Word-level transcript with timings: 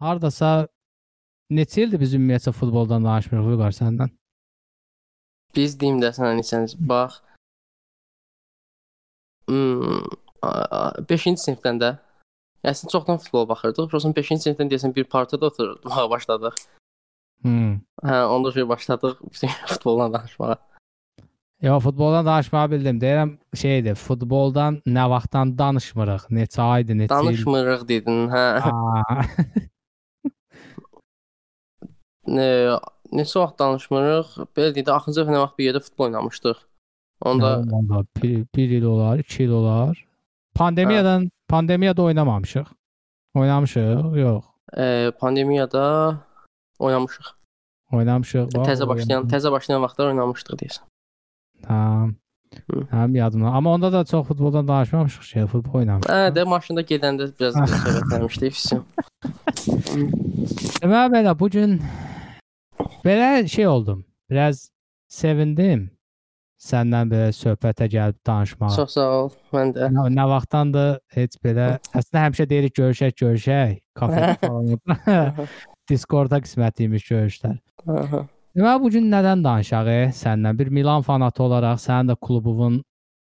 hardasa 0.00 0.68
neçə 1.50 1.86
ildir 1.86 2.00
biz 2.00 2.14
ümumiyyətlə 2.18 2.52
futboldan 2.56 3.04
danışmırıq 3.04 3.52
Vüqar 3.52 3.76
səndən? 3.76 4.12
Biz 5.56 5.78
deyim 5.80 6.02
də 6.02 6.12
sənə 6.16 6.34
neçəniz. 6.38 6.76
Bax. 6.78 7.22
Hmm, 9.48 10.04
5-ci 11.08 11.38
sinifdən 11.40 11.80
də 11.80 11.96
Əslində 12.66 12.90
çoxdan 12.90 13.20
futbol 13.22 13.46
baxırdıq. 13.48 13.86
Prosta 13.90 14.10
5-ci 14.16 14.40
sinifdən 14.42 14.70
deyəsən 14.72 14.94
bir 14.96 15.06
partada 15.10 15.46
oturduq, 15.46 15.94
başladıq. 16.14 16.58
Hmm. 17.46 17.78
Hə, 18.02 18.24
onda 18.34 18.52
şey 18.52 18.68
başladıq 18.68 19.20
futboldan 19.70 20.12
danışmağa. 20.12 20.56
Yox, 21.62 21.82
futboldan 21.82 22.26
danışmağı 22.26 22.70
bildim. 22.70 22.98
Deyirəm 23.02 23.32
şeydir, 23.54 23.94
futboldan 23.98 24.82
nə 24.86 25.08
vaxtdan 25.10 25.56
danışmırıq? 25.58 26.28
Neçə 26.34 26.62
aydır, 26.62 26.98
neçə 27.02 27.08
il? 27.08 27.30
Danışmırıq 27.30 27.88
dedin, 27.88 28.28
hə. 28.34 28.44
Neçə 32.28 33.40
vaxt 33.40 33.56
danışmırıq? 33.60 34.34
Belə 34.56 34.72
deyək 34.76 34.86
də 34.88 34.92
axırıncı 34.96 35.22
dəfə 35.22 35.32
nə 35.32 35.40
vaxt 35.44 35.56
bir 35.58 35.68
yerdə 35.70 35.80
futbol 35.84 36.08
oynamışdıq. 36.10 36.58
Onda 37.28 37.52
Onda 37.72 38.02
bir, 38.22 38.46
bir 38.54 38.68
il 38.78 38.84
olar, 38.84 39.18
iki 39.18 39.44
il 39.44 39.50
olar. 39.50 40.04
Pandemiyadan, 40.54 41.30
pandemiyada 41.48 42.02
oynamamışıq. 42.02 42.66
Oynamışıq? 43.34 44.16
Yox. 44.18 44.44
e, 44.76 45.12
pandemiyada 45.20 46.18
oynamışıq. 46.78 47.26
Oynamışıq. 47.92 48.46
bax, 48.54 48.68
Təzə 48.68 48.88
başlayan, 48.88 49.18
oynamışıq. 49.18 49.36
təzə 49.36 49.52
başlayan 49.52 49.82
vaxtlar 49.82 50.06
oynamışdıq 50.12 50.58
deyəsən. 50.62 50.84
Tamam. 51.62 52.14
Hı. 52.70 52.80
Həm 52.90 53.16
yadımda. 53.16 53.46
Amma 53.46 53.70
onda 53.74 53.92
da 53.92 54.04
çox 54.04 54.26
futboldan 54.26 54.68
danışmamışıq 54.68 55.22
şey, 55.22 55.46
futbol 55.46 55.78
oynamışıq. 55.78 56.10
Hə, 56.12 56.32
də 56.36 56.44
maşında 56.48 56.82
gedəndə 56.82 57.30
biraz 57.40 57.54
söhbətləmişdik. 57.54 58.52
Füsun. 58.58 58.84
Deməli 60.82 61.12
belə 61.14 61.38
bu 61.38 61.50
gün 61.50 61.78
belə 63.04 63.48
şey 63.48 63.66
oldum. 63.66 64.04
Biraz 64.30 64.70
sevindim. 65.08 65.88
Səndən 66.58 67.06
belə 67.06 67.28
söhbətə 67.30 67.86
gəlib 67.86 68.16
danışmağa. 68.26 68.72
Çox 68.74 68.96
sağ 68.96 69.10
ol. 69.18 69.28
Mən 69.54 69.70
də. 69.76 69.90
Nə, 69.94 70.08
nə 70.10 70.24
vaxtdandır 70.26 70.96
heç 71.14 71.36
belə 71.44 71.68
əslində 71.94 72.24
həmişə 72.24 72.48
deyirik 72.50 72.74
görüşək, 72.80 73.14
görüşək, 73.20 73.76
kafedə 73.94 74.34
falan. 74.42 75.46
Discord-da 75.90 76.42
qismət 76.42 76.82
imiş 76.84 77.06
görüşlər. 77.12 77.60
Aha. 77.86 78.26
Deməli 78.56 78.82
bu 78.82 78.90
gün 78.90 79.10
nədən 79.12 79.42
danışaq? 79.44 79.88
e? 79.88 80.00
Səndən 80.20 80.58
bir 80.58 80.70
Milan 80.78 81.02
fanatı 81.06 81.42
olaraq 81.44 81.78
sənin 81.82 82.12
də 82.12 82.16
klubunun 82.26 82.80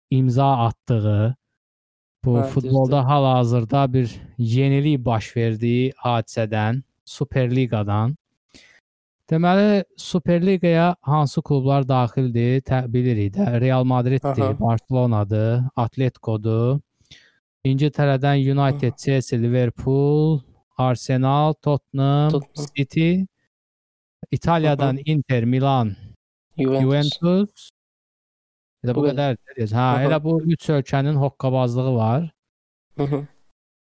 imza 0.09 0.47
atdığı 0.67 1.36
bu 2.25 2.38
Hə, 2.38 2.45
futbolda 2.53 3.03
hal-hazırda 3.09 3.81
bir 3.94 4.16
yenilik 4.38 5.05
baş 5.05 5.36
verdiyi 5.38 5.92
hadisədən, 6.05 6.81
Superliqadan. 7.05 8.16
Deməli 9.30 9.83
Superliqaya 9.98 10.95
hansı 11.02 11.42
klublar 11.42 11.88
daxildir? 11.88 12.64
Bilirik 12.94 13.36
də. 13.36 13.61
Real 13.61 13.83
Madriddir. 13.83 14.59
Barcelonadır, 14.59 15.64
Atleticodur. 15.75 16.80
İngiltərədən 17.66 18.39
United, 18.52 18.94
Chelsea, 18.98 19.39
Liverpool, 19.39 20.39
Arsenal, 20.78 21.53
Tottenham, 21.53 22.31
Tottenham. 22.31 22.67
City. 22.78 23.25
İtaliyadan 24.32 25.00
Inter, 25.06 25.46
Milan, 25.46 25.96
Juventus. 26.58 27.20
Juventus. 27.20 27.70
Elə 28.86 28.96
bu 28.96 29.06
qədər. 29.08 29.38
Hə, 29.58 29.72
Aha. 29.73 30.04
elə 30.06 30.20
bu 30.23 30.42
üç 30.46 30.70
ölkənin 30.70 31.16
hoqqabazlığı 31.18 31.94
var. 31.96 32.30
Hı 32.98 33.04
-hı. 33.04 33.26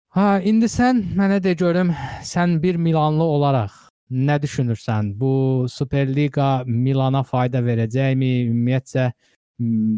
Ha, 0.09 0.39
indi 0.39 0.65
sən 0.65 1.01
mənə 1.17 1.43
de 1.43 1.53
görüm, 1.53 1.95
sən 2.21 2.61
bir 2.63 2.75
Milanlı 2.75 3.23
olaraq 3.23 3.71
nə 4.11 4.41
düşünürsən? 4.41 5.19
Bu 5.19 5.65
Superliqa 5.69 6.63
Milana 6.65 7.23
fayda 7.23 7.59
verəcəkmi? 7.65 8.31
Ümumiyyətcə 8.51 9.11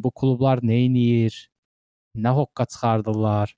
bu 0.04 0.12
klublar 0.12 0.62
nə 0.64 0.78
edir? 0.86 1.50
Nə 2.16 2.32
hoqqa 2.32 2.66
çıxardırlar? 2.66 3.56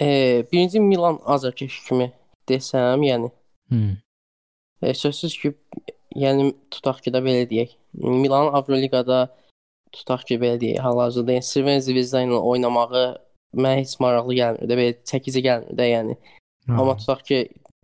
E, 0.00 0.06
birinci 0.52 0.80
Milan 0.80 1.18
azarkeş 1.24 1.84
kimi 1.88 2.12
desəm, 2.48 3.04
yəni 3.04 3.30
Hmm. 3.68 3.96
E, 4.82 4.94
sözsüz 4.94 5.36
ki, 5.38 5.52
yəni 6.16 6.50
tutaq 6.70 7.00
ki 7.04 7.12
də 7.14 7.22
belə 7.24 7.46
deyək. 7.50 7.76
Milan 7.94 8.52
Avroliqada 8.56 9.22
tutaq 9.92 10.26
ki 10.28 10.38
belə 10.42 10.60
deyək, 10.60 10.80
hal-hazırda 10.84 11.38
yəni 11.38 11.46
Sirven 11.46 11.80
Zvezda 11.84 12.22
ilə 12.26 12.40
oynamağı 12.52 13.04
mənə 13.56 13.80
heç 13.80 13.96
maraqlı 14.02 14.36
gəlmir 14.38 14.70
də, 14.70 14.78
belə 14.80 14.98
çəkici 15.10 15.42
gəlmir 15.46 15.78
də, 15.78 15.88
yəni. 15.94 16.18
Ha. 16.68 16.76
Amma 16.80 16.96
tutaq 16.96 17.24
ki 17.26 17.40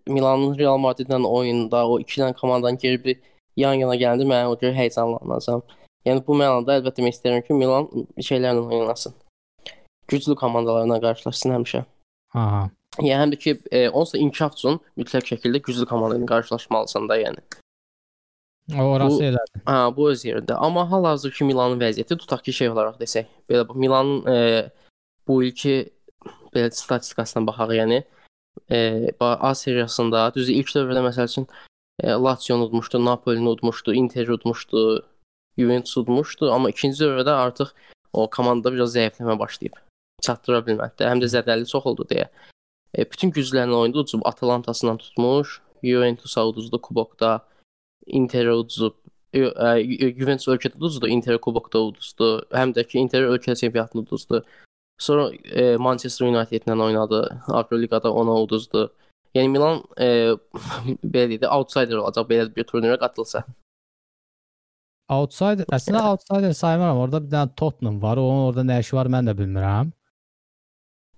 Milanın 0.06 0.54
Real 0.58 0.78
Madridlə 0.78 1.18
oyunda 1.26 1.82
o 1.88 1.98
iki 1.98 2.20
dənə 2.20 2.36
komandanın 2.38 2.78
geri 2.78 3.02
bir 3.04 3.16
yan-yana 3.58 3.96
gələndə 3.98 4.26
mən 4.28 4.52
o 4.52 4.54
görə 4.60 4.76
həyəcanlanacağam. 4.76 5.64
Yəni 6.06 6.22
bu 6.26 6.36
mənada 6.38 6.76
əlbəttə 6.78 7.02
mən 7.02 7.14
istəyirəm 7.14 7.42
ki, 7.46 7.56
Milan 7.58 7.88
şeylərlə 8.22 8.62
oynasın. 8.78 9.14
Güclü 10.06 10.36
komandalarla 10.38 11.00
qarşılaşsın 11.02 11.56
həmişə. 11.56 11.82
Aha. 12.34 12.68
Yəni 12.98 13.20
həm 13.20 13.32
də 13.34 13.38
ki, 13.42 13.54
e, 13.70 13.88
onsuz 13.88 14.14
da 14.14 14.18
inkişaf 14.24 14.56
üçün 14.56 14.80
mütləq 14.96 15.26
şəkildə 15.32 15.60
güclü 15.66 15.86
komanda 15.86 16.16
ilə 16.18 16.28
qarşılaşmalısan 16.30 17.08
da, 17.08 17.18
yəni. 17.20 17.42
Orası 18.82 19.18
Bu- 19.18 19.22
elədir. 19.22 19.62
Hə, 19.66 19.96
bu 19.96 20.08
öz 20.10 20.24
yerində. 20.24 20.56
Amma 20.58 20.86
hal-hazırki 20.90 21.44
Milanın 21.44 21.80
vəziyyəti 21.80 22.18
tutaq 22.18 22.42
ki, 22.42 22.52
şey 22.52 22.70
olaraq 22.72 22.98
desək, 23.00 23.26
belə 23.50 23.68
bu 23.68 23.74
Milanın 23.74 24.26
e, 24.26 24.70
bu 25.28 25.42
ilki 25.44 25.92
belə 26.54 26.70
statistikasına 26.72 27.46
baxaq, 27.46 27.74
yəni 27.80 28.02
e, 28.70 29.10
A 29.20 29.54
seriyasında 29.54 30.32
düzdür 30.34 30.54
ilk 30.54 30.72
dövrdə 30.74 31.04
məsəl 31.04 31.28
üçün 31.30 31.46
e, 32.02 32.08
Lazio 32.10 32.56
udmuşdu, 32.56 33.04
Napoli 33.04 33.48
udmuşdu, 33.48 33.94
Inter 33.94 34.28
udmuşdu, 34.28 35.04
Juventus 35.58 35.96
udmuşdu, 35.96 36.50
amma 36.52 36.70
ikinci 36.70 37.04
dövrdə 37.04 37.30
artıq 37.30 37.72
o 38.12 38.26
komanda 38.30 38.72
biraz 38.72 38.96
zəifləmə 38.96 39.38
başlayıb. 39.38 39.76
Çatdıra 40.22 40.62
bilmədi. 40.66 41.04
Həm 41.04 41.20
də 41.22 41.28
zədəli 41.28 41.68
çox 41.68 41.86
oldu 41.86 42.06
deyə. 42.10 42.28
E, 42.96 43.04
bütün 43.10 43.30
güclərini 43.30 43.74
oyunda 43.74 43.98
uduzub 43.98 44.22
Atalantasından 44.24 44.96
tutmuş, 44.96 45.60
Juventus-a 45.82 46.46
uduzdu 46.48 46.80
kubokda, 46.80 47.40
Inter 48.06 48.46
uduzub, 48.46 48.94
Ju- 49.34 49.54
Ju- 50.00 50.14
Juventus 50.18 50.48
ölkədə 50.48 50.76
uduzdu, 50.76 51.08
Inter 51.08 51.38
kubokda 51.38 51.82
uduzdu. 51.90 52.46
Həm 52.52 52.72
də 52.76 52.86
ki 52.88 52.98
Inter 52.98 53.22
ölkə 53.22 53.56
çempionatını 53.56 54.02
uduzdu. 54.02 54.44
Sonra 54.98 55.30
e, 55.52 55.76
Manchester 55.76 56.26
United-lə 56.26 56.82
oynadı. 56.82 57.42
Avroliqada 57.48 58.12
ona 58.12 58.32
uduzdu. 58.42 58.92
Yəni 59.34 59.48
Milan 59.52 59.82
e, 60.00 60.06
belə 61.14 61.36
deyək 61.36 61.52
outsider 61.52 62.00
olacaq 62.00 62.28
belə 62.30 62.48
bir 62.56 62.64
turnirə 62.64 62.96
qatılsa. 63.02 63.44
Outsider, 65.12 65.68
əslində 65.70 66.00
outsider 66.10 66.54
saymaram. 66.56 66.98
Orada 66.98 67.20
bir 67.22 67.30
dənə 67.30 67.52
Tottenham 67.56 68.00
var. 68.02 68.16
Onun 68.16 68.48
orada 68.48 68.64
nə 68.66 68.80
işi 68.80 68.96
var 68.96 69.06
mən 69.12 69.28
də 69.28 69.36
bilmirəm. 69.38 69.92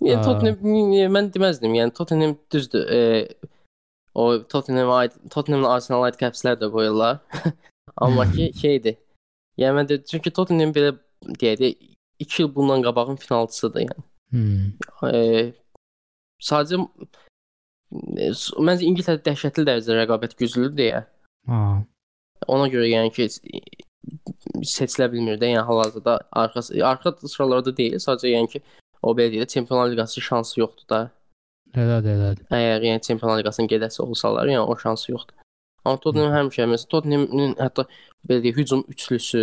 Yəni. 0.05 0.23
Tottenham 0.23 1.13
mən 1.15 1.31
deməzdim. 1.35 1.75
Yəni 1.75 1.95
Tottenham 1.95 2.37
düzdür. 2.53 2.87
E, 2.87 3.29
o 4.15 4.31
Tottenham 4.43 4.91
aid 4.95 5.17
Tottenhamla 5.31 5.75
Arsenal 5.75 6.07
aid 6.07 6.19
kəpslər 6.21 6.59
də 6.61 6.71
qoyurlar. 6.75 7.23
Amma 8.05 8.29
ki 8.31 8.53
şeydir. 8.61 8.99
Yəni 9.59 9.81
mən 9.81 9.91
də 9.91 10.03
çünki 10.07 10.31
Tottenham 10.35 10.75
belə 10.77 10.95
deyək 11.27 11.59
də 11.63 11.73
2 12.19 12.43
il 12.43 12.55
bundan 12.55 12.83
qabağın 12.83 13.17
finalçısıdır 13.17 13.89
yəni. 13.89 14.07
Hmm. 14.31 15.09
E, 15.09 15.53
sadəcə 16.45 16.79
e, 16.79 18.31
məncə 18.69 18.87
İngiltərə 18.87 19.23
dəhşətli 19.27 19.67
dərəcədə 19.67 20.03
rəqabət 20.03 20.39
güclüdür 20.39 20.75
deyə. 20.79 21.05
Ha. 21.51 21.61
Ona 22.47 22.69
görə 22.71 22.87
yəni 22.87 23.11
ki 23.15 23.29
seçilə 24.67 25.09
bilmir 25.13 25.41
də, 25.41 25.53
yəni 25.55 25.67
hal-hazırda 25.67 26.19
arxa 26.43 26.63
arxa 26.87 27.15
sıralarda 27.27 27.75
deyil, 27.77 27.99
sadəcə 28.03 28.35
yəni 28.35 28.53
ki 28.55 28.63
o 29.03 29.15
belə 29.17 29.33
deyək 29.33 29.47
də 29.47 29.53
Çempionlar 29.55 29.91
Liqası 29.93 30.21
şansı 30.21 30.61
yoxdur 30.61 30.89
da. 30.91 31.01
Elədir, 31.75 32.17
elədir. 32.17 32.47
Əgər 32.59 32.87
yəni 32.89 33.03
Çempionlar 33.07 33.41
Liqasının 33.43 33.71
gedəsi 33.71 34.03
olsalar, 34.03 34.51
yəni 34.51 34.65
o 34.65 34.77
şansı 34.79 35.13
yoxdur. 35.13 35.37
Amma 35.85 36.01
Tottenham 36.05 36.35
həmişə 36.37 36.69
məsələn 36.73 36.93
Tottenhamın 36.95 37.57
hətta 37.61 37.87
belə 38.29 38.43
deyək 38.45 38.61
hücum 38.63 38.85
üçlüsü, 38.89 39.43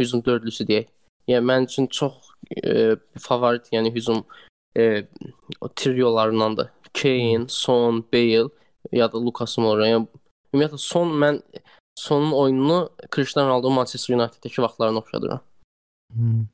hücum 0.00 0.24
dördlüsü 0.24 0.66
deyək. 0.70 0.90
Yəni 1.28 1.46
mən 1.50 1.66
üçün 1.66 1.86
çox 1.86 2.14
e, 2.62 2.96
favorit, 3.18 3.68
yəni 3.72 3.92
hücum 3.94 4.24
e, 4.78 5.06
o 5.60 5.68
triolarındandır. 5.68 6.70
Kane, 6.94 7.44
Son, 7.48 8.04
Bale 8.12 8.48
ya 8.92 9.12
da 9.12 9.20
Lucas 9.20 9.58
Moura. 9.58 9.88
Yəni 9.90 10.06
ümumiyyətlə 10.54 10.78
Son 10.80 11.12
mən 11.22 11.42
Sonun 11.96 12.32
oyununu 12.32 12.90
Cristiano 13.10 13.48
Ronaldo 13.48 13.70
Manchester 13.70 14.14
United-dəki 14.14 14.62
vaxtlarına 14.62 14.98
oxşadıram. 14.98 15.40
Hmm. 16.12 16.46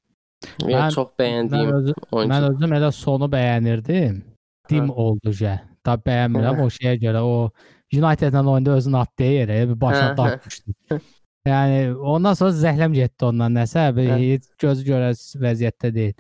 Mən- 0.63 0.93
çox 0.95 1.09
Mən, 1.09 1.17
bəyəndiyim 1.23 1.73
özüm, 1.79 1.95
oyuncu. 2.13 2.33
mən 2.35 2.49
özüm 2.51 2.73
elə 2.79 2.93
sonu 2.93 3.29
bəyənirdim. 3.33 4.23
Dim 4.71 4.89
Hə. 4.89 4.95
oldu 5.05 5.31
cə. 5.39 5.59
Da 5.87 5.97
bəyənmirəm 5.99 6.61
Hə. 6.61 6.67
o 6.67 6.69
şeyə 6.71 6.95
görə 7.03 7.23
o 7.27 7.51
United-lə 7.93 8.45
oyunda 8.49 8.71
özünü 8.79 8.97
atdığı 8.99 9.33
yerə 9.39 9.59
bir 9.69 9.81
başa 9.81 10.05
Hə, 10.13 10.17
dartmışdı. 10.17 11.01
Yəni 11.47 11.97
ondan 11.99 12.35
sonra 12.39 12.55
zəhləm 12.55 12.93
getdi 12.95 13.25
ondan 13.27 13.55
nəsə 13.59 13.89
bir 13.97 14.13
heç 14.15 14.45
gözü 14.63 14.85
görəs 14.87 15.23
vəziyyətdə 15.43 15.91
deyil. 15.95 16.15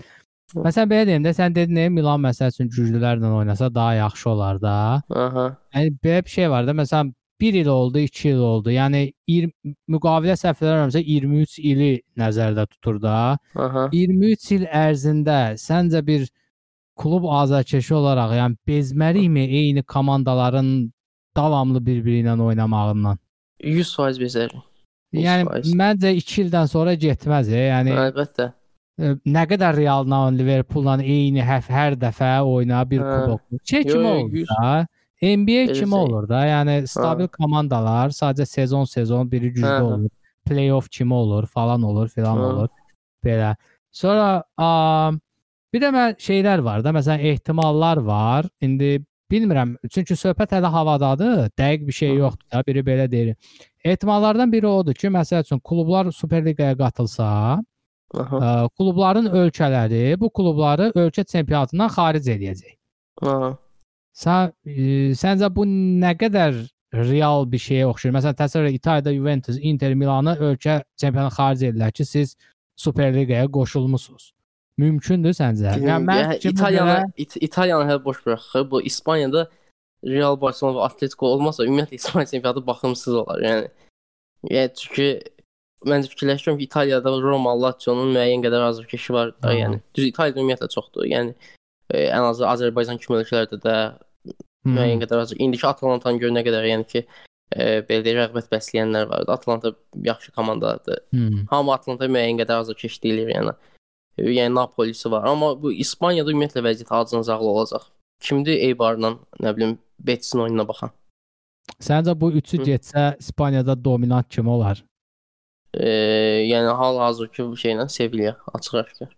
Məsələn 0.53 0.91
belə 0.91 1.07
deyim 1.07 1.25
də 1.25 1.31
sən 1.33 1.55
dedin 1.55 1.93
Milan 1.95 2.21
məsəl 2.21 2.51
üçün 2.53 2.69
güclülərlə 2.69 3.31
oynasa 3.33 3.71
daha 3.75 3.95
yaxşı 3.95 4.31
olar 4.31 4.59
da. 4.61 5.03
Aha. 5.15 5.45
Yəni 5.75 5.95
belə 6.05 6.25
bir 6.25 6.31
şey 6.31 6.51
var 6.51 6.67
da. 6.67 6.73
Məsələn 6.77 7.13
1 7.41 7.55
il 7.59 7.69
oldu, 7.69 7.99
2 7.99 8.29
il 8.31 8.39
oldu. 8.39 8.71
Yəni 8.71 9.13
20 9.27 9.53
müqavilə 9.91 10.37
səhv 10.39 10.61
eləmirəmsə 10.63 11.03
23 11.05 11.59
ili 11.59 11.91
nəzərdə 12.19 12.67
tutur 12.71 13.01
da. 13.03 13.37
Aha. 13.57 13.89
23 13.93 14.51
il 14.57 14.67
ərzində 14.67 15.39
səncə 15.59 16.05
bir 16.07 16.29
klub 17.03 17.25
azarkeşi 17.27 17.95
olaraq, 17.99 18.35
yəni 18.39 18.57
bezməliyikmi 18.69 19.45
eyni 19.61 19.83
komandaların 19.83 20.93
davamlı 21.37 21.81
bir-biri 21.87 22.21
ilə 22.23 22.37
oynamağından? 22.41 23.19
100% 23.65 24.21
bezərik. 24.23 24.61
Yəni 25.13 25.45
100%. 25.49 25.75
məncə 25.77 26.15
2 26.17 26.43
ildən 26.45 26.67
sonra 26.69 26.95
getməz. 26.95 27.49
e. 27.53 27.67
Yəni 27.73 27.91
Əlbəttə. 28.07 28.53
e, 29.01 29.15
nə 29.27 29.43
qədər 29.51 29.77
Real'la, 29.77 30.31
Liverpool'la 30.39 31.01
eyni 31.03 31.43
həf 31.43 31.67
hər 31.69 31.97
dəfə 32.01 32.31
oyna 32.45 32.85
bir 32.91 33.01
Hə. 33.01 33.11
kubok. 33.25 33.41
Olur 33.97 34.31
yüz- 34.33 34.49
da. 34.49 34.87
NBA 35.23 35.65
Elə 35.69 35.73
kimi 35.79 35.95
şey. 35.95 35.99
olur 35.99 36.29
da. 36.29 36.41
Yəni 36.47 36.77
stabil 36.91 37.29
komandalar 37.31 38.11
sadəcə 38.11 38.47
sezon 38.47 38.85
sezon 38.85 39.31
biri 39.31 39.53
güclü 39.55 39.69
Hə, 39.69 39.81
olur. 39.83 40.11
Playoff 40.49 40.89
kimi 40.91 41.15
olur, 41.15 41.47
falan 41.47 41.83
olur, 41.83 42.09
filan 42.09 42.39
Hə. 42.39 42.49
olur. 42.53 42.69
Belə. 43.25 43.55
Sonra 43.93 44.43
a, 44.59 45.13
bir 45.73 45.81
də 45.81 45.93
mən 45.95 46.19
şeylər 46.19 46.65
var 46.65 46.83
da, 46.85 46.91
məsələn 46.91 47.23
ehtimallar 47.33 47.97
var. 48.03 48.49
İndi 48.61 48.99
bilmirəm, 49.31 49.77
çünki 49.91 50.17
söhbət 50.19 50.57
hələ 50.59 50.69
havadadır. 50.75 51.51
Dəqiq 51.59 51.87
bir 51.87 51.93
şey 51.93 52.17
yoxdur 52.19 52.47
da. 52.53 52.65
Biri 52.67 52.83
belə 52.85 53.11
deyir. 53.11 53.37
Ehtimallardan 53.85 54.53
biri 54.53 54.67
odur 54.67 54.95
ki, 54.95 55.09
məsəl 55.09 55.47
üçün 55.47 55.61
klublar 55.65 56.11
Superliqaya 56.13 56.75
qatılsa, 56.79 57.29
Aha. 58.15 58.37
ə, 58.37 58.69
klubların 58.77 59.31
ölkələri 59.31 60.19
bu 60.21 60.29
klubları 60.31 60.91
ölkə 60.97 61.25
çempionatından 61.25 61.89
xaric 61.95 62.29
edəcək. 62.35 62.75
Aha. 63.23 63.57
Sən 64.13 64.53
ə, 64.53 64.87
səncə 65.19 65.49
bu 65.55 65.67
nə 65.67 66.13
qədər 66.21 66.61
real 66.93 67.47
bir 67.49 67.63
şeyə 67.63 67.87
oxşayır? 67.89 68.15
Məsələn, 68.19 68.39
təsəvvür 68.39 68.69
et 68.69 68.79
İtaliyada 68.81 69.15
Juventus, 69.15 69.59
Inter 69.61 69.95
Milanı 69.95 70.37
ölkə 70.49 70.83
çempionatı 71.01 71.37
xaric 71.39 71.67
edirlər 71.71 71.93
ki, 71.97 72.05
siz 72.05 72.37
Superliqaya 72.77 73.49
qoşulmusunuz. 73.53 74.33
Mümkündür 74.81 75.35
səncə? 75.37 75.77
Yəni 75.77 76.07
mən 76.09 76.35
İtaliyanı 76.49 77.13
İt 77.17 77.37
İtaliyanı 77.41 77.91
hələ 77.91 78.05
boş 78.05 78.27
buraxır. 78.27 78.71
Bu 78.71 78.83
İspaniyada 78.83 79.49
Real 80.05 80.41
Barcelona 80.41 80.79
və 80.79 80.87
Atletico 80.89 81.27
olmasa 81.27 81.65
ümumiyyətlə 81.65 81.95
İspaniya 81.95 82.27
çempionatı 82.27 82.67
baxımsız 82.67 83.15
olar. 83.15 83.43
Yəni 83.45 83.69
yəni 84.51 84.75
çünki 84.81 85.09
mən 85.87 86.07
fikirləşirəm 86.09 86.59
ki, 86.59 86.65
İtaliyada 86.65 87.13
Roma, 87.23 87.53
Lazio-nun 87.63 88.15
müəyyən 88.17 88.45
qədər 88.47 88.69
azarkeşi 88.69 89.13
var 89.13 89.35
da, 89.43 89.49
Aha. 89.49 89.59
yəni. 89.61 89.81
Düz 89.95 90.09
İtaliyada 90.09 90.41
ümumiyyətlə 90.41 90.71
çoxdur. 90.75 91.07
Yəni 91.13 91.35
e, 91.35 91.62
ən 91.93 92.29
azı 92.31 92.45
Azərbaycan 92.49 92.99
kimi 93.03 93.21
ölkələrdə 93.23 93.61
də 93.67 93.77
Hmm. 94.63 94.77
müəyyən 94.77 95.01
qədər 95.03 95.21
azar. 95.25 95.37
İndiki 95.43 95.67
Atalantanın 95.67 96.21
görə 96.23 96.35
nə 96.37 96.43
qədər 96.47 96.67
yəni 96.69 96.85
ki, 96.87 97.01
e, 97.57 97.65
belə 97.83 98.05
deyək, 98.07 98.19
rəğbət 98.21 98.47
bəsləyənlər 98.53 99.09
var. 99.11 99.25
Atalanta 99.35 99.73
yaxşı 100.07 100.31
komandadır. 100.33 101.01
Hmm. 101.11 101.41
Hamı 101.51 101.73
Atlanta 101.75 102.07
müəyyən 102.07 102.39
qədər 102.39 102.61
azarkeş 102.63 103.01
deyilir 103.03 103.33
yəni. 103.35 103.57
E, 104.19 104.23
Yəni 104.23 104.55
Napolisi 104.55 105.11
var. 105.11 105.25
Amma 105.27 105.49
bu 105.63 105.73
İspaniyada 105.73 106.31
ümumiyyətlə 106.31 106.63
vəziyyət 106.69 106.95
acınacaqlı 106.95 107.49
olacaq. 107.55 107.89
Kimdir 108.23 108.55
Eibarla, 108.69 109.17
nə 109.43 109.57
bilim, 109.57 109.79
Betis'in 109.99 110.39
oyununa 110.45 110.69
baxan. 110.69 110.91
Səncə 111.83 112.15
bu 112.21 112.31
üçü 112.39 112.59
Hı. 112.59 112.63
getsə 112.63 113.17
İspaniyada 113.19 113.85
dominant 113.85 114.29
kim 114.31 114.47
olar? 114.49 114.85
E, 115.75 115.89
yəni 116.53 116.71
hal-hazırki 116.71 117.43
şeylə 117.43 117.89
Sevilla 117.89 118.37
açıq-aşkar. 118.55 119.11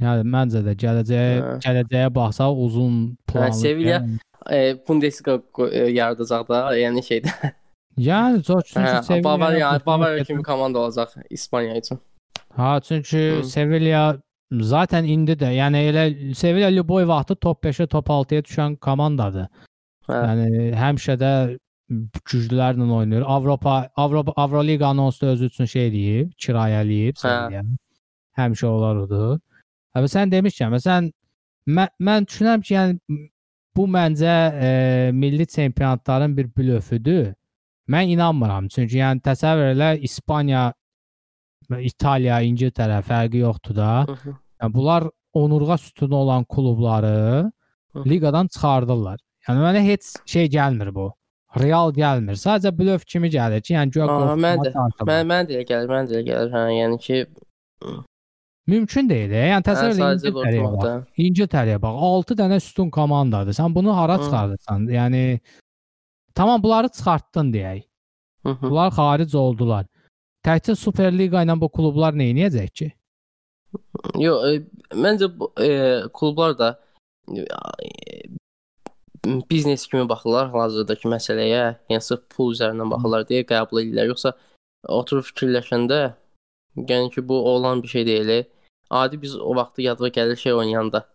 Yəni 0.00 0.24
məncə 0.34 0.62
də 0.66 0.72
gələcəyə 0.82 1.32
Hə. 1.42 1.56
gələcəyə 1.64 2.14
baxsaq 2.14 2.56
uzun 2.66 3.16
planlı. 3.28 3.54
Sevilla- 3.60 3.98
yəni- 4.00 4.18
E, 4.50 4.74
Bundesliga 4.88 5.36
e, 5.70 5.78
yaradacaq 5.92 6.48
da, 6.48 6.76
yəni 6.76 6.98
şeydə. 7.06 7.30
Yəni 7.98 8.42
çox 8.42 8.64
çünki 8.72 8.86
Hə, 8.88 9.02
Sevilla 9.04 9.22
qoşulmaq 9.36 9.86
Bavariya 9.86 10.20
gətirib- 10.22 10.26
kimi 10.26 10.42
komanda 10.42 10.78
olacaq 10.78 11.08
İspaniya 11.30 11.76
üçün. 11.76 11.98
Ha, 12.56 12.80
çünki 12.80 13.18
Hı. 13.38 13.44
Sevilla 13.44 14.16
zaten 14.52 15.04
indi 15.04 15.32
də, 15.32 15.52
yəni 15.60 15.76
elə 15.90 16.34
Sevilla 16.34 16.70
Luboy 16.76 17.06
vaxtı 17.08 17.34
top 17.36 17.64
5-ə, 17.64 17.86
top 17.86 18.08
6-ya 18.10 18.40
düşən 18.42 18.76
komandadır. 18.76 19.46
Hə. 20.08 20.18
Yəni 20.26 20.74
həmişə 20.74 21.14
də 21.20 21.58
güclülərlə 22.26 22.90
oynayır. 22.92 23.22
Avropa 23.26 23.88
Avropa 23.96 24.32
Avroliqanın 24.36 24.98
onsuz 24.98 25.22
da 25.22 25.26
özü 25.26 25.44
üçün 25.44 25.64
şey 25.64 25.88
eləyib, 25.88 26.32
kirayə 26.40 26.82
eləyib 26.84 27.18
Sevilla. 27.18 27.62
Həmişə 28.38 28.66
onlar 28.66 28.96
odur. 28.96 29.38
Hətta 29.92 30.08
sən 30.08 30.32
demişkən, 30.32 30.72
məsələn 30.72 31.10
mən, 31.68 31.92
mən 32.00 32.26
düşünürəm 32.28 32.64
ki, 32.64 32.74
yəni 32.74 33.22
bu 33.76 33.86
məncə 33.88 34.36
e, 34.66 34.70
milli 35.12 35.46
çempionatların 35.46 36.36
bir 36.36 36.50
blöfüdür. 36.56 37.32
Mən 37.88 38.12
inanmıram. 38.14 38.68
Çünki 38.68 39.00
yəni 39.00 39.20
təsəvvür 39.24 39.72
elə 39.74 39.90
İspaniya, 40.06 40.70
İtaliya, 41.80 42.40
İngiltərə 42.46 43.00
fərqi 43.06 43.42
yoxdur 43.42 43.76
da. 43.76 43.90
Yəni 44.62 44.74
bunlar 44.74 45.08
onurğa 45.32 45.78
sütunu 45.78 46.16
olan 46.16 46.44
klubları 46.44 47.50
liqadan 48.06 48.46
çıxardırlar. 48.46 49.20
Yəni 49.48 49.64
mənə 49.66 49.82
heç 49.86 50.14
şey 50.26 50.48
gəlmir 50.52 50.92
bu. 50.94 51.10
Real 51.60 51.92
gəlmir. 51.92 52.38
Sadəcə 52.40 52.72
blöf 52.78 53.04
kimi 53.04 53.28
gəlir 53.32 53.60
ki, 53.60 53.74
yəni 53.74 53.92
güya 53.92 54.06
Aha, 54.06 54.18
qorxutmağa 54.18 54.42
mən 54.44 54.62
də-. 54.64 55.08
Mən 55.10 55.26
mən 55.32 55.48
də 55.48 55.58
elə 55.58 55.66
gəlir, 55.68 55.90
mən 55.90 56.08
də 56.08 56.16
elə 56.16 56.26
gəlir. 56.28 56.52
Hə, 56.54 56.62
yəni 56.78 56.98
ki, 57.06 57.18
Mümkün 58.70 59.08
deyil. 59.10 59.32
Yəni 59.34 59.56
hə, 59.56 59.62
təsəvvür 59.66 59.96
edin 59.96 60.02
sadəcə 60.02 60.28
İngiltərəyə 60.30 60.66
bax. 60.74 61.06
İngiltərəyə 61.24 61.78
bax. 61.82 62.02
6 62.08 62.36
dənə 62.38 62.58
üstün 62.62 62.90
komandadır. 62.94 63.56
Sən 63.58 63.74
bunu 63.74 63.96
hara 63.96 64.18
çıxardırsan? 64.22 64.86
Yəni 64.92 65.22
tamam 66.34 66.62
bunları 66.62 66.88
çıxartdın 66.88 67.52
deyək. 67.52 67.82
Hı 68.46 68.48
-hı. 68.48 68.70
Bunlar 68.70 68.90
xaric 68.90 69.36
oldular. 69.36 69.86
Təkcə 70.46 70.76
Superliqa 70.76 71.42
ilə 71.42 71.58
bu 71.60 71.68
klublar 71.68 72.14
nə 72.14 72.30
edəcək 72.34 72.70
ki? 72.78 72.88
Yo, 74.18 74.38
e, 74.46 74.62
məncə 74.94 75.28
bu 75.38 75.52
e, 75.60 75.68
klublar 76.14 76.58
da 76.58 76.80
e, 77.30 77.46
biznes 79.50 79.86
kimi 79.86 80.08
baxırlar 80.08 80.50
hazırdakı 80.50 81.08
məsələyə. 81.08 81.76
Yəni 81.90 82.00
sırf 82.00 82.22
pul 82.34 82.52
üzərindən 82.54 82.90
baxırlar 82.90 83.26
deyə 83.30 83.46
qəbul 83.52 83.82
edirlər. 83.82 84.10
Yoxsa 84.12 84.34
oturub 84.88 85.24
fikirləşəndə 85.24 86.00
yəni 86.76 87.10
ki, 87.14 87.28
bu 87.28 87.34
olan 87.54 87.82
bir 87.82 87.88
şey 87.88 88.06
deyil. 88.06 88.44
Adi 88.92 89.22
biz 89.22 89.36
o 89.40 89.54
vaxtı 89.56 89.82
yadıma 89.82 90.08
gəlir 90.08 90.36
şey 90.36 90.54
oynayanda. 90.54 91.06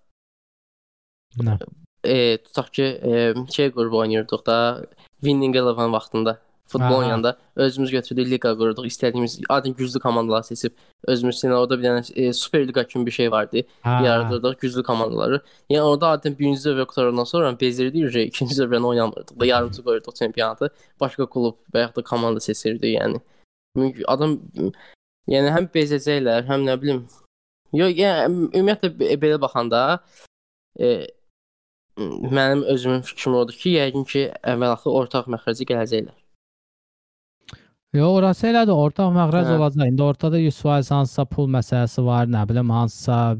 Nə? 1.37 1.57
E, 2.03 2.37
tutaq 2.37 2.71
ki, 2.73 2.83
e, 2.83 3.33
şey 3.51 3.71
qrupu 3.71 3.97
oynayırdıq 3.97 4.45
da 4.45 4.85
Winning 5.21 5.55
Eleven 5.55 5.93
vaxtında. 5.93 6.39
Futbol 6.67 6.85
Aha. 6.85 6.97
oynayanda 6.97 7.37
özümüz 7.55 7.91
götürdük, 7.91 8.27
liqa 8.27 8.51
qurduq, 8.57 8.85
istədiyimiz 8.85 9.39
adın 9.49 9.73
güclü 9.73 9.99
komandalar 9.99 10.41
seçib 10.41 10.71
özümüz 11.07 11.37
üçün 11.37 11.51
orada 11.55 11.77
bir 11.79 11.83
dənə 11.83 12.01
e, 12.21 12.33
Super 12.33 12.67
Liqa 12.67 12.83
kimi 12.87 13.05
bir 13.05 13.11
şey 13.11 13.31
vardı. 13.31 13.61
Hə, 13.83 13.93
Yaradırdıq 14.05 14.57
güclü 14.59 14.83
komandaları. 14.83 15.39
Yəni 15.69 15.81
orada 15.81 16.09
adətən 16.15 16.35
birinci 16.39 16.65
dövrə 16.65 16.85
qutarandan 16.89 17.23
sonra 17.23 17.53
bezirdik, 17.59 18.11
ki, 18.13 18.21
ikinci 18.21 18.55
dövrəni 18.59 18.85
oynamırdıq 18.85 19.39
da 19.39 19.45
yarımçı 19.45 19.83
qoyurduq 19.83 20.15
çempionatı. 20.15 20.69
Başqa 20.99 21.25
klub 21.25 21.55
və 21.73 21.85
yaxud 21.85 22.01
da 22.01 22.03
komanda 22.03 22.39
seçirdik, 22.39 22.97
yəni. 22.97 23.23
Adam 24.07 24.35
yəni 25.31 25.55
həm 25.55 25.71
bezəcəklər, 25.71 26.43
həm 26.51 26.67
nə 26.67 26.81
bilim. 26.81 27.05
Yox, 27.79 27.93
yəni 28.03 28.49
ümumiyyətlə 28.53 28.89
be- 28.99 29.17
belə 29.23 29.39
baxanda 29.41 29.81
e, 30.79 31.07
mənim 32.37 32.63
özümün 32.73 33.01
fikrim 33.09 33.35
odur 33.41 33.57
ki, 33.61 33.75
yəqin 33.79 34.05
ki, 34.11 34.23
əvvəl 34.53 34.73
axır 34.75 34.97
ortaq 35.01 35.29
məxrəcə 35.33 35.67
gələcəklər. 35.71 36.17
Yo, 37.97 38.07
orası 38.19 38.49
elədir, 38.51 38.75
ortaq 38.75 39.13
məxrəc 39.15 39.47
Hə. 39.47 39.55
olacaq. 39.57 39.87
İndi 39.91 40.03
ortada 40.03 40.39
100% 40.39 40.91
hansısa 40.95 41.25
pul 41.25 41.47
məsələsi 41.49 42.03
var, 42.05 42.27
nə 42.27 42.43
bilim 42.49 42.69
hansısa 42.69 43.37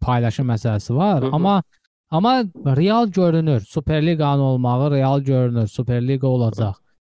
paylaşım 0.00 0.48
məsələsi 0.54 0.96
var, 0.96 1.22
Hı 1.22 1.26
-hı. 1.26 1.34
amma 1.34 1.62
amma 2.10 2.42
real 2.76 3.06
görünür. 3.08 3.60
Superliqanın 3.60 4.40
olmağı 4.40 4.90
real 4.90 5.20
görünür. 5.20 5.66
Superliqa 5.66 6.26
olacaq. 6.26 6.74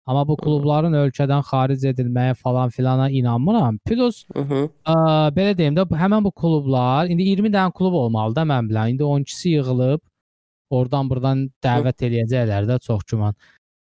Amma 0.10 0.24
bu 0.27 0.36
klubların 0.36 0.96
ölkədən 0.98 1.43
xaric 1.46 1.84
edilməyə 1.91 2.34
falan 2.34 2.70
filana 2.74 3.10
inanmıram. 3.10 3.77
Plus 3.86 4.25
Hı 4.34 4.41
-hı. 4.41 4.62
ə, 4.86 4.96
belə 5.36 5.58
deyim 5.58 5.75
də 5.77 5.86
həmin 6.03 6.24
bu 6.24 6.31
klublar 6.31 7.05
indi 7.05 7.24
20 7.24 7.53
dənə 7.53 7.72
klub 7.74 7.93
olmalı 7.93 8.36
da 8.36 8.41
mən 8.41 8.70
bilən. 8.70 8.89
İndi 8.89 9.03
12-si 9.03 9.50
yığılıb 9.50 10.01
oradan 10.70 11.10
buradan 11.10 11.50
dəvət 11.63 12.05
eləyəcəklər 12.08 12.67
də 12.72 12.79
çox 12.79 13.03
güman. 13.03 13.36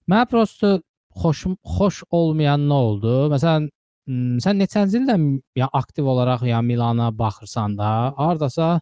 Mən 0.08 0.26
prosto 0.30 0.80
xoşum 1.22 1.56
xoş 1.76 2.02
olmayan 2.10 2.68
nə 2.70 2.78
oldu? 2.88 3.14
Məsələn, 3.34 3.68
sən 4.44 4.60
neçənci 4.62 5.00
ildən 5.00 5.24
ya 5.56 5.68
aktiv 5.72 6.06
olaraq 6.06 6.46
ya 6.48 6.62
Milana 6.62 7.10
baxırsan 7.18 7.78
da, 7.78 8.14
hardasa 8.16 8.80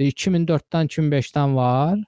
2004-dən 0.00 0.88
2005-dən 0.88 1.56
var. 1.56 1.98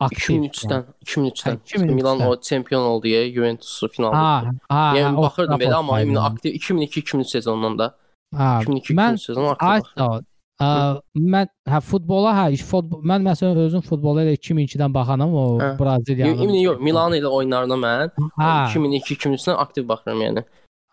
Aktiv. 0.00 0.36
2003-dən, 0.40 0.84
2003-dən. 1.04 1.58
Hə, 1.58 1.74
2003-dən. 1.76 1.94
Milan 1.94 2.20
o 2.24 2.40
çempion 2.40 2.82
oldu 2.88 3.10
ya, 3.10 3.20
Juventus 3.32 3.82
finalda. 3.92 4.18
Ha, 4.18 4.52
ha, 4.68 4.84
Yəni 4.96 5.16
o 5.16 5.22
baxırdım 5.26 5.60
belə 5.60 5.74
amma 5.76 6.00
ümumi 6.02 6.20
aktiv 6.20 6.54
2002-2003 6.56 7.24
sezonundan 7.34 7.78
da. 7.78 7.88
Ha, 8.36 8.60
2002-2003 8.64 8.96
mən 8.96 9.18
sezonu 9.20 9.50
aktiv. 9.56 10.24
Ə, 10.60 10.68
mən 11.16 11.48
hə 11.72 11.78
futbola 11.80 12.32
hə 12.36 12.46
futbol 12.68 13.00
mən 13.08 13.22
məsələn 13.24 13.60
özüm 13.62 13.84
futbola 13.84 14.24
elə 14.24 14.34
2002-dən 14.36 14.92
baxanam 14.92 15.32
o 15.34 15.44
Hə. 15.60 15.70
Braziliyanın. 15.78 16.42
Yox, 16.48 16.64
yox, 16.64 16.82
Milan 16.84 17.16
ilə 17.16 17.28
oyunlarına 17.32 17.78
mən 17.84 18.10
Hə. 18.40 18.50
2002-2003-dən 18.72 19.56
aktiv 19.56 19.88
baxıram 19.88 20.20
yəni. 20.26 20.44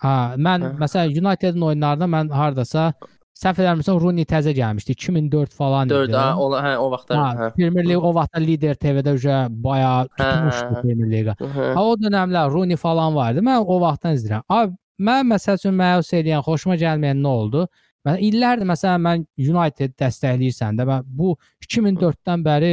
Hə, 0.04 0.16
mən 0.40 0.68
Hə. 0.68 0.72
məsələn 0.84 1.20
United-in 1.24 1.68
oyunlarında 1.72 2.08
mən 2.16 2.32
hardasa 2.32 2.94
səhv 3.38 3.60
eləmirəmsəm 3.64 4.00
Rooney 4.02 4.26
təzə 4.30 4.54
gəlmişdi. 4.58 4.96
2004 4.98 5.54
falan 5.54 5.90
4 5.92 6.10
idi. 6.10 6.18
hə, 6.18 6.36
ola 6.46 6.62
hə 6.66 6.72
o 6.82 6.88
vaxtlar 6.94 7.18
Hə, 7.22 7.28
hə. 7.42 7.50
Premier 7.58 7.86
Lig 7.86 8.04
o 8.10 8.12
vaxtda 8.18 8.42
Lider 8.42 8.76
TV-də 8.82 9.14
uje 9.18 9.38
bayağı 9.64 10.08
Hə, 10.08 10.18
hə, 10.18 10.30
tutmuşdu 10.32 10.76
hə. 10.78 10.82
Premier 10.86 11.12
Liqa. 11.14 11.36
Hə. 11.42 11.68
Ha 11.78 11.84
o 11.84 11.96
dönəmlər 12.02 12.52
Rooney 12.54 12.80
falan 12.82 13.16
vardı. 13.16 13.44
Mən 13.46 13.62
o 13.66 13.80
vaxtdan 13.84 14.18
izləyirəm. 14.18 14.46
Abi 14.50 14.74
mən 15.10 15.28
məsəl 15.34 15.60
üçün 15.62 15.76
məyus 15.78 16.10
eləyən, 16.18 16.42
xoşuma 16.48 16.76
gəlməyən 16.82 17.20
nə 17.22 17.34
oldu? 17.42 17.68
Mən 18.08 18.22
illərdir 18.24 18.66
məsələn 18.70 19.04
mən 19.04 19.26
United 19.52 19.94
dəstəkləyirsən 20.02 20.78
də 20.80 20.86
mən 20.90 21.04
bu 21.20 21.36
2004-dən 21.68 22.46
bəri 22.46 22.72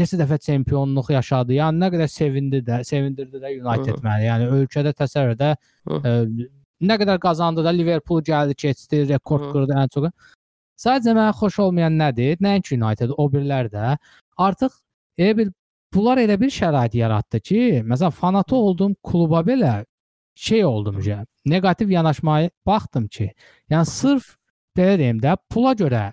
neçə 0.00 0.16
dəfə 0.16 0.38
çempionluq 0.40 1.10
yaşadı. 1.12 1.52
Yəni 1.58 1.82
nə 1.82 1.90
qədər 1.92 2.08
sevindi 2.08 2.62
də, 2.64 2.78
sevindirdi 2.88 3.38
də 3.42 3.50
United 3.60 3.98
məni. 4.02 4.24
Yəni 4.30 4.46
ölkədə 4.56 4.94
təsəvvür 4.96 5.36
də 5.36 5.50
Hı. 5.90 5.98
ə, 6.00 6.14
nə 6.82 6.98
qədər 7.00 7.18
qazandı 7.22 7.64
da 7.64 7.72
Liverpool 7.74 8.22
gəldi, 8.26 8.56
keçdi, 8.58 9.04
rekord 9.08 9.46
Hı. 9.46 9.52
qırdı 9.54 9.78
ən 9.82 9.92
çox. 9.94 10.10
Sadəcə 10.82 11.14
mənə 11.14 11.32
xoş 11.38 11.58
olmayan 11.66 11.98
nədir? 11.98 12.40
Nəinki 12.42 12.76
United, 12.78 13.12
o 13.16 13.28
birlər 13.30 13.70
də 13.72 13.96
artıq 14.36 14.72
elə 15.18 15.36
bir 15.38 15.52
bunlar 15.94 16.18
elə 16.18 16.38
bir 16.40 16.50
şərait 16.50 16.96
yaratdı 16.96 17.40
ki, 17.40 17.60
məsələn 17.86 18.14
fanatı 18.16 18.56
olduğum 18.56 18.94
kluba 19.04 19.42
belə 19.46 19.84
şey 20.34 20.64
oldum 20.64 21.00
ki, 21.00 21.16
neqativ 21.46 21.90
yanaşmaya 21.90 22.50
baxdım 22.66 23.06
ki, 23.08 23.30
yəni 23.70 23.86
sırf 23.86 24.34
belə 24.76 24.98
deyim 24.98 25.20
də 25.22 25.36
pula 25.50 25.74
görə 25.78 26.10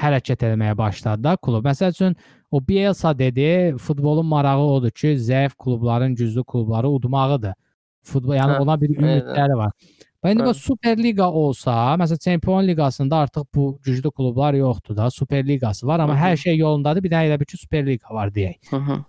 hərəkət 0.00 0.46
etməyə 0.48 0.76
başladı 0.78 1.22
da 1.22 1.36
klub. 1.36 1.66
Məsəl 1.66 1.92
üçün 1.92 2.16
o 2.50 2.60
Bielsa 2.68 3.18
dedi, 3.18 3.76
futbolun 3.78 4.26
marağı 4.26 4.64
odur 4.76 4.90
ki, 4.90 5.14
zəif 5.18 5.56
klubların 5.58 6.14
güclü 6.14 6.44
klubları 6.44 6.88
udmağıdır. 6.88 7.54
Futbol 8.02 8.36
yəni 8.36 8.56
Hə, 8.56 8.62
ona 8.64 8.76
bir 8.80 8.94
ümidləri 8.96 9.58
var. 9.58 9.74
Və 10.20 10.32
indi 10.34 10.44
Hə. 10.44 10.48
bu 10.50 10.54
Super 10.54 10.98
Liqa 11.00 11.30
olsa, 11.42 11.76
məsələn 12.00 12.24
Çempion 12.24 12.66
Liqasında 12.68 13.22
artıq 13.26 13.46
bu 13.54 13.78
güclü 13.84 14.10
klublar 14.10 14.54
yoxdur 14.54 14.96
da, 14.96 15.10
Super 15.10 15.46
Liqası 15.48 15.86
var, 15.86 16.00
amma 16.00 16.14
Hı 16.14 16.18
hı. 16.18 16.24
hər 16.24 16.36
şey 16.36 16.56
yolundadır. 16.56 17.02
Bir 17.02 17.10
dənə 17.10 17.30
elə 17.30 17.40
bir 17.40 17.44
ki 17.44 17.56
Super 17.56 17.86
Liqa 17.86 18.14
var 18.14 18.34
deyək. 18.34 18.70
Hı 18.70 18.76
-hı. 18.76 19.04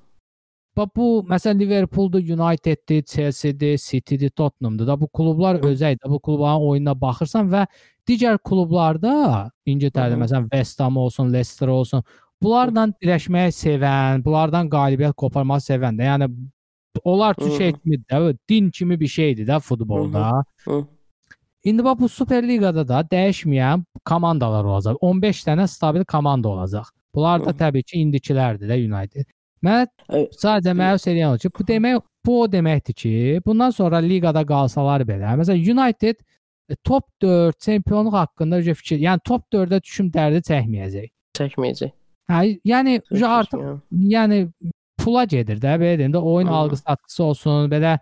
Bax 0.78 0.88
bu 0.96 1.26
məsələn 1.28 1.60
Liverpooldur, 1.60 2.20
Uniteddir, 2.20 3.04
Chelsea-dir, 3.04 3.78
City-dir, 3.78 4.30
Tottenhamdır 4.30 4.88
da 4.88 5.02
bu 5.02 5.08
klublar 5.08 5.56
özəldir. 5.56 6.10
Bu 6.10 6.20
klubların 6.20 6.68
oyununa 6.68 7.02
baxırsan 7.02 7.50
və 7.52 7.66
digər 8.08 8.38
klublarda 8.40 9.52
İngiltərədə 9.68 10.16
məsələn 10.22 10.48
West 10.52 10.80
Ham 10.80 10.98
olsun, 10.98 11.34
Leicester 11.34 11.68
olsun, 11.68 12.04
bunlarla 12.42 12.88
dirəşməyi 13.04 13.52
sevən, 13.52 14.24
bunlardan 14.24 14.70
qalibiyyət 14.72 15.14
qoparmağı 15.14 15.60
sevən 15.60 16.00
də. 16.00 16.08
Yəni 16.08 16.30
onlar 17.04 17.36
üçün 17.40 17.52
Hı 17.52 17.58
şey 17.58 17.72
hı. 17.74 17.80
kimi 17.80 17.96
də, 17.96 18.38
din 18.50 18.70
kimi 18.70 19.00
bir 19.00 19.08
şeydir 19.08 19.48
də 19.48 19.60
futbolda. 19.60 20.44
Hı. 20.66 20.86
İndi 21.64 21.84
bax 21.84 22.00
bu 22.00 22.10
Super 22.10 22.48
Liqada 22.48 22.88
da 22.88 23.02
dəyişməyən 23.02 23.84
komandalar 24.06 24.64
olacaq. 24.66 24.96
15 25.02 25.44
dənə 25.48 25.68
stabil 25.68 26.04
komanda 26.06 26.50
olacaq. 26.50 26.86
Bunlar 27.16 27.46
da 27.46 27.52
Hı. 27.52 27.58
təbii 27.58 27.84
ki, 27.84 28.02
indikilərdir 28.02 28.70
də 28.70 28.80
United. 28.86 29.26
Mən 29.62 29.88
sadəcə 30.42 30.74
məyus 30.74 31.08
o 31.08 31.38
ki, 31.38 31.50
bu 31.60 31.68
demək 31.68 32.02
bu 32.26 32.42
o 32.42 32.52
deməkdir 32.52 32.94
ki, 32.94 33.42
bundan 33.46 33.70
sonra 33.70 33.98
liqada 33.98 34.46
qalsalar 34.46 35.02
belə, 35.06 35.36
məsələn 35.38 35.62
United 35.74 36.16
e, 36.70 36.76
top 36.84 37.06
4 37.22 37.60
çempionluq 37.60 38.14
haqqında 38.14 38.60
öcə 38.62 38.74
fikir, 38.74 39.00
yəni 39.00 39.22
top 39.26 39.46
4-ə 39.54 39.82
düşüm 39.84 40.12
dərdi 40.14 40.42
çəkməyəcək. 40.50 41.10
çəkməyəcək. 41.38 41.92
Hə, 42.32 42.42
yəni 42.66 43.02
artıq 43.28 43.82
Yəni. 43.92 44.48
Pula 45.04 45.24
gedir 45.26 45.58
də 45.64 45.76
belə 45.82 45.98
deyim 46.00 46.14
də 46.14 46.22
oyun 46.34 46.48
Hı. 46.48 46.52
algı 46.60 46.78
satqısı 46.78 47.24
olsun, 47.24 47.70
belə 47.72 47.98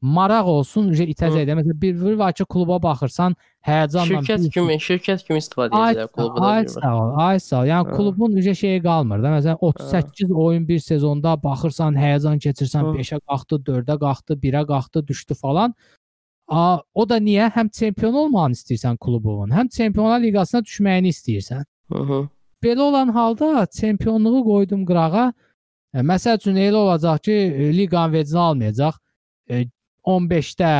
maraq 0.00 0.46
olsun, 0.48 0.86
öcə 0.94 1.04
itəcək 1.12 1.44
də. 1.48 1.54
Məsələn 1.58 1.80
bir 1.82 1.94
bir 2.04 2.14
var 2.18 2.32
ki, 2.32 2.44
kluba 2.48 2.78
baxırsan, 2.82 3.34
həyəcanla 3.68 4.06
Şirkət 4.22 4.44
bir- 4.44 4.50
kimi, 4.54 4.74
şirkət 4.80 5.24
kimi 5.26 5.38
istifadə 5.42 5.76
edirlər 5.76 6.08
klubu 6.14 6.40
da. 6.40 6.46
ay 6.52 6.68
sağ 6.74 6.92
ol, 7.00 7.10
ay 7.26 7.40
sağ 7.40 7.58
ol. 7.60 7.66
Yəni 7.72 7.88
Hə. 7.90 7.96
klubun 7.96 8.32
ücə 8.40 8.54
şeyi 8.62 8.82
qalmır 8.82 9.22
da. 9.22 9.28
Məsələn 9.36 9.58
38 9.60 10.30
oyun 10.32 10.68
bir 10.68 10.78
sezonda 10.78 11.34
baxırsan, 11.42 11.94
həyəcan 12.04 12.40
keçirsən, 12.46 12.82
Hə. 12.88 12.94
5-ə 12.96 13.18
qalxdı, 13.28 13.60
4-ə 13.68 13.98
qalxdı, 14.04 14.38
1-ə 14.44 14.62
qalxdı, 14.72 15.06
düşdü 15.08 15.34
falan. 15.34 15.74
A, 16.48 16.78
o 16.94 17.08
da 17.08 17.18
niyə? 17.18 17.50
Həm 17.54 17.68
çempion 17.70 18.14
olmağını 18.14 18.56
istəyirsən 18.58 18.96
klubun, 18.98 19.50
həm 19.54 19.68
Çempionlar 19.68 20.20
Liqasına 20.20 20.60
düşməyini 20.66 21.12
istəyirsən. 21.14 21.62
Hı 21.92 21.98
-hı. 22.08 22.28
Belə 22.64 22.80
olan 22.80 23.08
halda 23.08 23.66
çempionluğu 23.66 24.44
qoydum 24.44 24.86
qırağa. 24.86 25.32
E, 25.94 26.02
məsəl 26.06 26.38
üçün 26.38 26.58
elə 26.60 26.78
olacaq 26.84 27.22
ki, 27.26 27.32
e, 27.34 27.70
liqanın 27.76 28.12
vecini 28.12 28.38
almayacaq. 28.38 28.98
E, 29.50 29.64
15-də, 30.06 30.70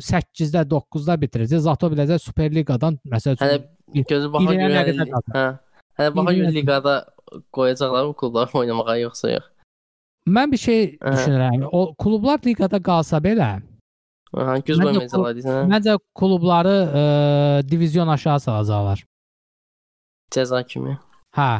8-də, 0.00 0.64
9-da 0.70 1.16
bitirəcək. 1.22 1.62
Zato 1.66 1.90
biləcək 1.92 2.20
Super 2.22 2.52
Liqadan 2.54 2.98
məsəl 3.08 3.38
üçün 3.38 3.46
Hələ 3.46 4.04
gözü 4.10 4.28
baxa 4.32 4.54
görə 4.60 5.06
hə. 5.36 5.46
Hələ 5.98 6.12
baxa 6.16 6.36
görə 6.36 6.52
liqada 6.58 6.94
qoyacaqlar 7.56 8.06
bu 8.10 8.14
klublar 8.22 8.52
oynamağa 8.54 8.96
yoxsa 9.04 9.32
yox. 9.36 9.48
Mən 10.28 10.52
bir 10.52 10.60
şey 10.60 10.80
Hə. 11.00 11.14
düşünürəm. 11.16 11.66
O 11.72 11.94
klublar 11.94 12.40
liqada 12.44 12.78
qalsa 12.90 13.18
belə, 13.24 13.50
Aha, 14.36 14.58
göz 14.58 14.78
qoymayacaqlar 14.78 15.34
deyirsən. 15.38 15.56
hə? 15.56 15.66
məncə 15.72 15.96
klubları 16.14 16.76
ə, 17.02 17.04
divizyon 17.70 18.08
aşağı 18.14 18.40
salacaqlar. 18.46 19.04
Cəza 20.30 20.62
kimi. 20.68 20.98
Hə. 21.36 21.50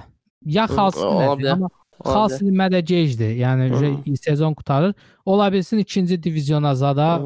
Ya 0.47 0.67
ola 0.71 1.35
nədir, 1.35 1.51
amma 1.53 1.69
Ola 2.05 2.13
Xals 2.15 2.33
bilər. 2.41 2.49
ilmədə 2.51 2.81
gecdir. 2.81 3.31
Yəni 3.37 3.69
Hı. 3.71 4.17
sezon 4.17 4.55
qutarır. 4.55 4.95
Ola 5.27 5.53
bilsin 5.53 5.79
ikinci 5.79 6.23
divizyona 6.23 6.75
zada 6.75 7.21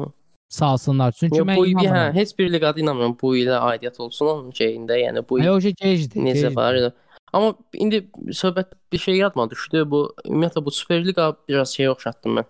salsınlar. 0.49 1.11
Çünki 1.11 1.37
Yox, 1.39 1.47
mən 1.47 1.57
bu 1.57 1.65
il 1.67 1.73
hə, 1.73 1.81
inanmıram. 1.81 2.13
heç 2.15 2.37
bir 2.39 2.53
liqada 2.53 2.79
inanmıram 2.79 3.17
bu 3.21 3.35
ilə 3.37 3.57
aidiyyət 3.71 3.99
olsun 4.01 4.25
onun 4.27 4.51
şeyində, 4.51 4.97
yəni 4.99 5.23
bu 5.29 5.39
il 5.39 5.47
o 5.47 5.61
şey 5.61 5.73
gecdir. 5.73 6.19
necə 6.21 6.33
gecdir. 6.33 6.55
var. 6.55 6.91
Amma 7.33 7.55
indi 7.73 8.07
söhbət 8.31 8.75
bir 8.93 8.97
şey 8.97 9.15
yadıma 9.17 9.49
düşdü. 9.49 9.85
Bu 9.91 10.13
ümumiyyətlə 10.25 10.65
bu 10.65 10.71
Super 10.71 11.05
Liqa 11.05 11.35
biraz 11.49 11.73
şey 11.75 11.89
oxşatdım 11.89 12.37
mən. 12.37 12.45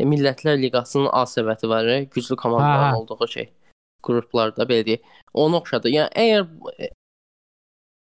E, 0.00 0.04
Millətlər 0.04 0.56
Liqasının 0.62 1.08
A 1.12 1.22
səviyyəti 1.26 1.68
var, 1.68 1.84
e, 1.86 2.04
güclü 2.04 2.36
komandaların 2.36 2.92
Hə, 2.92 2.96
hə. 2.96 3.12
olduğu 3.14 3.26
şey. 3.28 3.48
Qruplarda 4.02 4.62
belə 4.62 4.84
deyək. 4.86 5.00
Onu 5.34 5.56
oxşadı. 5.56 5.88
Yəni 5.90 6.12
əgər 6.14 6.46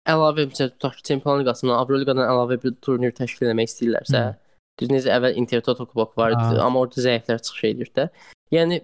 əlavə 0.09 0.49
məsəl 0.51 0.73
tutaq 0.75 0.99
ki, 0.99 1.05
Çempionlar 1.11 1.43
Liqasından, 1.43 1.79
Avroliqadan 1.81 2.27
əlavə 2.27 2.59
bir 2.63 2.75
turnir 2.85 3.15
təşkil 3.17 3.51
etmək 3.51 3.71
istəyirlərsə, 3.71 4.21
Hı. 4.21 4.35
düz 4.81 4.93
necə 4.93 5.15
əvvəl 5.17 5.39
Intertoto 5.41 5.87
Kubok 5.87 6.17
var 6.21 6.37
idi, 6.37 6.61
amma 6.61 6.85
orada 6.85 7.05
zəiflər 7.07 7.41
çıxış 7.47 7.65
edir 7.71 7.91
də. 7.97 8.09
Yəni 8.53 8.83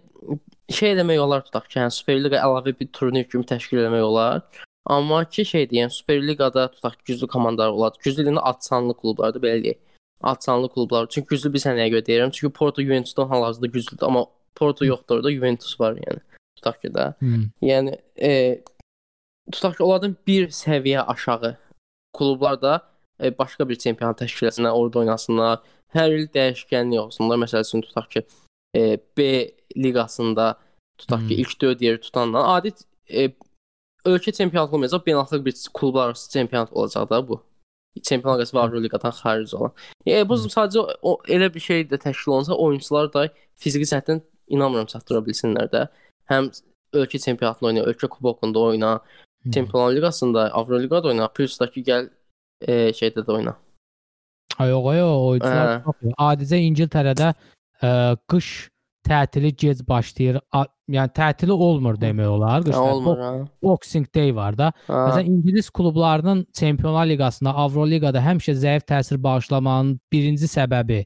şey 0.72 0.94
eləmək 0.94 1.20
olar 1.20 1.44
tutaq 1.46 1.68
ki, 1.68 1.78
yəni 1.78 1.94
Super 1.94 2.18
Liqa 2.18 2.40
əlavə 2.40 2.74
bir 2.78 2.88
turnir 2.96 3.28
kimi 3.28 3.46
təşkil 3.46 3.84
etmək 3.84 4.06
olar. 4.06 4.42
Amma 4.90 5.24
ki 5.28 5.44
şeydir, 5.44 5.76
yəni 5.82 5.94
Super 5.94 6.22
Liqada 6.24 6.70
tutaq 6.72 6.96
ki, 6.98 7.12
güclü 7.12 7.28
komandalar 7.28 7.76
olar. 7.76 7.94
Güclü 8.02 8.24
deyəndə 8.24 8.42
adsanlı 8.52 8.96
klublardır, 8.96 9.42
belə 9.44 9.62
deyək. 9.66 9.80
Adsanlı 10.32 10.68
klublar. 10.72 11.06
Çünki 11.10 11.34
güclü 11.34 11.52
bir 11.54 11.62
sənəyə 11.62 11.92
görə 11.94 12.06
deyirəm. 12.06 12.32
Çünki 12.36 12.52
Porto 12.52 12.82
Juventusdan 12.82 13.28
hal-hazırda 13.28 13.66
güclüdür, 13.66 14.06
amma 14.06 14.24
Porto 14.54 14.84
yoxdur 14.84 15.20
orada, 15.20 15.32
Juventus 15.32 15.80
var 15.80 15.96
yəni. 16.00 16.20
Tutaq 16.56 16.80
ki 16.82 16.92
də. 16.96 17.06
Hı. 17.20 17.40
Yəni 17.64 17.96
e, 18.20 18.32
tutaq 19.52 19.76
ki, 19.76 19.82
onlardan 19.84 20.16
bir 20.26 20.48
səviyyə 20.48 21.00
aşağı 21.06 21.56
klublar 22.18 22.62
da 22.62 22.72
e, 23.22 23.38
başqa 23.38 23.68
bir 23.68 23.76
çempionat 23.76 24.20
təşkil 24.22 24.48
etsinlər, 24.50 24.70
orada 24.72 24.98
oynasınlar. 24.98 25.60
Hər 25.94 26.14
il 26.14 26.26
dəyişkənlik 26.34 27.00
olsunlar. 27.00 27.38
Məsəl 27.42 27.64
üçün 27.66 27.82
tutaq 27.82 28.08
ki, 28.10 28.24
e, 28.76 28.98
B 29.18 29.50
liqasında 29.76 30.54
tutaq 30.98 31.20
ki, 31.28 31.34
Hmm. 31.34 31.40
ilk 31.44 31.60
4 31.60 31.82
yeri 31.82 32.00
tutandan 32.00 32.44
adi 32.44 32.72
e, 33.10 33.32
ölkə 34.06 34.32
çempionatı 34.32 34.76
olmayacaq, 34.76 35.02
beynəlxalq 35.06 35.44
bir 35.44 35.54
klublar 35.74 36.06
arası 36.06 36.30
çempionat 36.30 36.72
olacaq 36.72 37.10
da 37.10 37.28
bu. 37.28 37.42
Çempionlar 38.02 38.38
Liqası 38.38 38.56
və 38.56 38.60
Avroliqadan 38.60 39.10
xaric 39.10 39.56
olan. 39.56 39.72
Yəni 40.06 40.28
bu 40.28 40.36
Hmm. 40.36 40.50
sadəcə 40.56 40.96
o, 41.02 41.18
elə 41.26 41.54
bir 41.54 41.60
şey 41.60 41.80
də 41.90 41.98
təşkil 41.98 42.32
olunsa, 42.32 42.54
oyunçular 42.54 43.12
da 43.12 43.28
fiziki 43.56 43.84
cəhətdən 43.84 44.20
inanmıram 44.48 44.86
çatdıra 44.86 45.18
bilsinlər 45.26 45.66
də. 45.74 45.88
Həm 46.30 46.50
ölkə 46.94 47.18
çempionatında 47.18 47.66
oyna, 47.66 47.80
ölkə 47.80 48.08
kubokunda 48.08 48.58
oyna. 48.58 49.00
Çempionlar 49.52 49.96
Liqasında, 49.96 50.50
Avroliqada 50.52 51.08
oyna, 51.08 51.28
plus 51.28 51.60
da 51.60 51.70
ki 51.70 51.82
gəl 51.84 52.10
e, 52.60 52.90
şeydə 52.96 53.24
də 53.24 53.32
oyna. 53.32 53.56
Ay 54.58 54.68
yox, 54.68 54.90
yox, 54.96 55.14
oyunçular 55.30 55.70
Hə. 55.70 55.78
çox. 55.84 56.12
Adicə 56.26 56.60
İngiltərədə 56.66 57.30
ə, 57.80 57.92
qış 58.28 58.50
tətili 59.08 59.54
gec 59.56 59.80
başlayır. 59.88 60.40
A, 60.52 60.66
yəni 60.92 61.14
tətili 61.16 61.56
olmur 61.56 61.96
demək 62.00 62.28
olar. 62.28 62.60
Hə, 62.60 62.68
Qışda 62.68 62.82
olmur 62.82 63.16
Bo-. 63.16 63.48
Boxing 63.70 64.06
Day 64.14 64.34
var 64.36 64.58
da. 64.58 64.72
Ha. 64.86 65.00
Məsələn 65.08 65.32
İngilis 65.32 65.70
klublarının 65.70 66.46
Çempionlar 66.52 67.08
Liqasında, 67.08 67.56
Avroliqada 67.64 68.20
həmişə 68.20 68.58
zəif 68.60 68.84
təsir 68.92 69.22
bağışlamanın 69.24 69.96
birinci 70.12 70.52
səbəbi 70.52 71.02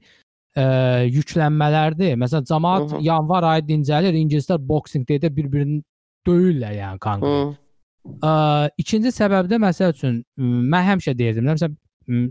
ə, 0.59 0.67
yüklənmələrdir. 1.15 2.19
Məsələn, 2.19 2.51
cəmaət 2.51 2.99
yanvar 3.07 3.47
ayı 3.55 3.69
dincəlir, 3.71 4.19
ingilislər 4.19 4.59
Boxing 4.59 5.07
Day-də 5.07 5.31
bir-birini 5.37 5.85
döyürlər 6.27 6.81
yəni 6.81 6.99
konkret. 6.99 7.61
Ə, 8.05 8.69
ikinci 8.79 9.13
səbəb 9.15 9.49
də 9.49 9.59
məsəl 9.63 9.95
üçün 9.95 10.21
mən 10.37 10.87
həmişə 10.91 11.17
deyirdim, 11.19 11.49
məsələn 11.49 11.77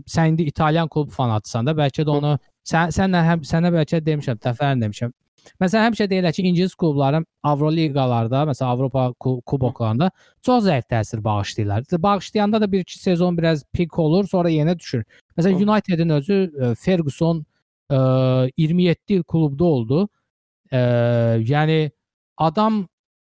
sən 0.06 0.32
indi 0.32 0.46
İtalyan 0.50 0.88
klub 0.88 1.10
fanatısan 1.10 1.66
da, 1.66 1.74
bəlkə 1.74 2.04
də 2.06 2.14
onu 2.14 2.36
sən 2.68 2.94
sənlə 2.94 3.22
həm 3.26 3.42
sənə 3.48 3.72
bəlkə 3.74 3.98
demişəm, 4.06 4.38
dəfələrlə 4.44 4.86
demişəm. 4.86 5.14
Məsələn 5.60 5.84
həmişə 5.88 6.06
deyirlər 6.08 6.32
ki, 6.32 6.42
ingilis 6.48 6.74
klubları 6.78 7.20
Avroliqalarda, 7.44 8.44
məsələn 8.48 8.70
Avropa 8.70 9.08
ku- 9.20 9.40
kuboklarında 9.46 10.10
çox 10.46 10.64
zəif 10.64 10.86
təsir 10.90 11.24
bağışlayırlar. 11.24 11.84
Bağışlayanda 12.06 12.60
da 12.60 12.70
1-2 12.72 12.98
sezon 12.98 13.38
biraz 13.38 13.64
pik 13.72 13.98
olur, 13.98 14.24
sonra 14.30 14.50
yenə 14.50 14.78
düşür. 14.78 15.04
Məsələn. 15.38 15.60
United-in 15.66 16.10
özü 16.16 16.38
ə, 16.48 16.74
Ferguson 16.80 17.44
ə, 17.90 18.50
27 18.56 19.18
il 19.18 19.22
klubda 19.22 19.64
oldu. 19.64 20.08
Ə, 20.72 20.80
yəni 21.44 21.90
adam 22.36 22.86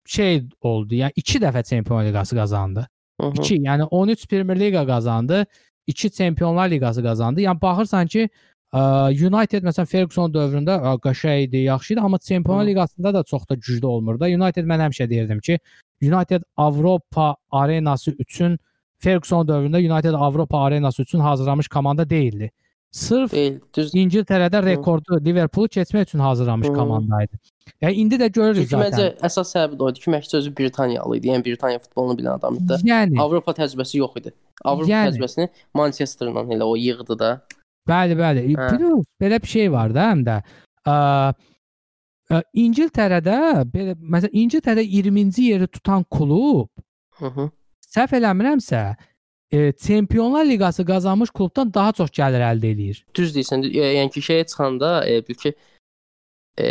şey 0.08 0.44
oldu. 0.62 0.96
Yəni 0.96 1.12
2 1.16 1.40
dəfə 1.40 1.64
Çempionlar 1.64 2.06
Liqası 2.06 2.36
qazandı. 2.36 2.88
Hı 3.22 3.28
-hı. 3.28 3.40
2, 3.42 3.56
yəni 3.56 3.84
13 3.84 4.28
Premier 4.28 4.60
Liqa 4.60 4.86
qazandı, 4.88 5.46
2 5.88 6.12
Çempionlar 6.12 6.70
Liqası 6.72 7.04
qazandı. 7.04 7.42
Yəni 7.42 7.62
baxırsan 7.62 8.08
ki, 8.08 8.30
United 9.28 9.64
məsələn 9.64 9.86
Ferguson 9.86 10.34
dövründə 10.34 10.76
qəşəng 11.06 11.44
idi, 11.48 11.58
yaxşı 11.58 11.94
idi, 11.94 12.02
amma 12.02 12.18
Çempionlar 12.20 12.64
Hı. 12.64 12.70
Liqasında 12.70 13.14
da 13.14 13.24
çox 13.24 13.50
da 13.50 13.56
güclü 13.56 13.88
olmur 13.88 14.20
da. 14.20 14.26
United 14.26 14.66
mən 14.66 14.82
həmişə 14.88 15.10
deyirdim 15.10 15.40
ki, 15.40 15.60
United 16.02 16.42
Avropa 16.58 17.36
arenası 17.52 18.12
üçün 18.20 18.60
Ferguson 19.00 19.48
dövründə 19.48 19.94
United 19.94 20.14
Avropa 20.14 20.60
arenası 20.60 21.02
üçün 21.02 21.20
hazırlanmış 21.20 21.68
komanda 21.68 22.10
deyildi. 22.10 22.52
Sırf 22.98 23.32
Deyil, 23.32 23.60
düz. 23.76 23.92
İngiltərədə 23.94 24.64
rekordu 24.66 25.20
Liverpoolu 25.26 25.70
keçmək 25.70 26.08
üçün 26.08 26.20
hazırlanmış 26.20 26.68
Hı. 26.68 26.74
komandaydı. 26.74 27.38
Yəni 27.82 27.94
indi 28.02 28.18
də 28.18 28.30
görürük 28.34 28.70
Çünki 28.70 28.80
məncə 28.80 28.96
zaten. 28.96 29.20
əsas 29.28 29.52
səbəbi 29.54 29.78
də 29.78 29.84
o 29.86 29.90
idi 29.92 30.02
ki, 30.02 30.12
məşqçi 30.16 30.38
özü 30.40 30.54
Britaniyalı 30.58 31.18
idi. 31.20 31.30
Yəni 31.30 31.46
Britaniya 31.46 31.82
futbolunu 31.84 32.16
bilən 32.18 32.40
adam 32.40 32.58
idi. 32.58 32.80
Yəni 32.90 33.20
Avropa 33.22 33.54
təcrübəsi 33.60 34.00
yox 34.02 34.16
idi. 34.22 34.34
Avropa 34.66 34.90
Yəni. 34.90 35.12
təcrübəsini 35.12 35.48
Manchesterla 35.78 36.46
elə 36.56 36.66
o 36.66 36.74
yığdı 36.76 37.20
da. 37.20 37.30
Bəli, 37.88 38.18
bəli. 38.18 38.46
Hə. 38.48 38.72
Bilirsiniz, 38.74 39.06
belə 39.22 39.42
bir 39.44 39.52
şey 39.54 39.72
var 39.72 39.94
da 39.94 40.08
həm 40.10 40.24
də. 40.26 40.40
Ə, 40.90 40.96
ə, 42.34 42.42
İngiltərədə 42.66 43.38
belə 43.76 43.94
məsələn 44.02 44.42
İngiltərədə 44.42 44.88
20-ci 44.96 45.52
yeri 45.52 45.68
tutan 45.68 46.04
klub 46.10 46.70
Hı 47.22 47.30
-hı. 47.30 47.50
səhv 47.94 48.18
eləmirəmsə, 48.22 48.82
e, 49.52 49.72
Çempionlar 49.72 50.46
Liqası 50.46 50.86
qazanmış 50.86 51.30
klubdan 51.32 51.74
daha 51.74 51.92
çox 51.94 52.10
gəlir 52.10 52.44
əldə 52.52 52.72
eləyir. 52.74 53.04
Düz 53.16 53.36
deyirsən. 53.36 53.64
e, 53.66 53.94
Yəni 54.00 54.12
ki, 54.12 54.22
şeyə 54.22 54.46
çıxanda 54.48 55.08
e, 55.08 55.22
bil 55.28 55.36
ki 55.36 55.54
e, 56.60 56.68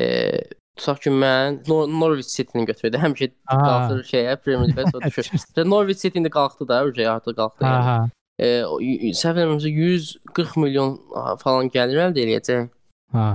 tutaq 0.77 1.01
ki, 1.05 1.11
mən 1.11 1.63
Nor 1.69 1.89
Norwich 1.89 2.29
City-ni 2.37 2.67
götürəndə 2.69 3.01
həmişə 3.05 3.31
Aha. 3.47 3.65
qalxır 3.69 4.05
şeyə 4.13 4.37
Premier 4.45 4.69
League 4.69 4.91
sonra 4.93 5.07
düşür. 5.09 5.31
Norwich 5.71 6.01
City 6.03 6.19
indi 6.21 6.31
qalxdı 6.31 6.69
da, 6.69 6.83
öcə 6.91 7.09
artıq 7.09 7.37
qalxdı. 7.41 7.65
Yəni. 7.65 7.85
hə. 7.89 7.99
E, 8.39 8.49
o 8.69 8.81
y- 8.85 8.99
y- 9.09 9.15
səhv 9.17 9.39
eləmirəmsə 9.41 9.71
140 9.73 10.57
milyon 10.61 10.99
aha, 11.17 11.37
falan 11.41 11.71
gəlir 11.73 12.03
əldə 12.11 12.21
eləyəcək. 12.27 12.67
Hə. 13.17 13.29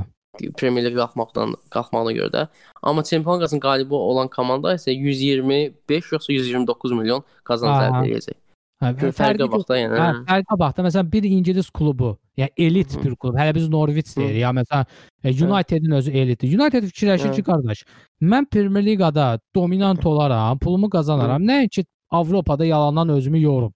Premier 0.58 0.86
League 0.86 0.96
qalxmaqdan 1.02 1.56
qalxmağına 1.74 2.12
görə 2.16 2.30
də. 2.36 2.44
Amma 2.84 3.04
Çempionlar 3.04 3.42
Liqasının 3.42 3.62
qalibi 3.66 3.94
olan 3.98 4.30
komanda 4.32 4.76
isə 4.78 4.94
125 4.94 6.12
yoxsa 6.14 6.34
129 6.34 6.92
milyon 7.00 7.26
qazanc 7.44 7.74
Aha. 7.74 7.90
əldə 7.90 8.14
edəcək. 8.14 8.38
Hə, 8.82 8.90
Gör 8.98 9.12
fərqə 9.14 9.46
bax 9.52 9.68
da 9.70 9.78
yəni. 9.78 9.98
Hə, 10.00 10.06
fərqə 10.26 10.58
bax 10.58 10.76
da 10.78 10.84
məsələn 10.88 11.10
bir 11.14 11.26
ingilis 11.30 11.70
klubu, 11.70 12.16
yəni 12.38 12.50
elit 12.58 12.94
Hı 12.94 12.98
-hı. 12.98 13.04
bir 13.04 13.16
klub. 13.16 13.36
Hələ 13.38 13.56
biz 13.56 13.68
Norwich 13.70 14.16
deyirik. 14.18 14.42
Ya 14.42 14.50
məsələn 14.50 14.86
e, 15.24 15.30
United-in 15.46 15.92
özü 15.92 16.12
elitdir. 16.12 16.60
United 16.60 16.84
fikirləşir 16.84 17.30
Hə. 17.30 17.36
ki, 17.36 17.44
qardaş, 17.44 17.84
mən 18.22 18.46
Premier 18.50 18.86
Liqada 18.86 19.40
dominant 19.56 20.06
olaram, 20.06 20.60
pulumu 20.60 20.90
qazanaram. 20.90 21.42
Nəinki 21.42 21.86
Avropada 22.10 22.66
yalandan 22.66 23.10
özümü 23.10 23.42
yorum. 23.42 23.74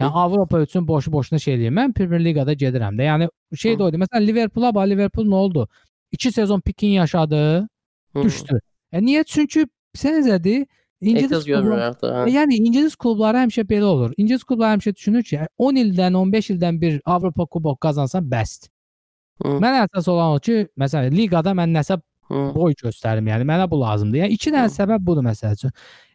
Yəni 0.00 0.10
Avropa 0.12 0.60
üçün 0.60 0.88
boşu-boşuna 0.88 1.38
şey 1.38 1.54
eləyim. 1.54 1.74
Mən 1.74 1.92
Premier 1.92 2.24
Liqada 2.24 2.52
gedirəm 2.52 2.94
də. 2.98 3.02
Yəni 3.10 3.28
şey 3.56 3.74
də 3.74 3.78
Hı. 3.80 3.84
oydu. 3.84 3.96
Məsələn 3.96 4.26
Liverpool-a 4.26 4.74
bax, 4.74 4.88
Liverpool 4.88 5.26
nə 5.26 5.34
oldu? 5.34 5.68
2 6.12 6.32
sezon 6.32 6.60
pikin 6.60 6.88
yaşadı, 6.88 7.68
Hı. 8.14 8.22
düşdü. 8.22 8.60
E 8.92 8.98
niyə? 9.00 9.24
Çünki 9.26 9.66
sən 9.96 10.22
nədir? 10.22 10.66
İngilis 11.00 11.24
Etiraz 11.24 11.44
görmür 11.44 11.70
klubları 11.70 11.84
artıq. 11.84 12.06
E. 12.06 12.32
Yəni 12.34 12.56
ingilis 12.58 12.96
klubları 12.96 13.44
həmişə 13.44 13.62
belə 13.70 13.84
olur. 13.86 14.14
İngilis 14.16 14.44
klubları 14.44 14.76
həmişə 14.78 14.94
düşünür 14.94 15.22
ki, 15.22 15.40
10 15.58 15.76
ildən, 15.84 16.16
15 16.16 16.50
ildən 16.50 16.80
bir 16.80 17.00
Avropa 17.04 17.46
kubok 17.46 17.80
qazansan 17.80 18.26
bəsdir. 18.30 18.70
Hı. 19.44 19.48
Mən 19.62 19.78
əsas 19.84 20.10
olan 20.10 20.34
o 20.34 20.40
ki, 20.42 20.66
məsələn, 20.78 21.14
liqada 21.14 21.54
mən 21.54 21.70
nəsə 21.78 22.00
Hı. 22.28 22.42
boy 22.54 22.74
göstərim, 22.82 23.30
yəni 23.30 23.46
mənə 23.46 23.70
bu 23.70 23.80
lazımdır. 23.80 24.24
Yəni 24.24 24.38
iki 24.38 24.50
dənə 24.50 24.66
Hı. 24.66 24.74
səbəb 24.74 25.06
budur 25.06 25.22
məsəl 25.22 25.54
üçün. 25.54 25.72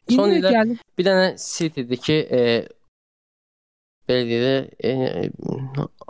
Son 0.10 0.30
İndi 0.30 0.41
illər- 0.41 0.54
gəlir 0.58 0.78
Bir 0.98 1.06
dənə 1.06 1.28
City-dir 1.39 1.98
ki, 1.98 2.17
e, 2.32 2.67
belə 4.10 4.24
deyək, 4.30 4.67
e, 4.84 5.32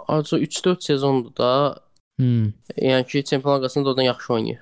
azca 0.08 0.38
3-4 0.38 0.84
sezondur 0.84 1.36
da, 1.38 1.80
hmm. 2.18 2.54
yəni 2.78 3.06
ki, 3.08 3.24
Çempionlar 3.24 3.60
Liqasında 3.60 3.98
da 3.98 4.04
yaxşı 4.04 4.34
oynayır. 4.34 4.60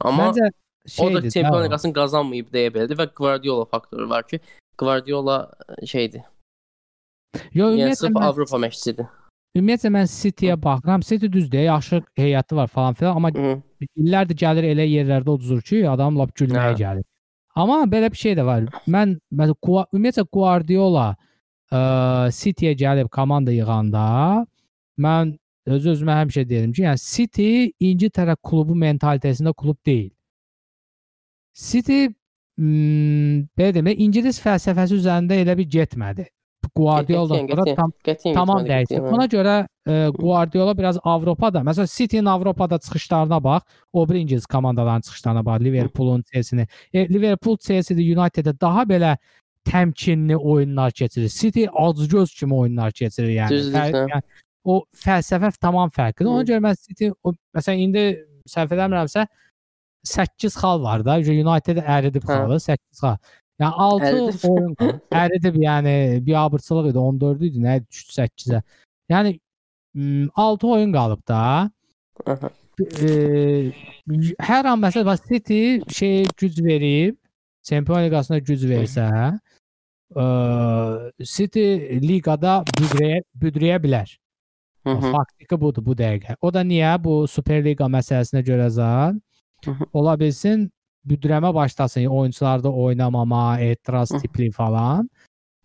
Amma 0.00 0.30
Məncə 0.30 0.52
o 0.98 1.06
da 1.14 1.20
şeydir. 1.20 1.30
Çempionlar 1.30 1.64
Liqasını 1.68 1.92
qazanmayıb 1.92 2.48
deyə 2.54 2.72
bilərdi 2.74 2.96
və 2.98 3.06
Guardiola 3.16 3.64
faktoru 3.64 4.08
var 4.10 4.26
ki, 4.26 4.40
Guardiola 4.78 5.50
şeydir. 5.86 6.22
Yo, 7.54 7.70
Yəni 7.76 7.96
sırf 7.96 8.10
mən, 8.16 8.24
Avropa 8.26 8.56
məşqçisidir. 8.58 9.06
ümumiyyətlə 9.56 9.90
mən 9.94 10.06
City-yə 10.10 10.56
baxıram. 10.62 11.00
City 11.02 11.26
düzdür, 11.32 11.58
yaxşı 11.58 12.02
heyəti 12.18 12.56
var 12.56 12.66
falan 12.68 12.94
filan, 12.94 13.16
amma 13.16 13.30
Hı. 13.34 13.62
illərdir 13.96 14.36
gəlir 14.36 14.64
elə 14.72 14.86
yerlərdə 14.88 15.30
uduzur 15.30 15.62
ki, 15.62 15.88
adam 15.88 16.18
lap 16.18 16.30
gülməyə 16.36 16.72
Hə. 16.74 16.78
gəlir. 16.78 17.04
Amma 17.56 17.84
belə 17.84 18.10
bir 18.10 18.16
şey 18.16 18.34
də 18.38 18.44
var. 18.46 18.62
Mən 18.88 19.18
məsələn 19.34 19.54
Gua- 19.62 19.86
ümumiyyətlə 19.92 20.24
Guardiola 20.32 21.16
ə, 21.72 22.32
City-yə 22.32 22.74
gəlib 22.78 23.08
komanda 23.10 23.52
yığanda 23.52 24.46
mən 24.98 25.36
öz 25.66 25.86
özümə 25.86 26.14
həmişə 26.22 26.44
deyirəm 26.48 26.72
ki, 26.74 26.82
yəni 26.82 26.98
City 26.98 27.72
İngiltərə 27.80 28.36
klubu 28.42 28.74
mentalitəsində 28.74 29.52
klub 29.54 29.76
deyil. 29.86 30.10
City 31.54 32.08
belə 32.60 33.72
demək, 33.74 34.02
İngilis 34.04 34.40
fəlsəfəsi 34.42 34.98
üzərində 35.00 35.38
elə 35.40 35.56
bir 35.58 35.68
getmədi. 35.78 36.26
Guardiola 36.76 37.38
qətiyyən, 37.48 37.76
tam 37.76 37.92
qətiyyən 38.04 38.36
tamam 38.36 38.66
dəyişdi. 38.66 39.00
Ona 39.10 39.26
görə 39.32 39.54
e, 39.88 39.94
Guardiola 40.14 40.74
biraz 40.76 40.98
Avropada, 41.02 41.62
məsələn 41.66 41.88
City-nin 41.88 42.28
Avropada 42.30 42.78
çıxışlarına 42.78 43.44
bax, 43.44 43.62
o 43.92 44.08
bir 44.08 44.14
ingilis 44.14 44.46
komandaların 44.46 45.00
çıxışlarına 45.00 45.44
bax, 45.46 45.60
Liverpoolun, 45.60 46.22
Chelsea-ni. 46.32 46.66
E, 46.92 47.08
Liverpool, 47.08 47.56
Chelsea-də 47.56 48.04
United-də 48.04 48.60
daha 48.60 48.82
belə 48.82 49.16
təmkinli 49.64 50.36
oyunlar 50.36 50.92
keçirir. 50.92 51.28
City 51.28 51.66
acgöz 51.72 52.34
kimi 52.34 52.54
oyunlar 52.54 52.92
keçirir 52.92 53.34
yəni. 53.34 53.50
Düzdür, 53.50 54.00
yəni 54.12 54.22
o 54.64 54.82
fəlsəfə 55.04 55.52
tamam 55.60 55.90
fərqlidir. 55.90 56.30
Ona 56.30 56.44
görə 56.44 56.64
mən 56.68 56.76
City 56.76 57.10
o, 57.24 57.34
məsələn 57.56 57.86
indi 57.88 58.04
səhv 58.48 58.76
eləmirəmsə 58.76 59.26
8 60.04 60.56
xal 60.56 60.82
var 60.82 61.04
da. 61.04 61.18
United 61.20 61.82
əridib 61.84 62.24
Hə. 62.24 62.38
xalı 62.40 62.60
8 62.60 63.02
xal. 63.02 63.16
Yəni 63.60 63.74
6 63.86 64.06
Əridib. 64.08 64.44
oyun 64.48 64.74
əridib 65.22 65.60
yəni 65.60 65.94
bir 66.26 66.38
abırçılıq 66.44 66.90
idi 66.90 66.98
14 66.98 67.42
idi 67.50 67.64
nə 67.64 67.76
idi 67.80 67.86
düşdü 67.92 68.16
8-ə. 68.22 68.62
Yəni 69.12 69.34
6 70.36 70.68
oyun 70.68 70.92
qalıb 70.92 71.22
da. 71.28 71.70
E, 72.80 73.72
hər 74.40 74.68
an 74.70 74.80
məsələn 74.80 75.18
City 75.28 75.80
şey 75.92 76.24
güc 76.40 76.62
verib 76.64 77.16
Çempionlar 77.62 78.06
Liqasında 78.06 78.38
güc 78.38 78.62
versə, 78.70 79.06
ə, 80.16 80.24
City 81.20 81.64
liqada 82.00 82.62
büdrəyə 82.70 83.20
büdrəyə 83.42 83.76
bilər. 83.84 84.14
Faktiki 84.84 85.58
budur 85.60 85.84
bu 85.84 85.92
dəqiqə. 85.92 86.38
O 86.40 86.48
da 86.54 86.62
niyə 86.64 86.94
bu 87.04 87.26
Super 87.28 87.60
Liqa 87.64 87.84
məsələsinə 87.92 88.40
görə 88.46 88.70
zən. 88.72 89.20
Ola 89.92 90.20
bilsin 90.20 90.70
büdrəmə 91.08 91.54
başlasın, 91.54 92.04
oyunçularda 92.06 92.72
oynamama, 92.72 93.60
etiraz 93.60 94.08
tipli 94.22 94.50
falan. 94.50 95.08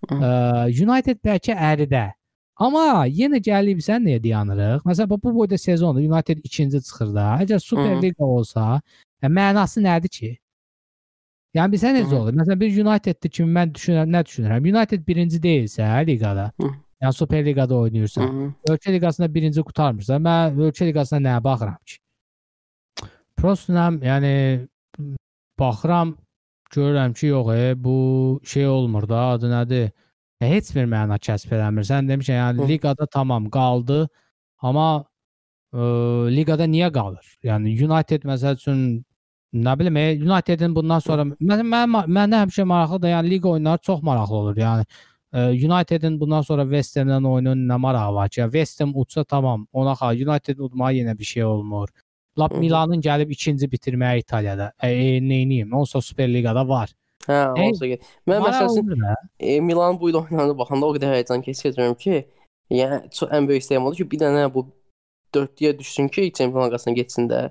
Ə, 0.09 0.69
United 0.83 1.19
bəlkə 1.25 1.55
əridə. 1.55 2.11
Amma 2.55 3.03
yenə 3.11 3.41
gəlib 3.43 3.81
sən 3.83 4.05
nəyə 4.07 4.21
dayanırıq? 4.23 4.85
Məsələn 4.87 5.09
bu- 5.09 5.33
boyda 5.35 5.57
sezonda 5.57 5.99
United 5.99 6.39
ikinci 6.43 6.81
çıxır 6.81 7.13
da. 7.15 7.25
Əgər 7.43 7.59
Super. 7.59 7.97
Liqa 8.01 8.23
olsa, 8.23 8.81
yəni 9.23 9.33
mənası 9.33 9.83
nədir 9.83 10.09
ki? 10.09 10.37
Yəni 11.55 11.71
bizə 11.71 11.91
necə 11.95 12.15
olur? 12.15 12.33
Məsələn 12.35 12.59
bir 12.59 12.79
United-də 12.85 13.29
kimi 13.29 13.51
mən 13.57 13.73
düşünürəm, 13.75 14.09
nə 14.11 14.23
düşünürəm? 14.27 14.71
United 14.71 15.03
birinci 15.07 15.39
deyilsə 15.43 15.83
liqada, 16.07 16.51
yəni 17.01 17.13
Super 17.13 17.45
Liqada 17.45 17.73
Hı 17.73 17.79
oynayırsa, 17.79 18.21
-hı. 18.21 18.51
ölkə 18.69 18.91
liqasında 18.93 19.33
birinci 19.33 19.61
qutarmırsa, 19.61 20.15
mən 20.15 20.55
ölkə 20.55 20.85
liqasına 20.87 21.19
nəyə 21.29 21.43
baxıram 21.43 21.77
ki? 21.85 21.97
Prostunam, 23.37 23.99
yəni 24.03 24.33
baxıram, 25.59 26.15
görürəm 26.75 27.13
ki, 27.13 27.27
yox, 27.27 27.49
e, 27.55 27.83
bu 27.83 27.95
şey 28.43 28.67
olmur 28.67 29.09
da, 29.09 29.19
adı 29.35 29.49
nədir? 29.51 29.89
E, 30.41 30.49
heç 30.49 30.71
bir 30.75 30.87
məna 30.91 31.17
kəsb 31.27 31.51
eləmir. 31.55 31.87
Sən 31.87 32.07
demişsən, 32.11 32.39
yəni 32.41 32.63
Hı. 32.63 32.67
liqada 32.71 33.07
tamam 33.11 33.49
qaldı, 33.49 34.07
amma 34.61 34.87
ə, 35.73 35.83
liqada 36.37 36.67
niyə 36.71 36.91
qalır? 36.95 37.35
Yəni 37.43 37.75
United 37.87 38.23
məsəl 38.27 38.59
üçün 38.59 38.79
nə 39.55 39.75
bilim, 39.79 39.97
e, 39.97 40.05
United-in 40.19 40.75
bundan 40.75 41.03
sonra 41.03 41.27
mən 41.27 41.65
mən 41.73 41.99
mənə 42.17 42.41
həmişə 42.45 42.65
maraqlıdır. 42.71 43.13
Yəni 43.15 43.35
liqa 43.35 43.49
oyunları 43.49 43.83
çox 43.89 44.01
maraqlı 44.03 44.35
olur. 44.35 44.57
Yəni 44.57 44.85
e, 45.33 45.39
United-in 45.67 46.19
bundan 46.19 46.41
sonra 46.41 46.63
West 46.63 46.97
Ham-dan 46.97 47.23
oyunun 47.31 47.67
nə 47.69 47.77
marağı 47.79 48.13
var 48.13 48.29
ki? 48.29 48.41
West 48.41 48.81
Ham 48.81 48.95
utsa 48.95 49.23
tamam, 49.23 49.67
ona 49.73 49.93
xal. 49.93 50.15
United 50.27 50.57
udmağa 50.57 50.91
yenə 50.91 51.17
bir 51.19 51.23
şey 51.33 51.43
olmur. 51.43 51.89
Lap. 52.39 52.55
Milanın 52.59 53.01
gəlib 53.01 53.31
ikinci 53.31 53.67
bitirməyi 53.71 54.19
İtaliyada. 54.19 54.71
E, 54.83 54.91
e, 54.91 55.29
neyniyim? 55.29 55.73
Onsa 55.73 56.01
Super 56.01 56.33
Liqada 56.33 56.67
var. 56.67 56.91
Hə, 57.25 57.37
Ey, 57.57 57.71
olsa 57.71 57.87
ki. 57.89 57.99
Mən 58.29 58.43
məsələn 58.43 59.15
e, 59.39 59.59
Milan 59.61 59.99
bu 59.99 60.09
il 60.11 60.17
oynananda 60.19 60.57
baxanda 60.57 60.85
o 60.85 60.95
qədər 60.95 61.15
həyəcan 61.15 61.43
keçirirəm 61.45 61.95
ki, 61.97 62.25
yəni 62.75 62.99
çox 63.15 63.31
ən 63.33 63.47
böyük 63.49 63.63
istəyim 63.63 63.87
odur 63.87 64.03
ki, 64.03 64.09
bir 64.11 64.21
dənə 64.25 64.43
bu 64.53 64.67
4-yə 65.33 65.73
düşsün 65.79 66.11
ki, 66.13 66.31
Çempionlar 66.33 66.69
Liqasına 66.69 66.93
getsin 66.93 67.29
də. 67.31 67.41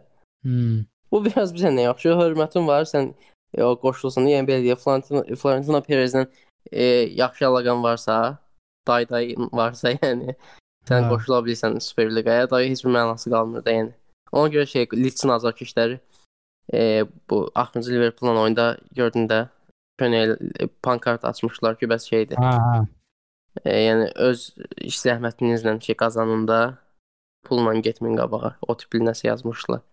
Hmm. 0.45 0.85
Bu 1.11 1.25
biraz 1.25 1.55
bizə 1.57 1.73
nə 1.75 1.89
yaxşı 1.89 2.15
hörmətin 2.21 2.69
var, 2.69 2.87
sən 2.91 3.13
e, 3.57 3.65
o 3.65 3.75
qoşulsan, 3.81 4.29
yəni 4.31 4.49
belə 4.51 4.63
deyə 4.69 4.79
Florentino 4.79 5.25
Florentino 5.41 5.83
Perezlə 5.89 6.27
e, 6.71 6.85
yaxşı 7.25 7.49
əlaqən 7.51 7.83
varsa, 7.83 8.21
day-day 8.87 9.35
varsa, 9.53 9.97
yəni 9.99 10.37
sən 10.87 11.09
Hə. 11.09 11.11
qoşula 11.11 11.43
bilirsən 11.49 11.81
Super 11.83 12.15
Liqaya, 12.15 12.51
da 12.51 12.63
heç 12.63 12.85
bir 12.85 12.95
mənası 13.01 13.33
qalmır 13.33 13.65
da 13.65 13.79
yəni. 13.81 13.95
Ona 14.35 14.51
görə 14.51 14.67
şey 14.67 14.89
Leeds-in 14.93 15.33
azarkeşləri 15.35 15.99
e, 16.75 17.05
bu 17.31 17.51
axırıncı 17.55 17.93
Liverpool-la 17.93 18.41
oyunda 18.41 18.77
gördün 18.93 19.29
də 19.29 19.47
Könel 19.99 20.37
e, 20.61 20.67
pankart 20.83 21.25
açmışlar 21.25 21.79
ki, 21.79 21.87
bəs 21.87 22.09
şeydir. 22.11 22.39
Hə, 22.43 22.55
hə. 22.59 22.79
E, 23.63 23.75
yəni 23.79 24.09
öz 24.29 24.41
iş 24.91 24.99
zəhmətinizlə 25.05 25.77
şey 25.87 25.95
qazanında 26.01 26.59
pulla 27.47 27.75
getməyin 27.79 28.19
qabağa. 28.19 28.57
O 28.67 28.75
tipli 28.77 29.05
nəsə 29.07 29.29
yazmışlar. 29.29 29.85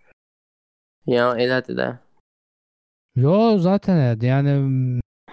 Ya 1.05 1.31
elədir 1.37 1.77
də. 1.77 1.89
Yo 3.15 3.57
zaten. 3.59 4.17
Yani 4.21 4.55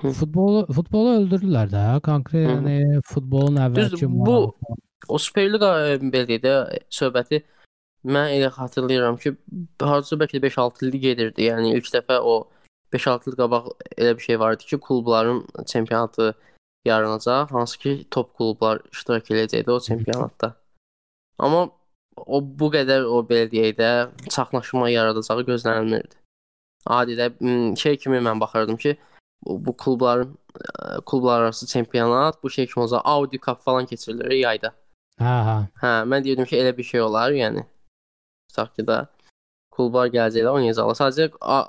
Hı. 0.01 0.11
futbolu 0.11 0.67
futbolu 0.73 1.39
ya 1.73 2.01
kanka 2.01 2.39
Hı. 2.39 2.43
yani 2.43 3.01
futbolun 3.05 3.57
əvvəlki 3.57 4.07
marağı 4.07 4.27
bu 4.27 4.55
o 5.09 5.19
Super 5.19 5.49
Liqa 5.53 5.71
e, 5.89 5.97
belə 5.97 6.39
də 6.43 6.53
söhbəti 6.91 7.43
mən 8.05 8.35
elə 8.37 8.51
xatırlayıram 8.55 9.17
ki, 9.23 9.35
hardasa 9.81 10.19
bəlkə 10.21 10.39
də 10.39 10.47
5-6 10.47 10.87
il 10.89 11.01
gedirdi. 11.03 11.49
Yəni 11.49 11.75
ilk 11.77 11.91
dəfə 11.95 12.21
o 12.21 12.37
5-6 12.95 13.33
il 13.33 13.39
qabaq 13.41 13.73
elə 13.97 14.15
bir 14.17 14.23
şey 14.23 14.41
vardı 14.41 14.65
ki, 14.65 14.81
klubların 14.81 15.47
çempionatı 15.67 16.35
yaranacaq, 16.85 17.51
hansı 17.51 17.79
ki 17.79 18.07
top 18.11 18.37
klublar 18.37 18.81
iştirak 18.93 19.31
edəcəkdi 19.31 19.71
o 19.71 19.81
çempionatda. 19.81 20.55
Amma 21.39 21.69
o 22.17 22.41
bu 22.43 22.71
qədər 22.75 23.05
o 23.07 23.21
belə 23.27 23.51
deyək 23.51 23.77
də 23.79 23.91
çaxnaşma 24.31 24.89
yaradacağı 24.91 25.45
gözlənilmirdi. 25.51 26.17
Adidə 26.87 27.31
şey 27.79 27.97
kimi 27.97 28.19
mən 28.25 28.41
baxırdım 28.41 28.77
ki, 28.77 28.97
bu, 29.47 29.67
bu 29.67 29.77
klubların 29.77 30.39
klublar 31.07 31.41
arası 31.41 31.67
çempionat 31.67 32.43
bu 32.43 32.51
şey 32.51 32.67
kimi 32.67 32.83
olacaq. 32.83 33.01
Audi 33.05 33.39
Cup 33.39 33.63
falan 33.63 33.87
keçirilir 33.87 34.31
yayda. 34.31 34.75
Hə, 35.19 35.35
hə. 35.49 35.57
Hə, 35.83 35.93
mən 36.07 36.25
deyirdim 36.25 36.47
ki, 36.47 36.57
elə 36.57 36.77
bir 36.77 36.87
şey 36.87 37.03
olar, 37.03 37.31
yəni. 37.35 37.65
Tutaq 38.49 38.75
ki 38.77 38.85
də 38.89 38.99
klublar 39.75 40.11
gələcəklər, 40.15 40.59
oynayacaqlar. 40.59 40.99
Sadəcə 40.99 41.29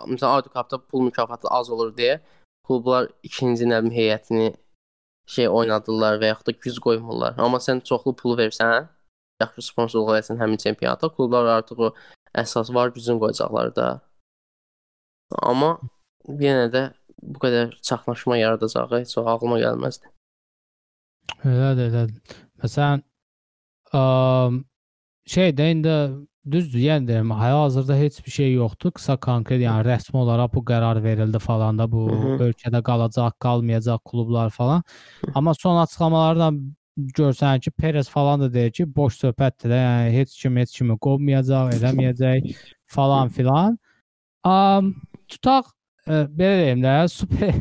məsələn 0.10 0.32
Audi 0.32 0.52
Cup-da 0.56 0.80
pul 0.82 1.06
mükafatı 1.10 1.52
az 1.54 1.70
olur 1.70 1.94
deyə 1.96 2.20
klublar 2.66 3.10
ikinci 3.26 3.68
nə 3.70 3.82
bilim 3.84 3.96
heyətini 3.96 4.50
şey 5.30 5.50
oynadırlar 5.50 6.20
və 6.22 6.32
yaxud 6.32 6.50
da 6.50 6.56
güc 6.66 6.80
qoymurlar. 6.86 7.38
Amma 7.42 7.60
sən 7.62 7.84
çoxlu 7.86 8.16
pul 8.18 8.38
versən, 8.40 8.88
yaxşı 9.42 9.66
sponsorluq 9.70 10.18
etsən 10.20 10.40
həmin 10.42 10.62
çempionata, 10.62 11.10
klublar 11.14 11.50
artıq 11.58 11.84
o 11.88 11.90
əsas 12.44 12.74
var 12.74 12.94
gücünü 12.96 13.22
qoyacaqlar 13.24 13.74
da. 13.76 13.90
Amma 15.52 15.76
yenə 16.28 16.70
də 16.74 16.84
bu 17.22 17.42
qədər 17.44 17.76
çaxnaşma 17.86 18.38
yaradacağı 18.40 19.02
heç 19.02 19.18
ağlıma 19.18 19.60
gəlməzdi. 19.62 20.10
Elədir, 21.46 21.92
elədir. 21.92 22.38
Məsələn, 22.64 23.04
əm, 24.02 24.64
şey 25.36 25.54
də 25.58 25.70
indi 25.76 25.96
düzdür, 26.52 26.80
yəni 26.80 27.08
deyirəm, 27.08 27.32
hal-hazırda 27.36 27.96
heç 27.98 28.20
bir 28.26 28.32
şey 28.32 28.54
yoxdur. 28.54 28.92
Qısa 28.98 29.18
konkret, 29.18 29.62
yəni 29.62 29.86
rəsmi 29.88 30.18
olaraq 30.24 30.54
bu 30.54 30.64
qərar 30.72 31.04
verildi 31.04 31.40
falan 31.40 31.78
da 31.80 31.92
bu 31.92 32.08
Hı 32.10 32.16
-hı. 32.16 32.38
ölkədə 32.48 32.82
qalacaq, 32.84 33.34
qalmayacaq 33.40 34.00
klublar 34.06 34.50
falan. 34.50 34.84
Amma 35.36 35.54
son 35.54 35.82
açıqlamalardan 35.84 36.76
görsən 36.98 37.60
ki, 37.60 37.72
Perez 37.72 38.10
falan 38.10 38.42
da 38.42 38.54
deyir 38.54 38.72
ki, 38.72 38.96
boş 38.96 39.20
söhbətdir 39.24 39.70
də, 39.74 39.80
yəni 39.84 40.12
heç 40.18 40.42
kim 40.42 40.58
heç 40.58 40.78
kimi 40.78 40.98
qovmayacaq, 40.98 41.72
eləməyəcək 41.78 42.56
falan 42.86 43.30
filan. 43.30 43.78
Am 44.44 44.96
tutaq 45.28 45.66
e, 46.08 46.14
belə 46.40 46.56
deyim 46.64 46.84
də, 46.84 47.08
Super 47.08 47.54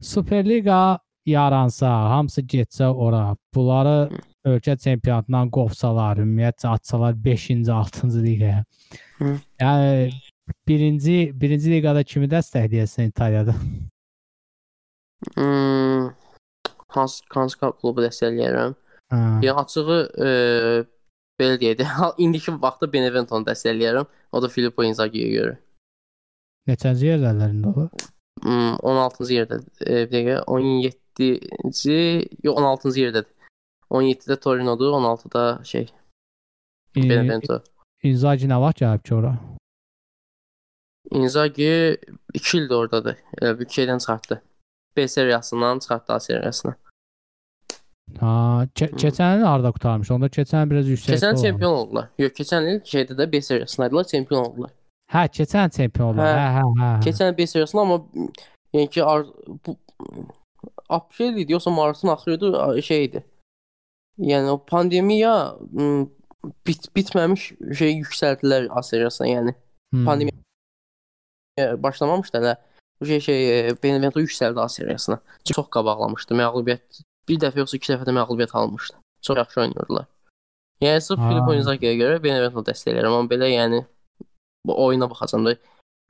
Super 0.00 0.44
Liqa 0.44 0.98
yaransa, 1.26 1.88
hamısı 1.88 2.42
getsə 2.42 2.86
ora, 2.86 3.36
bunları 3.54 4.10
ölkə 4.46 4.76
çempionatından 4.78 5.50
qovsalar, 5.54 6.20
ümumiyyətcə 6.22 6.70
atsalar 6.70 7.14
5-ci, 7.24 7.58
6-cı 7.74 8.24
liqaya. 8.24 8.64
Yəni 9.20 10.10
birinci 10.68 11.16
birinci 11.34 11.72
liqada 11.72 12.04
kimi 12.04 12.28
dəstəkləyirsən 12.30 13.10
İtaliyada? 13.10 13.54
Hmm, 15.34 16.10
hansı 16.94 17.24
hansı 17.34 17.58
klubu 17.58 18.04
dəstəkləyirəm? 18.04 18.76
Hə. 19.12 19.22
Yəni 19.44 19.56
açığı 19.64 19.98
e, 20.26 20.28
belə 21.40 21.56
deyək 21.62 21.80
də, 21.80 21.88
indiki 22.24 22.54
vaxtda 22.62 22.90
Benevento-nu 22.92 23.48
dəstəkləyirəm. 23.48 24.06
O 24.32 24.42
da 24.44 24.52
Filippo 24.52 24.84
Inzaghi'yə 24.84 25.32
görə. 25.34 25.56
Neçənci 26.68 27.08
yerdələr 27.08 27.54
indi 27.54 27.72
o? 27.72 27.88
Hmm, 28.44 28.76
16-cı 28.84 29.34
yerdə. 29.34 29.60
E, 29.82 30.04
bir 30.06 30.12
dəqiqə 30.12 30.36
17-ci, 30.46 31.98
yox 32.44 32.62
16-cı 32.62 33.04
yerdədir. 33.06 33.34
17-də 33.90 34.40
Torino'dur, 34.40 34.92
16-da 34.92 35.64
şey 35.64 35.86
İ- 36.96 37.10
Benevento. 37.10 37.62
İnzaghi 38.02 38.46
nə 38.48 38.60
vaxt 38.60 38.82
gəlib 38.82 39.02
ki 39.02 39.14
ora? 39.14 39.32
Inzaghi 41.10 41.96
2 42.34 42.58
ildir 42.58 42.74
ordadır. 42.74 43.16
Elə 43.40 43.58
bir 43.60 43.66
şeydən 43.66 43.98
çıxartdı. 43.98 44.42
B 44.96 45.08
seriyasından 45.08 45.78
çıxartdı 45.78 46.12
A 46.12 46.20
seriyasına. 46.20 46.76
Ha, 48.20 48.66
ke 48.74 48.86
keçən 48.86 49.38
il 49.40 49.44
harda 49.44 49.70
qurtarmış? 49.72 50.10
Onda 50.10 50.26
keçən 50.26 50.70
biraz 50.70 50.88
yüksək. 50.88 51.14
Keçən 51.14 51.36
il 51.36 51.42
çempion 51.42 51.72
oldular. 51.72 52.08
Yox, 52.18 52.32
keçən 52.32 52.68
il 52.72 52.80
şeydə 52.80 53.16
də 53.18 53.32
B 53.32 53.40
seriyasındaydılar, 53.40 54.04
çempion 54.04 54.44
oldular. 54.44 54.70
Hə, 55.12 55.24
keçən 55.38 55.70
çempion 55.76 56.06
oldular. 56.12 56.38
Hə. 56.38 56.46
Hə, 56.56 56.62
hə, 56.62 56.78
hə. 56.82 57.02
Keçən 57.04 57.36
B 57.38 57.46
seriyasında 57.46 57.82
amma 57.82 57.98
yəni 58.74 58.90
ki 58.90 59.02
bu 59.66 59.76
aprel 60.88 61.36
idi, 61.36 61.52
yoxsa 61.52 61.70
martın 61.70 62.08
axırı 62.08 62.82
şey 62.82 63.04
idi. 63.04 63.24
Yəni 64.18 64.50
o 64.50 64.58
pandemiya 64.66 65.34
bit 66.66 66.88
bitməmiş 66.96 67.52
şey 67.78 67.92
yüksəldilər 68.02 68.68
A 68.70 68.82
seriyasına, 68.82 69.28
yəni 69.28 69.54
Hmm. 69.94 70.04
pandemiya 70.04 71.82
başlamamışdı 71.82 72.38
hələ. 72.38 72.56
Bu 73.00 73.06
şey 73.06 73.20
şey 73.20 73.68
e, 73.68 73.82
Benevento 73.82 74.20
yüksəldi 74.20 74.60
A 74.60 74.68
seriyasına. 74.68 75.20
Çox 75.44 75.68
qabaqlamışdı. 75.70 76.34
Məğlubiyyət 76.34 77.02
bir 77.28 77.38
dəfə 77.40 77.62
yoxsa 77.62 77.76
iki 77.76 77.92
dəfə 77.92 78.04
də 78.08 78.14
məğlubiyyət 78.18 78.56
almışdı. 78.58 78.96
Çox 79.22 79.36
yaxşı 79.36 79.60
oynayırdılar. 79.60 80.06
Yəni 80.80 81.00
sırf 81.00 81.18
Ha. 81.18 81.28
Filippo 81.30 81.54
Inzaghi'yə 81.54 81.94
görə 81.98 82.22
Benevento 82.22 82.62
dəstəkləyirəm, 82.66 83.14
amma 83.14 83.30
belə 83.30 83.48
yəni 83.50 83.84
bu 84.66 84.76
oyuna 84.84 85.10
baxacam 85.10 85.46
da 85.46 85.56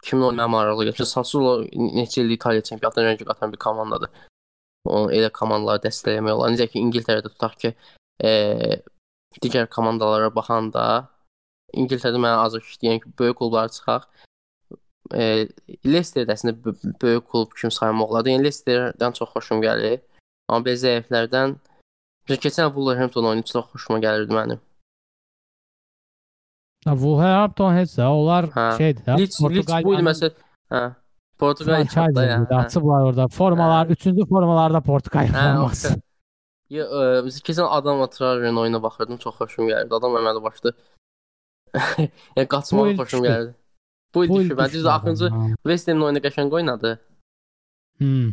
kimin 0.03 0.23
oynamaq 0.23 0.51
maraqlı 0.51 0.89
gəlir. 0.89 1.05
Sassuolo 1.05 1.63
neçə 1.99 2.23
ildir 2.23 2.37
İtaliya 2.37 2.63
çempionatına 2.63 3.13
rəng 3.13 3.25
qatan 3.25 3.53
bir 3.53 3.59
komandadır. 3.59 4.11
O 4.89 5.09
elə 5.11 5.31
komandaları 5.33 5.83
dəstəkləmək 5.87 6.33
olar. 6.33 6.53
Necə 6.55 6.69
ki 6.73 6.81
İngiltərədə 6.81 7.33
tutaq 7.33 7.57
ki, 7.63 7.75
e, 8.25 8.83
digər 9.43 9.69
komandalara 9.71 10.31
baxanda 10.35 10.85
İngiltərədə 11.77 12.21
mənə 12.23 12.45
azıq 12.47 12.65
işləyən 12.65 13.03
ki, 13.03 13.13
böyük 13.19 13.39
klublara 13.39 13.69
çıxaq. 13.69 14.07
E, 15.13 15.49
Leicester 15.85 16.25
də 16.29 16.37
əslində 16.37 16.75
böyük 17.03 17.27
klub 17.29 17.53
kimi 17.57 17.73
saymaq 17.73 18.15
olar. 18.15 18.29
Yəni 18.29 18.49
Leicesterdən 18.49 19.17
çox 19.19 19.35
xoşum 19.35 19.61
gəlir. 19.65 20.01
Amma 20.49 20.65
belə 20.65 20.81
zəiflərdən 20.81 21.59
keçən 22.29 22.73
Wolverhampton 22.73 23.29
oyunu 23.31 23.45
çox 23.49 23.69
xoşuma 23.75 24.01
gəlirdi 24.05 24.37
mənim. 24.37 24.61
Ha, 26.87 26.95
Wolverhampton 26.95 27.77
heç 27.77 27.97
də 27.99 28.09
onlar 28.09 28.49
Hə. 28.55 28.67
şeydir 28.79 29.05
də. 29.05 29.19
Leeds, 29.21 29.41
Leeds 29.45 29.73
bu 29.85 29.95
il 29.95 30.05
məsəl 30.09 30.35
hə 30.73 30.83
ya. 32.27 32.37
idi. 32.43 32.55
Açıblar 32.55 33.09
orada. 33.11 33.29
Formalar, 33.29 33.87
3-cü 33.95 34.29
formalarda 34.29 34.81
Portuqaliya 34.81 35.33
Hə, 35.33 35.57
forması. 35.57 35.95
O- 36.71 36.75
Ya, 36.75 36.85
ə, 36.85 37.25
biz 37.25 37.41
keçən 37.41 37.67
Adam 37.71 38.07
Traore'nin 38.11 38.57
oyuna 38.57 38.83
baxırdım, 38.83 39.17
çox 39.17 39.35
xoşum 39.41 39.69
gəlirdi. 39.69 39.95
Adam 39.95 40.13
əməli 40.21 40.43
başdı. 40.43 40.75
yəni 42.37 42.47
il 42.93 42.99
xoşum 42.99 43.25
gəlirdi. 43.25 43.55
Bu 44.15 44.25
il 44.25 44.35
düşür. 44.39 44.59
Bence 44.59 44.73
düşdü 44.79 44.89
axırıncı. 44.89 45.29
West 45.63 45.89
Ham'ın 45.89 46.03
oyunu 46.03 46.19
qəşəng 46.19 46.53
oynadı. 46.55 46.99
Hmm. 47.99 48.31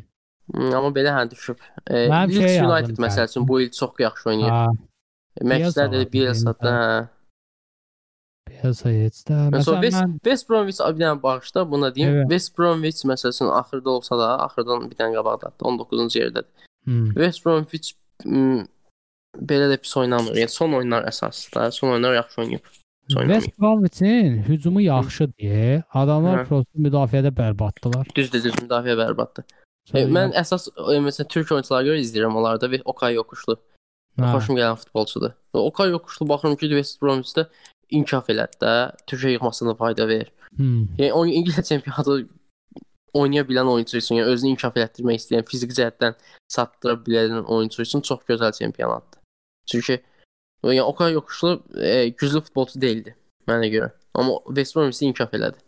Hmm, 0.54 0.74
amma 0.76 0.89
belə 0.93 1.12
hə 1.15 1.32
düşüb. 1.32 1.58
E, 1.88 1.93
şey 1.93 2.10
Leeds 2.10 2.56
yazdım 2.56 2.71
United 2.71 2.98
məsəl 3.04 3.30
üçün 3.30 3.48
bu 3.48 3.62
il 3.62 3.71
çox 3.71 3.91
yaxşı 4.00 4.30
oynayır. 4.30 4.50
Ha, 4.50 4.67
Məqsədlər 5.41 5.52
Bielsa 5.60 5.86
də 5.86 5.98
var, 6.00 6.12
Bielsa 6.13 6.54
da, 6.62 6.71
hə. 6.71 7.08
Chelsea 8.62 8.91
heç 8.91 9.17
də. 9.28 9.39
Məsələn, 9.56 9.82
West, 9.84 9.98
mən 10.04 10.13
West 10.28 10.50
Bromwich 10.50 10.80
bir 10.80 11.02
dənə 11.02 11.21
bağışda 11.24 11.71
buna 11.71 11.95
deyim. 11.95 12.10
Evet. 12.15 12.30
West 12.30 12.58
Bromwich 12.58 13.02
məsələn 13.12 13.52
axırda 13.60 13.89
olsa 13.89 14.17
da, 14.19 14.28
axırdan 14.45 14.89
bir 14.91 14.95
dənə 15.00 15.15
qabaqdadır. 15.17 15.65
19-cu 15.71 16.19
yerdədir. 16.19 16.67
hmm, 16.86 17.08
West 17.19 17.45
Bromwich 17.45 17.95
belə 18.23 19.67
də 19.71 19.78
pis 19.82 19.97
oynamır. 19.97 20.38
Yəni 20.39 20.51
son 20.51 20.73
oyunlar 20.80 21.08
əsasda, 21.10 21.71
son 21.71 21.95
oyunlar 21.95 22.15
yaxşı 22.21 22.41
oynayıb. 22.41 22.73
West 23.10 23.60
Bromwich'in 23.60 24.38
hücumu 24.47 24.82
yaxşıdır. 24.82 25.84
Adamlar 25.93 26.39
Hə. 26.39 26.45
prosta 26.47 26.80
müdafiədə 26.82 27.30
bərbaddılar. 27.38 28.08
Düzdür, 28.15 28.43
düz 28.43 28.56
müdafiə 28.63 28.95
bərbaddır. 28.97 29.45
E, 29.93 30.01
mən 30.10 30.34
əsas 30.34 30.71
e, 30.73 30.97
məsələn 31.06 31.30
türk 31.30 31.51
oyunçulara 31.54 31.86
görə 31.86 32.01
izləyirəm 32.01 32.39
onlarda 32.39 32.69
və 32.71 32.80
Okay 32.86 33.13
Yokuşlu. 33.13 33.60
hə, 34.17 34.32
Xoşum 34.34 34.58
gələn 34.58 34.80
futbolçudur. 34.82 35.36
Və 35.54 35.62
Okay 35.69 35.89
Yokuşlu 35.93 36.30
baxıram 36.30 36.56
ki, 36.56 36.71
West 36.73 37.01
Bromwich-də 37.01 37.45
inkişaf 37.93 38.30
elədi 38.34 38.58
də, 38.63 38.73
Türkiyə 39.06 39.36
yığmasına 39.36 39.75
fayda 39.75 40.08
verir. 40.08 40.32
hmm, 40.58 40.88
Yəni 40.97 41.12
o 41.13 41.25
İngiltərə 41.25 41.63
çempionatı 41.69 42.28
oynaya 43.15 43.43
bilən 43.47 43.69
oyunçu 43.71 43.97
üçün, 43.97 44.19
yəni 44.19 44.34
özünü 44.34 44.54
inkişaf 44.54 44.78
etdirmək 44.84 45.21
istəyən, 45.21 45.45
fiziki 45.49 45.78
cəhətdən 45.80 46.17
satdıra 46.51 46.97
bilən 47.06 47.43
oyunçu 47.43 47.82
üçün 47.82 48.01
çox 48.01 48.25
gözəl 48.30 48.54
çempionatdır. 48.60 49.21
Çünki 49.71 49.99
yəni 50.63 50.82
Okay 50.82 51.13
Yokuşlu 51.13 51.63
e, 51.82 52.10
güclü 52.10 52.41
futbolçu 52.41 52.82
deyildi 52.82 53.15
mənə 53.47 53.69
görə. 53.73 53.91
Amma 54.13 54.39
West 54.47 54.75
Bromwich 54.75 55.01
inkişaf 55.04 55.34
elədi. 55.34 55.62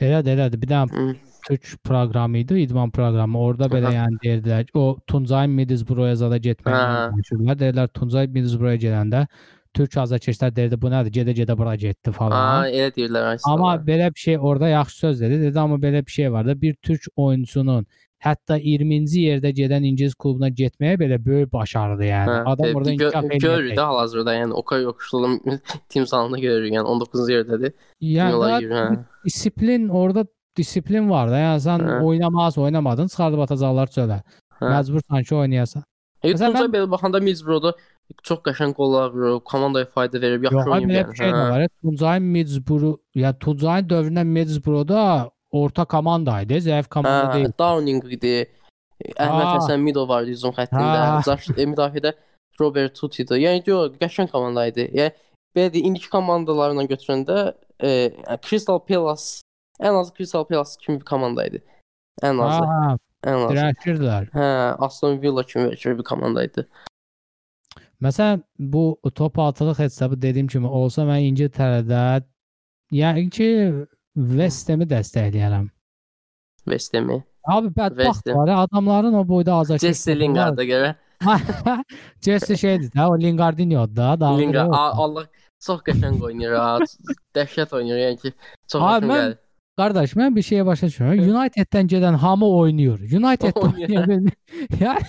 Elədir, 0.00 0.36
elədir. 0.36 0.62
Bir 0.62 0.70
dənə 0.70 0.94
Hı. 0.94 1.16
Türk 1.46 1.84
proqramı 1.84 2.38
idi, 2.38 2.60
idman 2.60 2.90
proqramı. 2.90 3.38
Orada 3.38 3.68
belə 3.72 3.90
Aha. 3.90 3.94
yəni 3.94 4.20
deyirdilər 4.24 4.68
o 4.74 4.98
Tuncay 5.06 5.48
Middlesbrough-ya 5.48 6.16
zada 6.16 6.36
getməyi 6.36 6.76
Hə. 6.76 7.06
danışırlar. 7.12 7.58
Deyirlər 7.62 7.88
Tuncay 7.96 8.26
Middlesbrough-ya 8.26 8.80
gələndə 8.84 9.26
Türk 9.74 9.92
azarkeşlər 10.02 10.50
deyirdi 10.56 10.76
bu 10.82 10.90
nədir? 10.90 11.12
Gedə-gedə 11.14 11.54
bura 11.58 11.76
getdi 11.78 12.10
falan. 12.12 12.32
Ha, 12.36 12.68
elə 12.68 12.90
deyirlər 12.96 13.34
aslında. 13.34 13.52
Amma 13.54 13.74
belə 13.86 14.08
bir 14.14 14.20
şey 14.20 14.38
orada 14.38 14.68
yaxşı 14.68 14.96
söz 14.98 15.20
dedi. 15.20 15.40
Dedi 15.42 15.60
amma 15.60 15.76
belə 15.76 16.06
bir 16.06 16.10
şey 16.12 16.32
var 16.32 16.46
da 16.46 16.60
bir 16.60 16.74
türk 16.82 17.02
oyunçunun 17.16 17.86
hətta 18.24 18.58
20-ci 18.60 19.20
yerdə 19.28 19.52
gedən 19.56 19.86
ingilis 19.88 20.14
klubuna 20.18 20.48
getməyə 20.48 20.98
belə 21.00 21.16
böyük 21.24 21.52
başarıdır 21.52 22.04
yəni. 22.04 22.30
Hə, 22.34 22.42
Adam 22.52 22.66
e, 22.66 22.74
orada 22.74 22.90
gö- 22.90 22.94
inkişaf 23.06 23.30
görürük 23.46 23.70
edir. 23.72 23.76
də 23.78 23.84
hal-hazırda, 23.86 24.34
yəni 24.34 24.52
Okay 24.52 24.82
Yokuşlu'nun 24.82 25.40
timsalını 25.88 26.40
görürük. 26.40 26.72
Yəni 26.74 26.86
19-cu 26.96 27.30
yerdədir. 27.32 27.72
Yəni 28.00 28.30
Yola 28.34 28.48
daha 28.48 28.60
girir, 28.60 28.74
hə. 28.74 28.98
disiplin 29.24 29.88
orada 29.88 30.26
disiplin 30.56 31.10
var 31.10 31.30
da. 31.30 31.38
Yəni 31.46 31.62
sən 31.64 31.86
Hə. 31.86 32.02
oynamaz, 32.04 32.58
oynamadın, 32.58 33.06
çıxardıb 33.08 33.46
atacaqlar 33.46 33.86
çölə. 33.96 34.20
Hə. 34.58 34.66
Məcbursan 34.74 35.24
ki, 35.24 35.34
oynayasan. 35.34 35.84
E, 36.22 36.32
Məsələn, 36.34 36.52
Tuncay 36.52 36.66
mən- 36.66 36.74
belə 36.76 36.90
baxanda 36.90 37.20
Middlesbrough-da 37.24 37.72
çox 38.22 38.38
qəşəng 38.46 38.72
qollar 38.74 39.10
vurur, 39.14 39.40
komandaya 39.44 39.86
fayda 39.86 40.20
verir, 40.20 40.40
yaxşı 40.42 40.56
Yox, 40.56 40.66
ay 40.66 40.80
oynayır. 40.80 41.04
belə 41.04 41.10
bir 41.10 41.16
şey 41.16 41.32
var. 41.32 41.68
Tuncay 41.82 42.20
Middlesbrough, 42.20 42.98
ya 43.14 43.32
Tuncay 43.38 43.80
dövründə 43.80 44.24
Middlesbrough-da 44.24 45.30
orta 45.50 45.84
komanda 45.84 46.40
idi, 46.42 46.54
zəif 46.66 46.88
komanda 46.88 47.30
Hə, 47.30 47.34
deyil. 47.34 47.52
Downing 47.58 48.04
idi. 48.16 48.34
Əhməd. 49.16 49.46
Həsən 49.56 49.80
Mido 49.80 50.06
var 50.08 50.24
hücum 50.28 50.52
xəttində. 50.52 51.22
Zaş 51.24 51.48
e, 51.56 51.64
müdafiədə 51.66 52.12
Robert 52.60 52.94
Tuti 52.94 53.22
idi. 53.24 53.38
Yəni 53.46 53.62
yox, 53.66 53.94
qəşəng 54.02 54.28
komanda 54.30 54.66
idi. 54.68 54.84
Yəni 54.94 55.14
belə 55.56 55.72
deyim, 55.72 55.86
indiki 55.92 56.10
komandalarla 56.12 56.84
götürəndə 56.90 57.38
e, 57.82 58.12
Crystal 58.44 58.78
Palace 58.84 59.40
ən 59.80 59.96
azı 60.00 60.12
Crystal 60.18 60.44
Palace 60.44 60.76
kimi 60.84 61.00
bir 61.00 61.04
komanda 61.08 61.46
idi. 61.48 61.62
Ən 62.22 62.36
azı, 62.44 62.66
Ha, 62.68 62.96
ən 63.24 63.38
azı. 63.46 63.54
dirəşirdilər. 63.56 64.28
Hə, 64.36 64.48
Aston 64.86 65.16
Villa 65.22 65.42
kimi 65.42 65.70
bir 65.72 66.04
komanda 66.04 66.44
idi. 66.44 66.66
Məsələn, 68.02 68.42
bu 68.58 69.00
top 69.14 69.38
altılıq 69.38 69.78
hesabı 69.78 70.22
dediyim 70.22 70.46
kimi 70.48 70.66
olsa 70.66 71.02
mən 71.04 71.20
İngiltərədə 71.30 72.22
yəni 72.96 73.26
ki 73.30 73.48
West 74.16 74.68
Ham'i 74.72 74.86
dəstəkləyərəm. 74.88 75.66
West 76.64 76.94
Ham'i. 76.96 77.18
Abi 77.44 77.68
bədbaxt 77.76 78.04
West 78.04 78.26
Ham. 78.28 78.36
var 78.38 78.48
ya, 78.48 78.58
adamların 78.58 79.12
o 79.14 79.28
boyda 79.28 79.54
azarkeş. 79.54 79.88
Jesse 79.88 80.18
Lingard'a 80.20 80.64
görə. 80.64 80.94
Jesse 82.24 82.56
şeydir 82.56 82.90
də, 82.90 83.06
o 83.08 83.18
Lingardinho'dur 83.20 83.96
da. 83.96 84.20
daha 84.20 84.38
Lingard 84.38 84.68
biri 84.68 84.76
o. 84.76 84.80
A- 84.80 84.96
Allah 85.04 85.26
çox 85.66 85.80
qəşəng 85.84 86.22
oynayır 86.24 86.52
ha. 86.56 86.78
Dəhşət 87.36 87.74
oynayır 87.76 87.98
yəni 88.06 88.20
ki. 88.22 88.32
Çox 88.68 88.82
Abi, 88.82 89.06
xoşum 89.06 89.10
mən- 89.10 89.24
gəlir. 89.26 89.36
Qardaş, 89.80 90.12
mən 90.16 90.34
bir 90.36 90.42
şeyə 90.44 90.64
başa 90.66 90.86
düşmürəm. 90.86 91.20
Uniteddən 91.30 91.86
gedən 91.92 92.16
hamı 92.24 92.48
oynayır. 92.48 92.98
Uniteddə 93.00 93.60
Oynayır. 93.60 93.88
oynaya 93.88 94.08
bilmir. 94.08 94.32
Yəni 94.80 95.04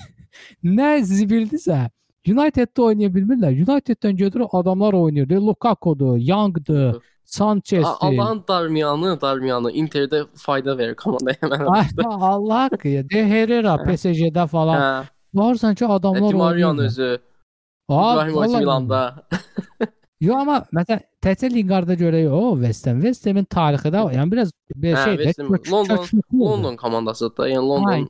nə 0.64 0.92
zibildisə, 1.04 1.80
Uniteddə 2.28 2.82
oynaya 2.82 3.10
bilmirlər. 3.10 3.56
Uniteddən 3.66 4.16
gedir 4.18 4.42
adamlar 4.54 4.94
oynayır. 4.94 5.30
De 5.30 5.36
Lukaku'dur, 5.36 6.18
Young'dur, 6.18 6.96
A- 6.96 7.00
Sanchez'dir. 7.26 7.88
Allahın 8.00 8.44
Darmiyanı, 8.48 9.22
Darmiyanı 9.22 9.72
Interdə 9.72 10.26
fayda 10.36 10.78
verir 10.78 10.96
komandaya 10.96 11.38
mən. 11.42 11.66
Ay, 11.78 11.86
Allah 12.06 12.64
haqqı 12.64 12.88
ya. 12.88 13.10
De 13.10 13.26
Herrera 13.28 13.76
PSG-də 13.76 14.48
falan. 14.48 14.78
Hə, 14.82 15.04
Varsan 15.34 15.76
ki 15.76 15.86
adamlar 15.86 16.30
Di 16.34 16.36
Maria'nın 16.36 16.72
oynayır. 16.78 16.90
özü, 16.90 17.20
Aa, 17.90 18.14
İbrahimovic 18.14 18.48
vallahi. 18.50 18.60
Milanda. 18.62 19.16
Yo 20.22 20.36
amma 20.38 20.60
məsələn 20.74 21.00
təkcə 21.26 21.50
Lingard'a 21.54 21.94
görə 21.98 22.20
yox, 22.24 22.60
West 22.62 22.88
Ham. 22.88 23.00
West 23.02 23.26
Ham'in 23.26 23.46
tarixi 23.50 23.90
də 23.90 24.04
yəni 24.14 24.32
biraz 24.32 24.52
bir 24.76 24.94
Hə, 24.94 25.04
şeydir. 25.06 25.24
West 25.24 25.40
Ham, 25.40 25.48
kök- 25.48 25.72
London- 25.72 25.98
köklü 25.98 26.22
klubdur. 26.22 26.46
London 26.52 26.76
komandasıdır 26.76 27.38
da. 27.38 27.50
Yəni 27.50 27.68
London 27.70 28.10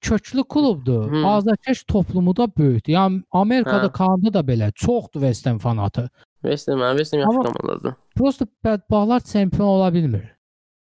köklü 0.00 0.44
klubdur. 0.48 1.10
Hı. 1.12 1.16
Azərkeş 1.26 1.84
toplumu 1.86 2.36
da 2.36 2.46
böyükdür. 2.56 2.92
Yəni 2.92 3.22
Amerikada, 3.32 3.86
Hə. 3.86 3.92
Kanada 3.92 4.32
da 4.34 4.40
belə 4.52 4.72
çoxdur 4.74 5.20
West 5.20 5.46
Ham 5.46 5.58
fanatı. 5.58 6.10
West 6.42 6.68
Ham, 6.68 6.78
hə, 6.80 6.90
West 6.98 7.12
Ham 7.12 7.20
yaxşı 7.20 7.38
Amma- 7.38 7.52
komandadır. 7.52 7.94
Prosta 8.16 8.46
bədbaxtlar 8.64 9.32
çempion 9.32 9.66
ola 9.66 9.94
bilmir. 9.94 10.24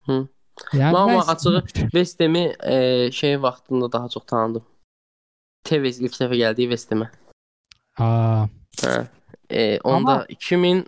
Hı. 0.06 0.28
Yəni 0.74 0.98
Amma 0.98 1.14
mən- 1.14 1.32
açığı 1.32 1.64
West 1.92 2.20
Ham'i 2.20 2.54
e, 2.64 3.12
şey 3.12 3.42
vaxtında 3.42 3.92
daha 3.92 4.10
çox 4.10 4.26
tanıdım. 4.26 4.64
Tevez 5.64 6.02
ilk 6.02 6.12
dəfə 6.14 6.36
gəldi 6.36 6.62
West 6.70 6.92
Ham'ə. 6.92 7.08
Aa, 7.98 8.46
Hə. 8.82 9.06
E, 9.50 9.80
onda 9.84 10.12
Amma- 10.12 10.26
2000 10.30 10.86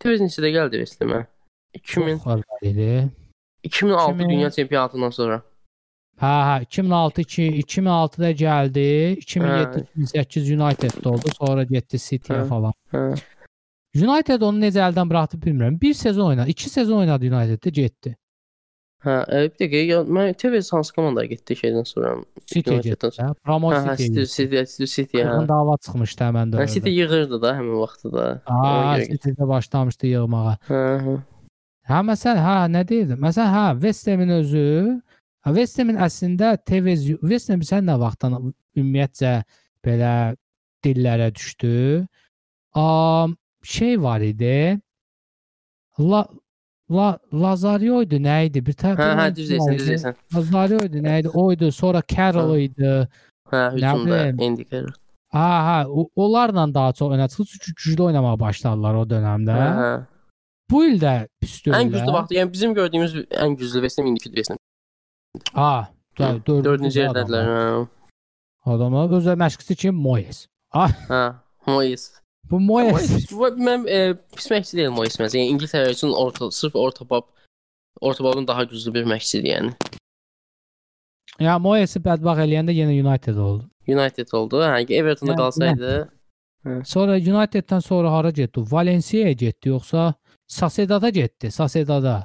Tevez 0.00 0.20
neçədə 0.20 0.50
gəldi 0.56 0.80
West 0.84 1.00
Ham'ə? 1.00 1.26
2000 1.74 2.18
çox 2.18 2.26
fərqli 2.26 2.66
idi. 2.68 3.08
2006 3.62 4.12
2000 4.12 4.28
dünya 4.30 4.50
çempionatından 4.50 5.10
sonra. 5.10 5.42
Hə, 6.20 6.30
hə, 6.46 6.54
2006 6.66 7.22
2 7.24 7.42
2006-da 7.64 8.30
gəldi. 8.36 8.86
2007 9.24 9.84
2008 10.04 10.50
United 10.56 11.04
oldu. 11.08 11.32
Sonra 11.38 11.64
getdi 11.64 11.98
City-yə 11.98 12.42
Hə. 12.42 12.48
falan. 12.48 12.74
Hə. 12.92 13.04
United 13.96 14.42
onu 14.46 14.60
necə 14.66 14.82
əldən 14.90 15.08
buraxdı 15.10 15.40
bilmirəm. 15.42 15.78
Bir 15.80 15.94
sezon 15.94 16.28
oynadı, 16.34 16.50
2 16.52 16.70
sezon 16.70 16.98
oynadı 17.02 17.30
United-də 17.32 17.70
getdi. 17.78 18.12
Hə, 19.00 19.14
bir 19.32 19.54
dəqiqə, 19.56 19.80
ya, 19.88 19.98
mən 20.04 20.34
Tevez 20.36 20.68
hansı 20.74 20.92
komandaya 20.94 21.30
getdi 21.32 21.56
şeydən 21.56 21.86
sonra? 21.88 22.10
City-yə 22.52 22.82
getdi. 22.84 23.08
hə, 23.16 23.30
Promo 23.40 23.70
Hə, 23.72 23.78
hə, 23.86 23.96
City. 23.96 24.26
City, 24.92 25.22
hə. 25.24 25.38
dava 25.48 25.76
çıxmışdı 25.86 26.24
həmin 26.26 26.52
Hə, 26.60 26.66
City 26.68 26.90
dövrdə. 26.90 26.96
yığırdı 26.98 27.38
da 27.42 27.54
həmin 27.56 27.78
vaxtda 27.80 28.10
getdi. 29.00 29.16
City-də 29.16 29.48
başlamışdı 29.48 30.06
yığmağa. 30.12 30.56
Hə, 30.68 30.82
hə. 31.06 31.16
Hə, 31.88 32.02
məsələn, 32.12 32.42
hə, 32.44 32.58
nə 32.76 32.84
deyirdim? 32.92 33.18
Məsələn, 33.24 33.54
hə, 33.56 33.64
West 33.86 34.06
Ham-in 34.12 34.28
özü, 34.36 34.66
hə, 35.46 35.54
West 35.56 35.78
Ham-in 35.80 35.96
əslində 36.06 36.54
Tevez 36.66 37.06
West 37.22 37.50
Ham 37.52 37.62
sən 37.66 37.86
nə 37.88 37.96
vaxtdan 38.00 38.38
ümumiyyətcə 38.76 39.34
belə 39.86 40.12
dillərə 40.84 41.30
düşdü? 41.34 42.06
Am, 42.74 43.36
şey 43.62 43.96
var 44.02 44.20
idi. 44.20 44.78
La 45.98 46.26
La 46.90 47.18
Lazario 47.32 48.00
idi, 48.02 48.18
nə 48.18 48.46
idi? 48.48 48.60
Bir 48.66 48.74
tə 48.74 48.96
Hə, 48.98 49.10
hə, 49.14 49.26
düz 49.34 49.50
deyirsən, 49.52 49.76
düz 49.78 49.88
deyirsən. 49.88 50.16
Lazario 50.34 50.80
idi, 50.88 51.02
nə 51.04 51.20
idi? 51.20 51.30
O 51.38 51.44
idi, 51.54 51.68
sonra 51.72 52.02
Carroll 52.02 52.56
Hə. 52.56 52.64
idi. 52.66 52.94
Hə, 53.52 53.60
hücumda 53.76 54.18
Carroll. 54.70 54.96
Ha, 55.30 55.48
ha, 55.66 55.76
o- 55.88 56.08
onlarla 56.16 56.74
daha 56.74 56.92
çox 56.92 57.10
oynadı. 57.10 57.32
Çünki 57.36 57.74
güclü 57.76 58.02
oynamağa 58.02 58.40
başladılar 58.40 58.94
o 58.94 59.04
dövrdə. 59.06 59.58
Hə, 59.60 59.68
hə. 59.82 59.92
Bu 60.70 60.84
il 60.86 60.98
də 61.02 61.28
pis 61.40 61.60
deyil. 61.66 61.76
Ən 61.78 61.92
güclü 61.94 62.12
vaxtı, 62.16 62.34
yəni 62.34 62.52
bizim 62.52 62.74
gördüyümüz 62.74 63.14
ən 63.14 63.54
güclü 63.56 63.84
West 63.86 63.98
Ham 63.98 64.06
indiki 64.06 64.32
West 64.34 64.50
Ha, 65.54 65.88
Hı, 66.18 66.22
dördüncü, 66.22 66.64
Dördüncü 66.64 67.00
yerdədirlər. 67.00 67.46
Hə. 67.48 67.86
Adamlar 68.64 69.10
öz 69.16 69.26
məşqçisi 69.26 69.76
kim? 69.76 69.94
Moyes. 69.94 70.46
Hə, 70.74 71.34
Moyes. 71.66 72.10
bu 72.50 72.60
Moyes. 72.60 73.30
Mən 73.68 73.88
e, 73.88 74.14
pis 74.36 74.50
məşqçi 74.50 74.76
deyil 74.76 74.90
Moyes 74.90 75.16
məsələn. 75.20 75.38
Yəni 75.44 75.54
İngiltərə 75.54 75.90
üçün 75.94 76.12
orta 76.12 76.50
sırf 76.50 76.76
orta 76.76 77.08
bab 77.10 77.24
orta 78.00 78.24
babın 78.24 78.46
daha 78.46 78.64
güclü 78.64 78.94
bir 78.94 79.04
məşqçidir 79.04 79.48
yəni. 79.54 79.72
ya 81.40 81.58
Moyes'i 81.58 82.00
bədbaxt 82.04 82.44
eləyəndə 82.44 82.74
yenə 82.76 82.94
United 83.00 83.36
oldu. 83.36 83.68
United 83.88 84.32
oldu. 84.32 84.60
Hə, 84.62 84.92
Evertonda 84.92 85.32
Yəni, 85.32 85.38
qalsaydı, 85.40 86.08
Sonra 86.84 87.16
Uniteddən 87.16 87.80
sonra 87.80 88.12
hara 88.12 88.30
getdi? 88.30 88.60
Valencia'ya 88.60 89.32
getdi 89.32 89.68
yoxsa 89.68 90.14
Sociedad'a 90.48 91.08
getdi? 91.08 91.50
Sociedad'a. 91.50 92.24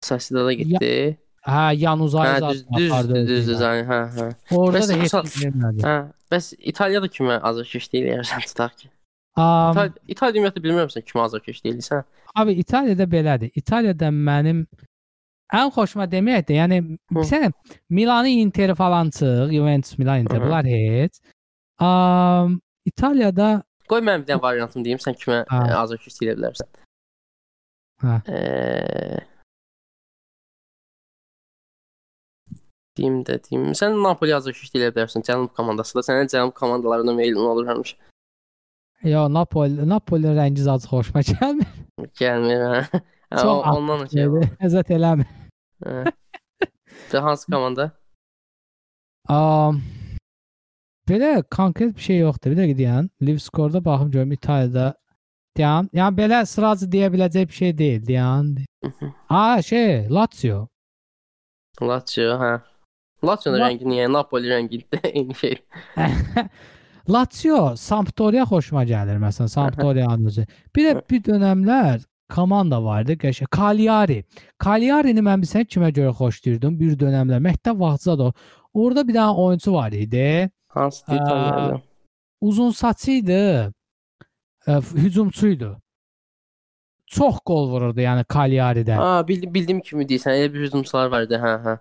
Sasi 0.00 0.24
Sasidada 0.26 0.52
getdi. 0.52 1.18
Hə, 1.48 1.72
Yanuzay 1.80 2.28
Hə, 2.28 2.40
zad 2.40 2.52
düz 2.52 2.64
düz 2.76 3.28
düzdür, 3.28 3.54
ilə. 3.54 3.68
yəni, 3.68 3.84
hə, 3.88 3.98
hə. 4.16 4.26
Orada 4.56 4.78
Bəs 4.78 4.88
da 4.90 4.96
heç 5.02 5.14
vermədi. 5.42 5.84
Hə, 5.86 5.94
bəs 6.32 6.48
İtaliyada 6.72 7.08
kimə 7.14 7.38
azarkeş 7.50 7.86
deyirsən 7.94 8.44
tutaq 8.50 8.74
ki? 8.82 8.90
Um, 9.38 9.70
İtal 9.72 9.90
İtaliya 10.12 10.40
ümumiyyətlə 10.42 10.62
bilmirəm 10.66 10.90
sən 10.92 11.04
kimi 11.06 11.22
azarkeş 11.22 11.62
deyilsən. 11.64 12.04
abi 12.34 12.52
İtaliyada 12.62 13.06
belədir. 13.14 13.50
İtaliyada 13.54 14.10
mənim 14.10 14.64
ən 15.54 15.70
xoşuma 15.74 16.04
demək 16.10 16.44
də, 16.50 16.58
yəni 16.58 16.80
sən 17.30 17.52
Milanı, 17.88 18.28
Interi 18.28 18.74
falan 18.74 19.10
çıx, 19.10 19.50
Juventus, 19.54 19.98
Milan, 19.98 20.20
Inter 20.20 20.42
bunlar 20.42 20.66
heç. 20.66 21.18
Um, 21.80 22.60
İtaliyada 22.84 23.62
Qoy 23.88 24.02
mən 24.04 24.20
bir 24.22 24.34
dənə 24.34 24.42
variantım 24.42 24.84
deyim, 24.84 24.98
sən 25.00 25.16
kimə 25.16 25.42
azarkeş 25.48 26.20
deyə 26.20 26.36
bilərsən. 26.36 26.68
Ha. 28.02 28.20
Eee 28.28 29.26
deyim 32.98 33.20
də 33.26 33.38
deyim. 33.48 33.70
Sən 33.78 33.96
Napoli 34.02 34.34
azarkeş 34.36 34.70
deyə 34.74 34.90
bilərsən. 34.94 35.24
Cənub 35.28 35.52
komandası 35.56 35.96
da. 35.98 36.04
Sənin 36.08 36.28
cənub 36.32 36.52
komandalarına 36.58 37.14
meylin 37.16 37.40
olur 37.52 37.66
həmişə. 37.70 37.96
ya 39.06 39.28
Napoli, 39.30 39.88
Napoli 39.88 40.26
rəngi 40.40 40.64
zad 40.66 40.82
xoşuma 40.90 41.22
gəlmir. 41.32 41.68
Gəlmir 42.20 42.64
hə. 42.74 42.82
Hə, 43.28 43.42
Çox 43.42 43.50
o- 43.52 43.74
ondan 43.76 44.00
da 44.00 44.06
şey 44.08 44.30
var. 44.32 44.44
Əzət 44.64 44.90
eləmir. 44.96 45.26
Hə. 45.84 46.12
Sən 47.12 47.22
hansı 47.26 47.46
komanda? 47.52 47.90
Um, 49.28 49.82
belə 51.08 51.42
konkret 51.52 51.92
bir 51.96 52.00
şey 52.06 52.18
yoxdur. 52.22 52.54
Bir 52.54 52.62
dəqiqə 52.62 52.78
deyən. 52.78 53.10
Live 53.22 53.38
score-da 53.44 53.84
baxım 53.84 54.10
görüm 54.14 54.32
İtaliyada 54.32 54.94
deyən. 55.58 55.90
Yəni 56.00 56.16
belə 56.22 56.40
sıracı 56.48 56.88
deyə 56.94 57.10
biləcək 57.12 57.48
bir 57.52 57.58
şey 57.60 57.76
deyil, 57.78 58.02
deyən. 58.08 58.54
Ha, 59.28 59.62
şey, 59.62 60.08
Lazio. 60.10 60.62
Lazio, 61.82 62.32
hə. 62.40 62.52
Lazio'nun 63.24 63.58
La- 63.60 63.68
rəngi 63.68 63.86
niyə? 63.88 64.06
Napoli 64.12 64.48
rəngi 64.52 64.82
eyni 65.04 65.34
şey. 65.42 65.56
Lazio, 67.08 67.76
Sampdoria 67.76 68.44
xoşuma 68.44 68.82
gəlir 68.84 69.16
məsələn, 69.22 69.48
Sampdoria'nın 69.48 70.26
özü. 70.30 70.44
Bir 70.76 70.88
də 70.90 71.02
bir 71.10 71.22
dönəmlər 71.24 72.02
komanda 72.28 72.82
vardı, 72.84 73.16
qəşəng 73.16 73.48
Cagliari. 73.56 74.18
Cagliari-ni 74.64 75.22
mən 75.24 75.40
bilsən 75.42 75.64
kimə 75.64 75.88
görə 75.96 76.12
xoşlayırdım 76.18 76.76
bir 76.80 76.98
dönəmlər. 77.00 77.40
Məktəb 77.48 77.80
vaxtında 77.80 78.18
da 78.18 78.32
orada 78.74 79.06
bir 79.08 79.14
dənə 79.16 79.34
oyunçu 79.46 79.72
var 79.72 79.92
idi. 79.96 80.50
Hansı 80.68 81.04
Aa. 81.08 81.14
İtaliyada? 81.14 81.80
Uzun 82.40 82.70
saçıydı. 82.70 83.72
e, 84.68 84.72
hücumçuydu. 84.94 85.78
Çox 87.08 87.38
qol 87.46 87.70
vururdu, 87.70 88.00
yəni 88.04 88.24
Cagliari-də. 88.34 88.98
Aa, 89.00 89.28
bildim, 89.28 89.54
bildim 89.54 89.80
kimi 89.80 90.04
deyirsən. 90.04 90.36
Elə 90.36 90.52
bir 90.52 90.60
hücumçular 90.66 91.08
var 91.10 91.24
idi, 91.24 91.34
hə, 91.40 91.54
hə. 91.64 91.78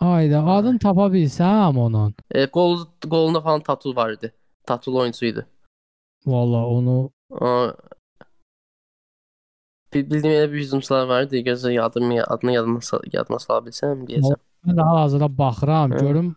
Ayda 0.00 0.44
adını 0.44 0.78
tapa 0.78 1.06
bilsəm 1.12 1.78
onun. 1.78 2.14
E, 2.30 2.46
qol 2.46 2.84
qolunda 3.10 3.40
falan 3.40 3.60
tatu 3.60 3.96
var 3.96 4.10
idi. 4.12 4.32
Tatulu 4.66 4.98
oyuncuydu. 5.00 5.46
Valla 6.26 6.66
onu 6.66 7.10
bil- 9.92 10.10
Bildiyim 10.10 10.24
elə 10.34 10.52
bir 10.52 10.58
hücumçular 10.64 11.06
var 11.08 11.22
idi. 11.22 11.42
Gözə 11.46 11.72
yadıma 11.72 12.22
adını 12.34 12.52
yadıma 12.52 12.80
yadıma 13.12 13.38
sala 13.38 13.60
bilsəm 13.68 14.04
deyəsən. 14.08 14.36
mən 14.66 14.76
də 14.78 14.82
hal-hazırda 14.88 15.28
baxıram, 15.38 15.90
Hə. 15.92 16.00
görüm 16.00 16.36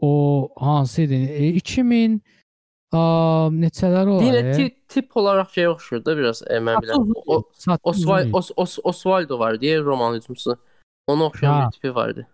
o 0.00 0.48
hansı 0.56 1.02
idi? 1.02 1.14
E, 1.14 1.48
2000 1.48 2.22
a, 2.92 2.98
neçələr 3.52 4.06
o? 4.10 4.20
Yine 4.22 4.52
tip, 4.52 4.88
tip 4.88 5.16
olarak 5.16 5.50
şey 5.50 5.68
oxşur 5.68 6.04
da 6.04 6.16
biraz 6.16 6.42
e, 6.42 6.58
mən 6.58 6.82
bilirəm. 6.82 7.12
O, 7.26 7.42
Osval, 7.82 8.28
Os, 8.32 8.50
Os, 8.56 8.78
Osvaldo 8.84 9.38
var 9.38 9.60
diye 9.60 9.80
Roman 9.80 10.14
hücumçusu. 10.14 10.58
Ona 11.06 11.24
oxşayan 11.24 11.66
bir 11.66 11.70
tipi 11.72 11.94
vardı. 11.94 12.26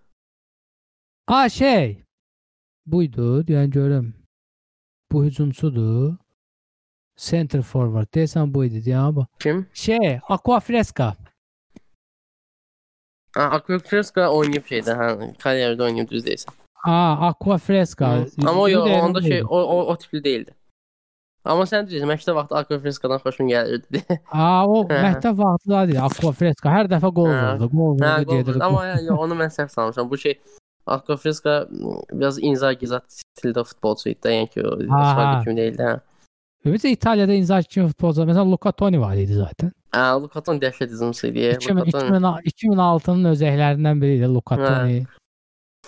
A 1.28 1.48
şey. 1.48 2.04
Buydu, 2.86 3.42
deyən 3.44 3.70
görüm. 3.70 4.14
Bu 5.12 5.24
hücumçudur. 5.24 6.14
Center 7.16 7.62
forward 7.62 8.08
desəm 8.14 8.54
buydu 8.54 8.74
deyən 8.86 9.14
bu. 9.16 9.26
Kim? 9.40 9.66
Şey, 9.72 10.20
Aqua 10.28 10.60
Fresca. 10.60 11.16
Ha, 13.36 13.42
Aqua 13.58 13.78
Fresca 13.78 14.28
oynayıb 14.30 14.64
şeydə, 14.70 14.94
hə, 15.00 15.08
kariyerdə 15.42 15.82
oynayıb 15.88 16.10
düz 16.10 16.24
deyirsən. 16.26 16.54
A, 16.86 17.28
Aqua 17.28 17.58
Fresca. 17.58 18.12
Hı. 18.16 18.26
Amma 18.48 18.60
o 18.62 18.66
Bir 18.66 18.72
yox, 18.72 18.88
də 18.88 19.00
onda 19.00 19.18
buydu. 19.20 19.28
şey 19.28 19.42
o, 19.42 19.58
o, 19.62 19.86
o 19.92 19.96
tipli 19.98 20.24
değildi. 20.24 20.54
Amma 21.44 21.64
sən 21.64 21.88
deyirsən, 21.90 22.08
məktəb 22.12 22.34
vaxtı 22.38 22.56
Aqua 22.56 22.78
Fresca'dan 22.78 23.18
xoşum 23.24 23.48
gəlirdi. 23.50 24.02
A, 24.32 24.66
o 24.68 24.84
Hə. 24.88 25.02
məktəb 25.08 25.36
vaxtında 25.42 25.84
deyil, 25.88 26.00
Aqua 26.06 26.32
Fresca. 26.32 26.72
Hər 26.78 26.88
dəfə 26.94 27.12
qol 27.18 27.28
Hə. 27.34 27.42
vurdu, 27.42 27.68
qol 27.74 27.98
Hə, 28.00 28.14
vurdu, 28.18 28.30
qol- 28.30 28.36
gedir. 28.38 28.60
amma 28.70 28.86
yəni, 28.86 29.04
yox, 29.10 29.18
onu 29.26 29.34
mən 29.42 29.52
səhv 29.58 29.68
salmışam. 29.74 30.10
Bu 30.10 30.18
şey 30.18 30.38
Aqua 30.94 31.16
Fresca 31.16 31.54
m, 31.70 31.96
biraz 32.12 32.38
Inzaghi 32.42 32.86
zat 32.90 33.06
stildə 33.12 33.64
futbolçu 33.68 34.08
idi, 34.10 34.20
da, 34.24 34.32
yəni 34.34 34.50
ki, 34.52 34.62
o 34.66 34.76
Ha, 34.76 35.00
Osvaldo 35.02 35.32
ha. 35.36 35.42
kimi 35.44 35.56
değildi, 35.56 35.82
hə. 35.82 35.96
Ümumiyyətlə 36.66 36.92
İtaliyada 36.96 37.34
Inzaghi 37.38 37.68
kimi 37.74 37.88
futbolcu, 37.92 38.24
məsələn 38.28 38.50
Luca 38.52 38.72
Toni 38.72 39.00
var 39.00 39.16
idi 39.16 39.36
zaten. 39.38 39.72
Hə, 39.94 40.04
Lukaton 40.22 40.58
dəhşət 40.60 40.90
hücumçusu 40.94 41.30
idi. 41.30 41.44
2000, 41.56 41.76
Lukaton 41.78 42.08
2000, 42.12 42.48
2006-nın 42.52 43.32
özəklərindən 43.34 44.00
biri 44.02 44.16
idi 44.18 44.30
Luca 44.34 44.58
Hə. 44.58 44.66
Toni. 44.66 44.98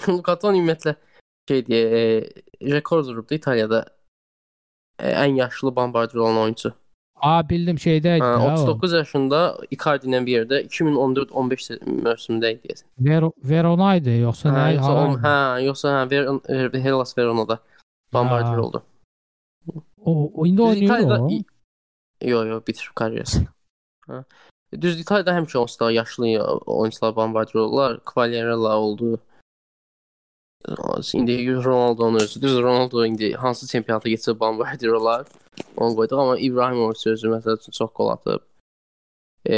Lukaton 0.08 0.56
ümumiyyətlə 0.60 0.94
şey 1.50 1.64
deyə, 1.66 2.02
e, 2.02 2.70
rekord 2.76 3.08
vurubdu 3.10 3.34
İtaliyada. 3.34 3.84
E, 5.00 5.10
ən 5.24 5.36
yaşlı 5.40 5.74
bombardier 5.76 6.20
olan 6.20 6.36
oyuncu. 6.44 6.72
A, 7.22 7.48
bildim 7.48 7.76
şeydə 7.76 8.16
idi. 8.16 8.24
Ha, 8.24 8.34
ha, 8.40 8.54
o. 8.54 8.62
39 8.62 8.92
yaşında 8.92 9.38
Icardi 9.70 10.08
ilə 10.08 10.20
bir 10.26 10.32
yerdə 10.38 10.60
2014-15 10.66 11.70
mövsümdə 12.06 12.52
idi. 12.54 12.60
deyəsən. 12.68 12.86
Ver 13.08 13.26
Verona 13.44 13.94
idi 14.00 14.14
yoxsa 14.22 14.48
Hə, 14.48 14.54
nə? 14.56 14.66
yoxsa, 14.76 14.92
on, 15.02 15.14
Hara? 15.18 15.34
hə, 15.60 15.64
yoxsa 15.66 15.94
hə, 15.96 16.10
Ver 16.10 16.78
e, 16.78 16.82
Hellas 16.82 17.18
Verona'da 17.18 17.58
bombardier 18.12 18.56
Ha. 18.56 18.62
oldu. 18.62 18.82
O, 20.04 20.30
o 20.34 20.46
indi 20.46 20.56
Düz 20.62 20.66
oynayır 20.68 20.84
İtalyada 20.84 21.22
o. 21.22 21.30
Yo, 22.22 22.44
yo, 22.44 22.60
bitirib 22.66 22.94
karyerasını. 22.94 23.46
Ha. 24.10 24.24
Düz 24.80 25.00
İtalyada 25.00 25.34
həmişə 25.36 25.58
onsuz 25.58 25.80
da 25.80 25.92
yaşlı 25.92 26.38
oyuncular 26.66 27.16
bombardier 27.16 27.60
olurlar. 27.60 28.00
Quagliarella 28.04 28.78
oldu. 28.78 29.20
İndi 31.14 31.54
Ronaldo'nun 31.64 32.20
özü. 32.20 32.42
Düz 32.42 32.58
Ronaldo 32.62 33.04
indi 33.06 33.32
hansı 33.32 33.66
çempionata 33.66 34.08
getsə 34.08 34.38
bombardier 34.40 34.90
olar. 34.92 35.26
Onu 35.76 35.94
qoyduq 35.96 36.18
amma 36.20 36.38
İbrahimovic 36.38 37.06
özü 37.10 37.28
məsəl 37.28 37.56
üçün 37.58 37.72
çox 37.72 37.90
qol 37.92 38.08
atıb. 38.08 38.40
E, 39.48 39.56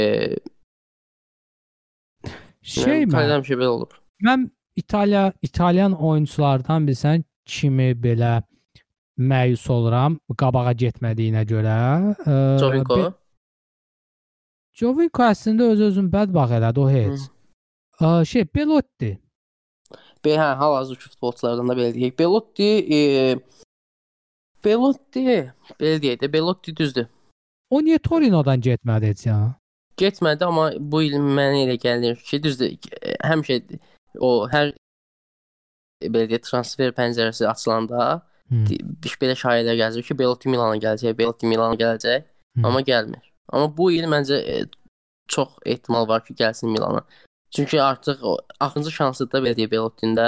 Şey 2.63 3.03
mən, 3.11 3.27
həmişə 3.35 3.57
belə 3.59 3.67
olub. 3.67 3.91
mən 4.23 4.49
İtaliya 4.75 5.33
İtalyan 5.41 5.93
oyunçulardan 6.01 6.87
bilsən 6.87 7.23
kimi 7.45 7.91
belə 8.05 8.41
məyus 9.19 9.65
oluram 9.71 10.15
qabağa 10.37 10.71
getmədiyinə 10.73 11.43
görə. 11.45 11.75
Ə, 12.23 12.59
Jovinko. 12.59 12.97
be- 12.97 13.11
Jovinko 14.73 15.23
əslində 15.23 15.67
öz 15.73 15.81
özün 15.89 16.07
bədbax 16.15 16.55
elədi 16.57 16.79
o 16.79 16.87
heç. 16.89 17.27
Ə, 18.01 18.25
şey 18.25 18.47
Belotti. 18.55 19.19
Be, 20.23 20.37
hə, 20.39 20.53
hal-hazırki 20.59 21.09
futbolçulardan 21.11 21.69
da 21.69 21.75
belə 21.77 21.91
deyək. 21.95 22.13
Belotti, 22.19 22.69
e, 22.97 22.99
Belotti, 24.63 25.23
belə 25.79 25.97
deyək 26.03 26.21
də, 26.21 26.29
Belotti 26.33 26.75
düzdür. 26.77 27.09
O 27.73 27.81
niyə 27.83 27.99
Torinodan 28.03 28.61
getmədi 28.63 29.11
heç 29.11 29.25
ya? 29.27 29.39
Getmədi, 29.99 30.45
amma 30.47 30.69
bu 30.79 31.03
il 31.07 31.17
mənə 31.19 31.65
elə 31.65 31.75
gəlir 31.81 32.21
ki, 32.23 32.39
düzdür, 32.43 32.77
e, 33.01 33.17
həmişə 33.27 33.59
o 34.23 34.31
hər 34.53 34.71
belə 36.03 36.29
deyək, 36.31 36.45
transfer 36.47 36.95
pəncərəsi 36.95 37.47
açılanda 37.49 38.21
bir 39.03 39.17
belə 39.21 39.35
şayiələr 39.39 39.77
gəlir 39.79 40.07
ki, 40.07 40.17
Belotti 40.19 40.51
Milana 40.51 40.77
gələcək, 40.77 41.17
Belotti 41.17 41.49
Milana 41.49 41.75
gələcək, 41.79 42.25
Hı. 42.57 42.65
amma 42.67 42.81
gəlmir. 42.85 43.23
Amma 43.49 43.69
bu 43.77 43.89
il 43.91 44.05
məncə 44.09 44.39
e, 44.39 44.57
çox 45.27 45.55
ehtimal 45.65 46.07
var 46.07 46.23
ki, 46.25 46.35
gəlsin 46.37 46.71
Milana. 46.71 47.03
Çünki 47.55 47.81
artıq 47.81 48.23
axırıncı 48.59 48.91
şansı 48.91 49.27
da 49.31 49.41
belə 49.45 49.53
deyək 49.57 49.71
Belottində. 49.71 50.27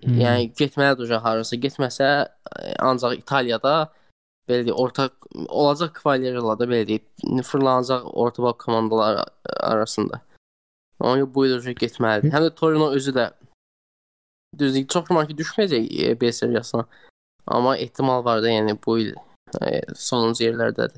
Hmm. 0.00 0.16
Yəni 0.22 0.46
getməlidir 0.56 1.04
uşaq 1.04 1.24
harasa. 1.26 1.56
Getməsə 1.60 2.08
e, 2.24 2.74
ancaq 2.78 3.18
İtaliyada 3.18 3.74
belə 4.48 4.64
deyək, 4.64 4.78
orta 4.80 5.10
olacaq 5.48 5.92
Quagliarella-da 6.00 6.68
belə 6.70 6.86
deyək, 6.88 7.04
fırlanacaq 7.44 8.06
orta 8.24 8.42
bax 8.42 8.64
komandalar 8.64 9.20
arasında. 9.58 10.22
Amma 11.00 11.28
bu 11.34 11.46
il 11.46 11.58
uşaq 11.58 11.76
getməlidir. 11.84 12.32
Həm 12.32 12.48
də 12.48 12.54
Torino 12.54 12.90
özü 12.96 13.12
də 13.18 13.28
düzdür, 14.58 14.88
çox 14.88 15.08
güman 15.08 15.28
ki 15.28 15.36
düşməyəcək 15.42 15.92
e, 16.06 16.20
B 16.20 16.32
seriyasına. 16.32 16.86
Amma 17.46 17.76
ehtimal 17.76 18.24
var 18.24 18.42
da, 18.42 18.48
yəni 18.48 18.78
bu 18.86 18.98
il 19.04 19.14
e, 19.60 19.80
sonuncu 19.94 20.44
yerlərdədir. 20.48 20.96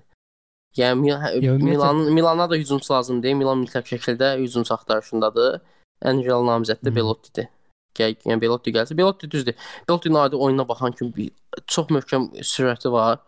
Yəni 0.77 1.01
Mil 1.01 1.09
Ya, 1.09 1.19
ümumiyyətlə- 1.37 1.63
Milan 1.63 1.97
Milana 1.97 2.51
da 2.51 2.55
hücumçu 2.57 2.93
lazım 2.93 3.23
deyil. 3.23 3.35
Milan 3.37 3.65
mütləq 3.65 3.85
şəkildə 3.93 4.39
hücumçu 4.41 4.75
axtarışındadır. 4.75 5.61
Ən 6.03 6.25
real 6.25 6.45
namizəd 6.49 6.81
də 6.85 6.91
Hı. 6.91 6.97
Belottidir. 6.97 7.49
Gəl, 7.95 8.15
yəni 8.25 8.41
Belotti 8.41 8.73
gəlsə, 8.73 8.97
Belotti 8.97 9.31
düzdür. 9.31 9.55
Belottinin 9.89 10.15
adi 10.15 10.37
oyununa 10.37 10.69
baxan 10.69 10.93
kimi 10.93 11.15
bir, 11.17 11.31
çox 11.67 11.87
möhkəm 11.93 12.31
sürəti 12.41 12.93
var. 12.93 13.19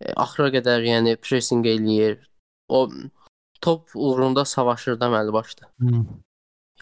E, 0.00 0.12
axıra 0.12 0.48
qədər 0.50 0.82
yəni 0.82 1.16
pressing 1.16 1.66
eləyir. 1.66 2.18
O 2.68 2.90
top 3.60 3.90
uğrunda 3.94 4.44
savaşır 4.44 5.00
da 5.00 5.06
məli 5.06 5.32
başda. 5.32 5.66
Hı. 5.80 6.04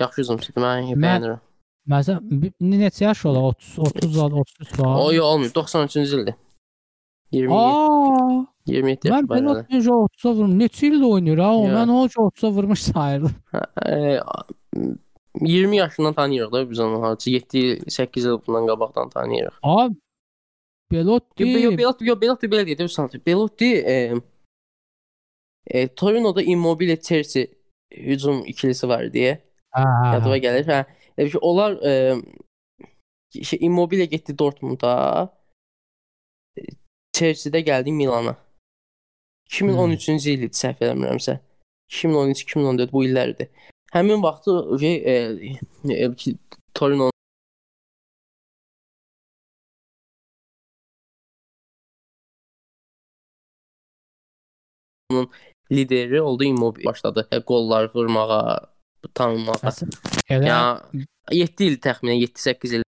Yaxşı 0.00 0.22
hücumçudur. 0.22 0.62
Mən 0.62 0.94
bəyənirəm. 1.04 1.40
Məsələn, 1.88 2.52
neçə 2.61 3.04
yaş 3.04 3.26
olar? 3.26 3.40
30 3.40 3.78
30 3.78 4.18
33 4.18 4.78
var. 4.78 4.96
O 5.04 5.12
yox 5.12 5.24
olmuyor. 5.26 5.50
93-cü 5.50 6.20
ildir. 6.20 6.34
20. 7.32 7.52
Aa! 8.69 8.73
27 8.73 9.09
Mən. 9.12 9.29
Belotti 9.29 9.81
Jotsa 9.81 10.33
vurmuş. 10.35 10.55
Neçə 10.62 10.87
ildir 10.87 11.07
oynayır 11.09 11.39
ha? 11.39 11.57
O 11.57 11.64
Ya. 11.66 11.73
mən 11.75 11.91
o 11.93 12.09
Jotsa 12.09 12.51
vurmuş 12.51 12.83
sayırdım. 12.93 13.35
E, 13.87 14.21
20 15.41 15.77
yaşından 15.77 16.14
tanıyırıq 16.14 16.53
da 16.53 16.71
biz 16.71 16.79
onu. 16.81 17.03
Hacı 17.03 17.31
7-8 17.31 18.27
il 18.29 18.47
bundan 18.47 18.66
qabaqdan 18.66 19.09
tanıyırıq. 19.09 19.55
Abi 19.62 19.95
Belotti 20.93 21.49
Yo, 21.49 21.79
Belotti, 21.79 22.05
yo, 22.05 22.21
Belotti 22.21 22.47
belə 22.47 22.66
deyir, 22.66 22.79
Belotti. 22.79 23.27
Belotti 23.27 23.64
e, 23.75 24.14
e, 25.66 25.89
Torino'da 25.95 26.43
Immobile 26.43 27.01
Chelsea 27.01 27.47
hücum 27.93 28.45
ikilisi 28.47 28.89
var 28.89 29.12
diye 29.12 29.43
yadıma 30.14 30.37
gəlir. 30.39 30.64
Hə, 30.66 30.85
e, 31.19 31.31
şey, 31.31 31.39
onlar 31.43 31.73
e, 31.83 32.16
şey, 33.43 33.59
Immobile 33.62 34.05
getdi 34.05 34.39
Dortmunda. 34.39 35.35
Chelsea-də 37.12 37.61
gəldi 37.61 37.93
Milana. 37.93 38.37
2013-cü 39.53 40.30
il 40.34 40.42
idi 40.49 40.61
səhv 40.62 40.82
eləmirəmsə. 40.86 41.38
2013-2014 41.92 42.92
bu 42.92 43.05
illərdir. 43.09 43.49
Həmin 43.94 44.22
vaxtı 44.22 44.57
şey, 44.80 44.96
e, 45.12 45.14
e, 46.05 46.14
ki, 46.14 46.34
Torino 46.74 47.11
lideri 55.72 56.22
oldu 56.22 56.44
Immobile 56.44 56.84
başladı. 56.84 57.28
E, 57.32 57.40
qollar 57.40 57.90
vurmağa, 57.94 58.61
tanınmağa. 59.14 59.53
Əsl- 59.53 59.92
Elə 60.28 60.46
Ya 60.49 60.61
7 61.32 61.64
il 61.64 61.78
təxminən 61.84 62.20
7-8 62.24 62.74
il 62.78 62.82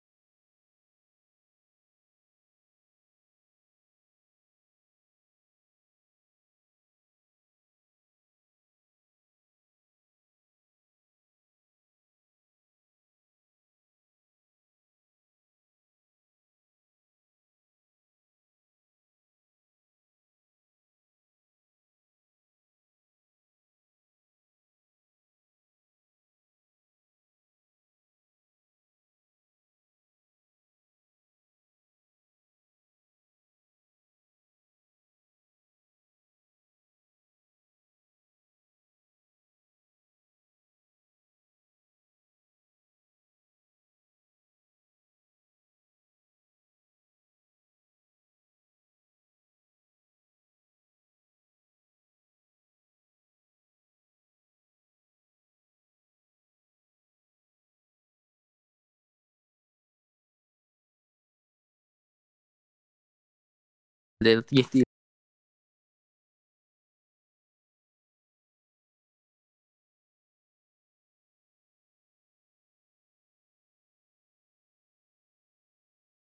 deyil, 64.27 64.43
7 64.53 64.83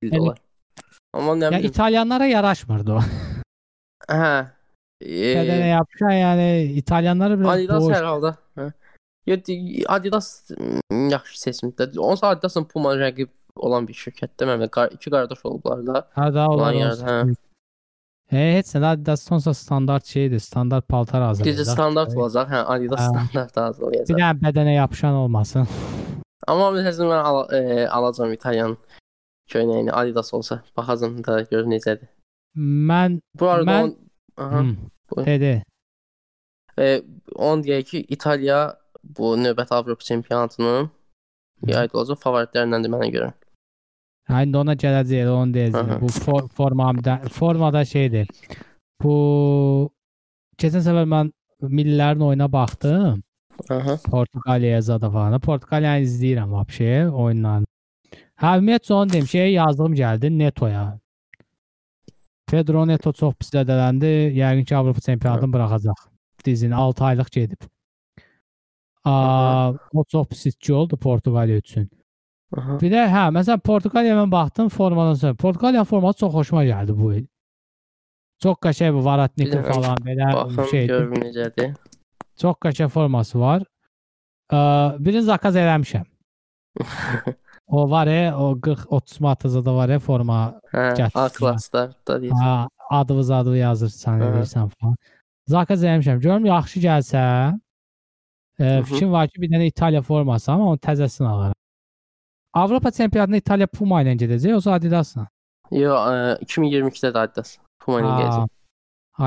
il 0.02 0.12
Yəni- 0.12 0.22
olar. 0.22 0.38
Amma 1.14 1.34
nə 1.40 1.44
ya 1.54 1.60
bilim. 1.60 1.70
İtalyanlara 1.72 2.26
yaraşmırdı 2.26 2.94
o. 2.94 3.02
Hə. 4.10 4.34
Bədənə 5.02 5.64
E, 5.68 5.72
yapışan 5.76 6.12
yəni 6.16 6.48
İtalyanlara 6.82 7.40
biraz 7.40 7.54
Adidas 7.58 7.84
boş. 7.84 7.94
hər 7.96 8.04
halda. 8.12 8.32
Hə. 8.58 8.68
Ya 9.26 9.36
di- 9.46 9.84
Adidas 9.88 10.28
mm, 10.92 11.10
yaxşı 11.10 11.40
seçimdir. 11.42 11.98
Onsuz 11.98 12.24
Adidasın 12.24 12.66
Puma 12.66 12.94
rəqib 12.96 13.30
olan 13.56 13.88
bir 13.88 13.94
şirkətdir. 13.94 14.46
Mənim 14.52 14.70
qar 14.70 14.92
iki 14.92 15.10
qardaş 15.10 15.46
olublar 15.46 15.86
da. 15.88 16.08
Ha 16.14 16.34
da 16.34 16.48
Ulan 16.50 16.60
onlar 16.60 16.74
yaradı, 16.74 17.04
olsun. 17.04 17.36
He, 18.32 18.38
heç 18.58 18.72
nə 18.76 18.86
Adidas 18.96 19.22
sonsa 19.24 19.54
standart 19.54 20.06
şeydir, 20.06 20.40
standart 20.40 20.88
paltar 20.88 21.22
Düzü 21.22 21.26
hazırlayacaq. 21.28 21.74
standart 21.74 22.16
olacaq. 22.18 22.48
Hə, 22.50 22.64
Adidas 22.74 23.00
Hə. 23.00 23.10
standart 23.10 23.56
Bir 23.56 23.62
hazırlayacaq. 23.62 24.18
dənə 24.18 24.30
bədənə 24.42 24.74
yapışan 24.76 25.14
olmasın. 25.14 25.68
Amma 26.48 26.72
məsələn 26.78 27.10
mən 27.12 27.22
al 27.30 27.38
e, 27.54 27.88
alacağam 27.90 28.34
İtalyan 28.34 28.78
köynəyini 29.50 29.92
Adidas 29.92 30.34
olsa. 30.34 30.64
Baxacam 30.78 31.24
da 31.24 31.42
gör 31.52 31.64
necədir. 31.70 32.08
Mən 32.58 33.20
Bu 33.40 33.50
arada 33.50 33.72
Mən- 33.72 33.84
on, 33.84 33.96
aha, 34.38 34.60
Hı, 34.64 34.76
buyur. 35.12 35.26
dedi. 35.26 35.64
e, 36.80 37.02
on 37.36 37.62
deyək 37.64 37.84
ki, 37.84 38.06
İtaliya 38.10 38.78
bu 39.04 39.36
növbəti 39.38 39.74
Avropa 39.76 40.04
çempionatının 40.04 40.90
yaydı 41.68 41.98
olacaq 41.98 42.18
favoritlərindəndir 42.26 42.90
mənə 42.96 43.10
görə. 43.16 43.34
Ha, 44.26 44.42
indi 44.42 44.58
ona 44.58 44.74
gələcəyik, 44.74 45.30
onu 45.30 45.44
Aha. 45.44 45.54
deyəcəyik. 45.58 46.02
Bu 46.02 46.10
for, 46.10 46.48
formada 46.58 47.20
formada 47.30 47.84
şeydir. 47.86 48.30
Bu 49.04 49.16
keçən 50.62 50.82
səfər 50.86 51.06
mən 51.12 51.32
millilərin 51.62 52.24
oyuna 52.26 52.50
baxdım. 52.52 53.22
Aha. 53.70 53.98
Portuqaliya 54.10 54.82
zada 54.82 55.12
falan. 55.12 55.40
Portuqaliyanı 55.40 56.08
izləyirəm 56.08 56.52
vəbşə 56.58 56.92
oyunlarını. 57.10 57.70
Hə, 58.42 58.58
ümumiyyətlə 58.60 58.96
onu 58.98 59.14
deyim, 59.14 59.28
şeyə 59.32 59.52
yazdığım 59.54 59.94
gəldi 59.96 60.32
Netoya. 60.40 60.86
Pedro 62.50 62.84
Neto 62.88 63.14
çox 63.14 63.38
pis 63.40 63.54
zədələndi. 63.54 64.12
Yəqin 64.38 64.66
ki, 64.66 64.76
Avropa 64.76 65.02
çempionatını 65.02 65.54
buraxacaq. 65.54 66.02
Dizini 66.46 66.76
6 66.76 67.04
aylıq 67.04 67.32
gedib. 67.32 67.62
Aa, 69.06 69.74
o 69.94 70.04
çox 70.04 70.28
pis 70.28 70.46
itki 70.46 70.74
oldu 70.74 70.98
Portuqaliya 70.98 71.58
üçün. 71.58 71.90
Aha. 72.58 72.78
Bir 72.82 72.92
də 72.94 73.06
hə, 73.10 73.24
məsələn 73.36 73.60
Portuqaliyaya 73.66 74.20
mən 74.22 74.32
baxdım 74.32 74.70
formadan 74.70 75.14
sonra. 75.14 75.34
Portuqaliya 75.34 75.84
forması 75.84 76.20
çox 76.20 76.34
xoşuma 76.34 76.64
gəldi 76.66 76.98
bu 76.98 77.14
il. 77.14 77.26
Çox 78.44 78.58
qəşəng 78.64 78.94
bu 78.94 79.06
Varatnikov 79.06 79.64
falan 79.72 79.98
belə 80.06 80.34
Baxım 80.34 80.66
şeydir. 80.72 80.94
görüm 80.94 81.14
necədir. 81.24 81.74
Çox 82.38 82.56
qəşəng 82.62 82.90
forması 82.94 83.40
var. 83.40 83.64
Ə, 84.54 84.60
birini 85.00 85.22
zakaz 85.24 85.56
eləmişəm. 85.56 86.06
O 87.68 87.90
var 87.90 88.06
ya, 88.08 88.38
o 88.38 88.62
40 88.62 88.92
30 88.94 89.20
manata 89.20 89.50
da 89.66 89.74
var 89.76 89.90
ya 89.90 90.00
forma. 90.00 90.60
Hə. 90.72 91.10
A 91.18 91.30
klassda 91.34 91.88
da 92.08 92.22
deyir. 92.22 92.32
Ha, 92.32 92.68
adını 92.92 93.24
zadı 93.24 93.56
yazırsan, 93.58 94.20
Hə. 94.22 94.28
verirsən 94.36 94.70
falan. 94.70 94.94
Zakaz 95.50 95.84
eləmişəm. 95.84 96.20
Görüm 96.22 96.46
yaxşı 96.46 96.80
gəlsə, 96.84 97.24
ə, 98.60 98.84
fikrim 98.86 99.10
var 99.12 99.28
ki, 99.34 99.42
bir 99.42 99.50
dənə 99.50 99.66
İtaliya 99.72 100.02
forması, 100.06 100.52
amma 100.52 100.68
onun 100.76 100.78
təzəsini 100.78 101.26
alaram. 101.28 101.55
Avropa 102.56 102.92
çempionatına 102.92 103.38
İtaliya 103.42 103.68
Puma 103.68 104.02
ilə 104.04 104.14
gedəcək, 104.20 104.50
yoxsa 104.56 104.74
Adidasla? 104.80 105.28
Yo, 105.72 105.96
e, 105.96 106.38
2022-də 106.46 107.12
də 107.16 107.24
Adidas 107.28 107.58
Puma 107.84 108.00
ilə 108.02 108.10
Ha, 108.14 108.20
gələcək. 108.22 108.50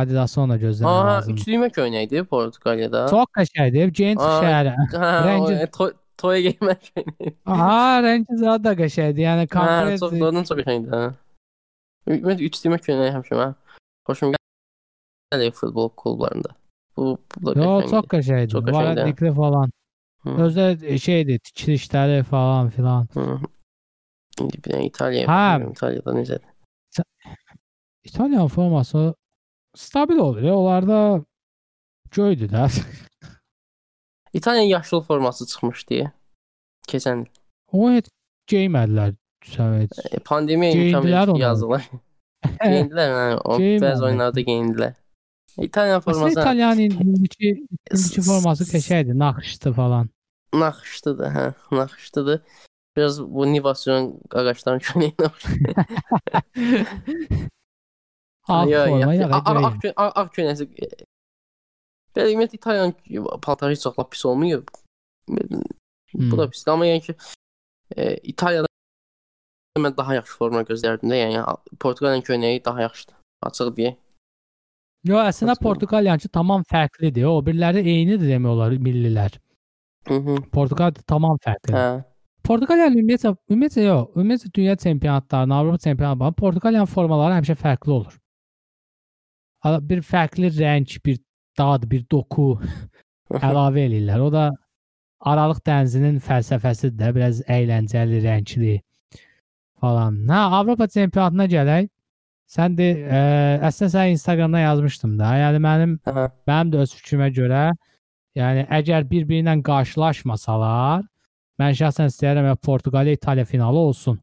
Adidası 0.01 0.41
ona 0.41 0.57
gözləmək 0.61 0.89
Aha, 0.89 1.09
lazım. 1.09 1.35
üç 1.37 1.47
düymə 1.49 1.69
köynəkdir 1.73 2.25
Portuqaliyada. 2.29 3.07
Çox 3.13 3.29
qəşəngdir. 3.37 3.93
Genç 4.01 4.21
Aa, 4.21 4.41
şəhəri. 4.43 4.73
Hə, 4.93 5.13
rəngi- 5.29 5.55
o, 5.55 5.63
e, 5.65 5.67
to 5.77 5.91
toya 6.21 6.41
geymək 6.49 6.91
köynəyi. 6.91 7.33
Aha, 7.47 8.01
rəngi 8.05 8.37
zad 8.43 8.65
da 8.65 8.73
qəşəngdir. 8.81 9.23
Yəni 9.29 9.47
Hə, 9.47 9.49
çox 9.49 9.57
konkret 9.57 10.01
doğrudan 10.21 10.45
çox 10.51 10.59
qəşəngdir. 10.61 10.93
hə. 10.93 11.09
Ümumiyyətlə 12.09 12.49
üç 12.51 12.61
düymə 12.65 12.79
köynəyi 12.85 13.13
həmişə 13.17 13.39
mən 13.41 13.55
xoşum 14.09 14.35
gəlir 15.33 15.53
futbol 15.57 15.89
klublarında. 15.97 16.53
Bu, 16.97 17.19
bu 17.37 17.55
da 17.55 17.61
Yo, 17.61 17.65
qəşəngdir. 17.69 17.91
çox 17.91 18.05
qəşəngdir. 18.13 18.53
Çox 18.57 18.65
qəşəngdir. 18.65 18.79
Varadnikli 18.81 19.33
falan. 19.41 19.73
Hı. 20.29 20.43
Özdə 20.47 20.99
şeydir, 20.99 21.39
tikilişləri 21.39 22.23
falan 22.25 22.69
filan. 22.71 23.09
Hı. 23.15 23.39
İndi 24.41 24.61
bir 24.65 24.71
dənə 24.73 24.85
İtaliya. 24.91 25.27
Hə. 25.27 25.39
bilmirəm 25.61 25.73
İtaliyada 25.73 26.15
necədir? 26.21 26.55
İtalyan 28.05 28.49
forması 28.49 29.15
stabil 29.77 30.17
olur. 30.17 30.43
Ya. 30.43 30.55
Onlarda 30.57 31.25
göydür 32.11 32.49
də. 32.53 32.69
İtaliyanın 34.33 34.69
yaşıl 34.69 35.01
forması 35.03 35.47
çıxmışdı. 35.47 36.13
Keçən 36.89 37.23
il. 37.23 37.27
O 37.73 37.91
heç 37.93 38.07
geymədilər. 38.51 39.15
Səvət. 39.49 39.93
E, 40.13 40.19
pandemiya 40.19 40.73
Geyindilər 40.73 41.29
imkan 41.29 41.29
onu. 41.35 41.41
yazdılar. 41.41 41.85
Geyindilər, 42.63 43.13
hə, 43.15 43.27
o 43.45 43.59
Geyinmədi. 43.59 43.85
bəzi 43.85 44.05
oyunlarda 44.05 44.41
geyindilər. 44.41 44.95
İtalyan 45.59 45.99
Aslında 45.99 46.15
forması 46.15 46.41
İtalyanın 46.41 46.81
indiki 46.83 47.49
indiki 47.93 48.23
forması 48.23 48.65
qəşəngdir, 48.65 49.19
naxışlı 49.19 49.73
falan. 49.73 50.11
Naxışlıdır, 50.55 51.27
hə, 51.37 51.45
naxışlıdır. 51.73 52.41
Biraz 52.97 53.21
bu 53.23 53.47
Nivasyon 53.53 54.21
ağacların 54.35 54.79
köynəyinə 54.87 55.27
oxşayır. 55.27 55.77
Ağ 58.49 58.65
forma 58.89 59.69
ağ- 59.69 59.79
qrey. 59.81 59.93
ağ- 59.97 60.13
ağ 60.21 60.25
köynəsi. 60.35 60.65
Belə 62.17 62.31
ümumiyyətlə 62.33 62.57
İtalyan 62.59 62.95
paltarı 63.43 63.73
heç 63.77 63.87
vaxt 63.87 64.11
pis 64.13 64.25
olmuyor. 64.27 64.63
Bu 65.29 66.37
da 66.39 66.45
Hmm. 66.45 66.51
pisdir, 66.51 66.73
amma 66.73 66.87
yəni 66.87 67.01
ki 67.05 67.15
e, 67.97 68.17
İtaliyada 68.17 68.67
mən 69.79 69.97
daha 69.97 70.15
yaxşı 70.15 70.33
forma 70.41 70.63
gözlərdim 70.63 71.11
də, 71.13 71.17
yəni 71.23 71.43
Portuqaliyanın 71.81 72.25
köynəyi 72.25 72.65
daha 72.65 72.81
yaxşıdır. 72.83 73.15
Açıq 73.43 73.75
deyək. 73.77 73.97
Yo, 75.05 75.19
əslində. 75.21 75.55
Portuqaliyançı 75.63 76.29
tamam 76.29 76.65
fərqlidir. 76.73 77.25
O 77.29 77.37
biriləri 77.47 77.85
eynidir 77.87 78.27
demək 78.33 78.49
olar 78.57 78.73
millilər. 78.73 79.37
Portuqal 80.53 80.95
tamam 81.07 81.39
fərqlidir. 81.45 81.77
Hə. 81.77 82.05
Portuqaliya 82.49 82.89
ümumiyyətlə, 82.93 83.35
ümumiyyətlə 83.51 83.85
yox, 83.85 84.07
ümumiyyətlə 84.17 84.51
dünya 84.57 84.77
çempionatlarında, 84.85 85.55
Avropa 85.55 85.79
çempionatlarında 85.85 86.37
Portuqaliyanın 86.39 86.91
formaları 86.93 87.37
həmişə 87.39 87.57
fərqli 87.61 87.93
olur. 87.99 88.15
Bir 89.91 90.01
fərqli 90.07 90.53
rəng, 90.57 90.95
bir 91.05 91.19
dad, 91.59 91.85
bir 91.91 92.07
doku 92.11 92.55
əlavə 93.49 93.85
eləyirlər. 93.89 94.25
O 94.25 94.33
da 94.33 94.49
Aralıq 95.29 95.61
dənizinin 95.67 96.21
fəlsəfəsidir 96.25 96.97
də, 97.01 97.13
biraz 97.17 97.43
əyləncəli, 97.51 98.23
rəngli 98.25 98.79
falan. 99.83 100.23
Hə, 100.31 100.43
Avropa 100.61 100.89
çempionatına 100.95 101.49
gələk. 101.53 101.91
Sən 102.49 102.79
də 102.79 102.87
ə, 102.97 103.19
əslində 103.69 103.91
sən 103.93 104.15
Instagramda 104.15 104.63
yazmışdım 104.63 105.19
da. 105.21 105.35
Yəni 105.43 105.61
mənim 105.61 105.99
Hə. 106.09 106.31
Mənim 106.49 106.73
də 106.73 106.85
öz 106.87 106.95
fikrimə 106.97 107.29
görə, 107.37 107.67
yəni 108.39 108.65
əgər 108.79 109.07
bir-biri 109.11 109.43
ilə 109.45 109.55
qarşılaşmasalar, 109.67 111.03
mən 111.61 111.73
şəxsən 111.81 112.11
istəyirəm 112.13 112.47
ya 112.53 112.57
Portuqaliya 112.57 113.19
İtaliya 113.19 113.45
finalı 113.45 113.79
olsun. 113.79 114.21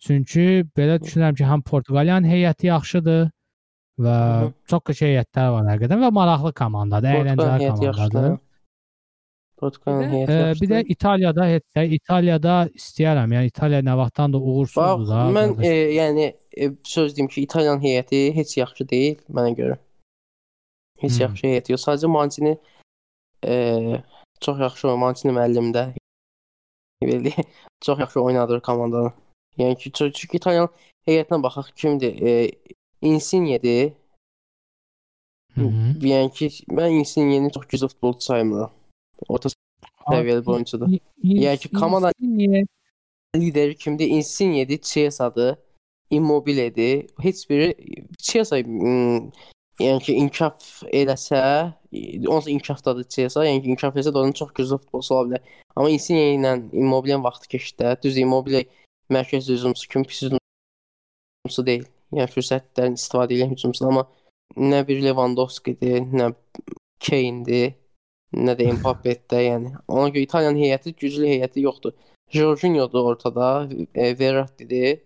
Çünki 0.00 0.64
belə 0.76 1.00
düşünürəm 1.02 1.34
ki, 1.36 1.44
həm 1.44 1.62
Portuqaliyanın 1.62 2.28
heyəti 2.28 2.66
yaxşıdır 2.66 3.30
və 4.00 4.14
Hı 4.18 4.44
-hı. 4.44 4.52
çox 4.70 4.80
qəşəng 4.88 5.10
heyətlər 5.14 5.48
var 5.52 5.64
həqiqətən 5.72 6.00
və 6.04 6.10
maraqlı 6.18 6.52
komandadır, 6.62 7.08
əyləncəli 7.18 7.68
komandadır. 7.70 8.38
Portuqaliyanın 9.60 10.12
heyəti 10.14 10.32
yaxşıdır. 10.32 10.60
bir 10.60 10.68
də 10.74 10.84
İtaliyada 10.94 11.46
heç 11.46 11.62
də 11.76 11.82
İtaliyada 11.96 12.54
istəyirəm. 12.80 13.34
Yəni 13.36 13.46
İtaliya 13.52 13.80
nə 13.80 13.96
vaxtdan 13.96 14.32
da 14.32 14.38
Bax, 14.40 14.46
uğursuzdur 14.48 15.08
da. 15.08 15.20
mən 15.38 15.48
qardaş. 15.56 15.66
e, 15.66 15.72
yəni 16.00 16.32
e, 16.62 16.70
söz 16.84 17.16
deyim 17.16 17.28
ki, 17.28 17.42
İtalyan 17.42 17.78
heyəti 17.80 18.34
heç 18.34 18.56
yaxşı 18.56 18.88
deyil 18.88 19.16
mənə 19.36 19.52
görə. 19.60 19.76
Heç 21.02 21.12
Hmm. 21.12 21.20
yaxşı 21.20 21.46
heyət 21.46 21.70
yox. 21.72 21.84
Sadəcə 21.88 22.06
Mancini 22.08 22.58
e, 23.44 24.02
çox 24.40 24.60
yaxşı. 24.60 24.86
Mancini 24.96 25.32
müəllim 25.32 25.72
də 25.76 25.84
belə 27.02 27.32
çox 27.80 27.98
yaxşı 28.00 28.20
oynadır 28.20 28.60
komandanı. 28.60 29.12
Yəni 29.58 29.78
ki, 29.78 29.90
çü- 29.90 30.12
çünki 30.12 30.36
İtalyan 30.36 30.68
heyətinə 31.06 31.42
baxaq 31.42 31.72
kimdir? 31.76 32.22
E, 32.22 32.50
Insigne'dir. 33.02 33.92
Yəni 36.10 36.32
ki, 36.32 36.48
mən 36.70 36.90
Insigne'ni 37.00 37.52
çox 37.52 37.66
güclü 37.66 37.88
futbolçu 37.88 38.20
saymıram. 38.20 38.70
Orta 39.28 39.48
səviyyəli 40.08 40.40
bir 40.42 40.52
oyuncudur. 40.52 40.86
Yəni 41.24 41.58
ki, 41.58 41.68
komanda- 41.80 42.12
lideri 43.36 43.76
kimdir? 43.76 44.06
Insigne'dir, 44.08 44.78
Chiesa'dır, 44.78 45.56
Immobile'dir. 46.10 47.10
Heç 47.20 47.50
biri 47.50 47.74
Chiesa 48.18 48.58
yəni 49.80 50.02
ki, 50.04 50.14
inkişaf 50.22 50.66
eləsə, 50.92 51.40
onsuz 52.28 52.50
inkişafdadır 52.52 53.08
Chiesa, 53.12 53.44
yəni 53.46 53.62
ki, 53.64 53.72
inkişaf 53.74 53.96
eləsə 53.96 54.12
də 54.14 54.22
onun 54.22 54.36
çox 54.36 54.52
güclü 54.56 54.78
futbolçu 54.82 55.14
ola 55.14 55.28
bilər. 55.30 55.56
Amma 55.76 55.90
Insigne 55.90 56.26
ilə 56.36 56.52
Immobile'nin 56.82 57.24
vaxtı 57.24 57.48
keçdi. 57.54 57.96
Düz 58.02 58.18
Immobile 58.18 58.64
mərkəz 59.10 59.50
hücumçusu 59.50 59.88
kimi 59.88 60.08
pis 60.10 60.22
hücumçusu 60.26 61.66
deyil. 61.66 61.86
Yəni 62.14 62.30
fürsətlərdən 62.34 62.96
istifadə 62.98 63.36
edən 63.38 63.52
hücumçudur, 63.54 63.92
amma 63.92 64.06
nə 64.70 64.82
bir 64.86 65.02
Lewandowski-dir, 65.04 66.02
nə 66.10 66.32
Kane-dir, 67.00 67.76
nə 68.34 68.56
də 68.58 68.66
Mbappe-dir, 68.78 69.44
yəni. 69.46 69.74
Ona 69.88 70.10
görə 70.10 70.26
İtalyan 70.26 70.58
heyəti 70.58 70.94
güclü 70.98 71.30
heyəti 71.30 71.62
yoxdur. 71.66 71.94
Jorginho-dur 72.34 73.14
ortada, 73.14 73.68
e, 73.94 74.18
Verratti-dir. 74.18 75.00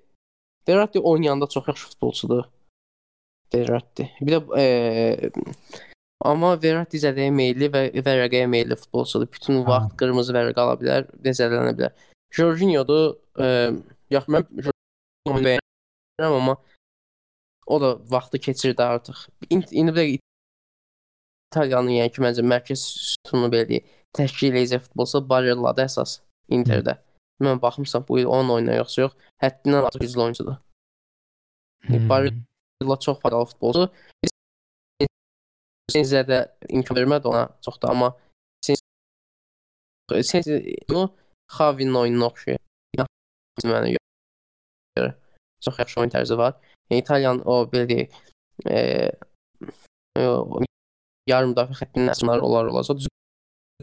Verratti 0.68 1.00
oynayanda 1.00 1.46
çox 1.46 1.68
yaxşı 1.68 1.88
futbolçudur. 1.88 2.44
Verratti. 3.54 4.08
Bir 4.20 4.34
də 4.36 4.40
e, 4.60 5.30
amma 6.24 6.54
Verratti 6.62 7.00
zədəyə 7.02 7.30
meylli 7.34 7.68
və 7.72 7.84
vərəqəyə 7.94 8.48
meylli 8.50 8.76
futbolçudur. 8.80 9.30
Bütün 9.32 9.62
Ha. 9.62 9.68
vaxt 9.70 9.96
qırmızı 10.00 10.34
vərəqə 10.36 10.60
ala 10.64 10.76
bilər, 10.80 11.08
zədələnə 11.24 11.74
bilər. 11.78 11.94
Jorginho-dur, 12.34 13.14
e, 13.38 13.46
yox 14.14 14.26
mən 14.34 14.46
Jorginho-nu 14.66 15.44
bəyənirəm, 15.46 16.36
amma 16.40 16.56
o 17.66 17.80
da 17.80 17.94
vaxtı 18.10 18.38
keçirdi 18.38 18.82
artıq. 18.82 19.26
İn- 19.50 19.68
İndi 19.72 19.94
bir 19.96 20.18
İtaliyanın 21.54 21.90
yəni 22.00 22.10
ki, 22.12 22.20
məncə 22.24 22.42
mərkəz 22.42 22.80
sütunu 23.14 23.46
belə 23.52 23.78
təşkil 24.16 24.52
edəcək 24.56 24.80
futbolsa 24.88 25.20
Barella-da 25.28 25.84
əsas 25.86 26.18
Interdə. 26.50 26.96
Mən 27.42 27.60
baxmışam 27.62 28.04
bu 28.08 28.18
il 28.18 28.26
onun 28.26 28.50
oyuna 28.56 28.74
yoxsa 28.80 29.02
yox, 29.04 29.14
həddindən 29.42 29.86
artıq 29.86 30.00
güclü 30.02 30.20
oyuncudur. 30.24 30.56
Hmm. 31.86 32.08
Barella 32.10 32.34
çox 32.82 33.20
faydalı 33.20 33.44
futbolçu. 33.52 33.90
Senzə 35.92 36.22
imkan 36.68 36.96
vermədi 36.96 37.28
ona 37.28 37.48
çox 37.62 37.80
da, 37.82 37.90
amma 37.90 38.14
Senzə 40.10 40.54
onu 40.90 41.10
Xavinin 41.54 41.94
oyununa 41.94 42.26
oxşayır. 42.32 42.60
Yəni 42.98 43.70
mənə 43.70 43.94
görə. 44.98 45.14
Çox 45.64 45.78
yaxşı 45.78 46.00
oyun 46.00 46.10
tərzi 46.10 46.38
var. 46.38 46.56
Yəni, 46.90 47.02
İtalyan 47.02 47.42
o 47.44 47.62
belə 47.70 47.86
deyək, 47.90 48.08
e, 48.68 48.76
yarım 51.30 51.52
müdafiə 51.52 51.78
xəttinin 51.82 52.12
əsnlər 52.12 52.40
olar 52.44 52.72
olacaq. 52.72 53.06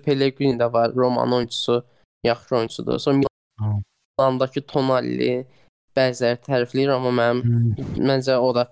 Pellegrini 0.05 0.57
də 0.57 0.67
var, 0.73 0.93
Romanın 0.95 1.31
oyunçusu, 1.31 1.85
yaxşı 2.23 2.55
oyunçudur. 2.55 2.99
Sonra. 2.99 3.27
Milandakı 4.19 4.61
Tonali 4.67 5.45
bəziləri 5.97 6.39
tərifləyir, 6.45 6.93
amma 6.95 7.11
mənim 7.11 7.41
Hmm. 7.43 7.97
məncə 8.09 8.35
o 8.37 8.53
da 8.55 8.67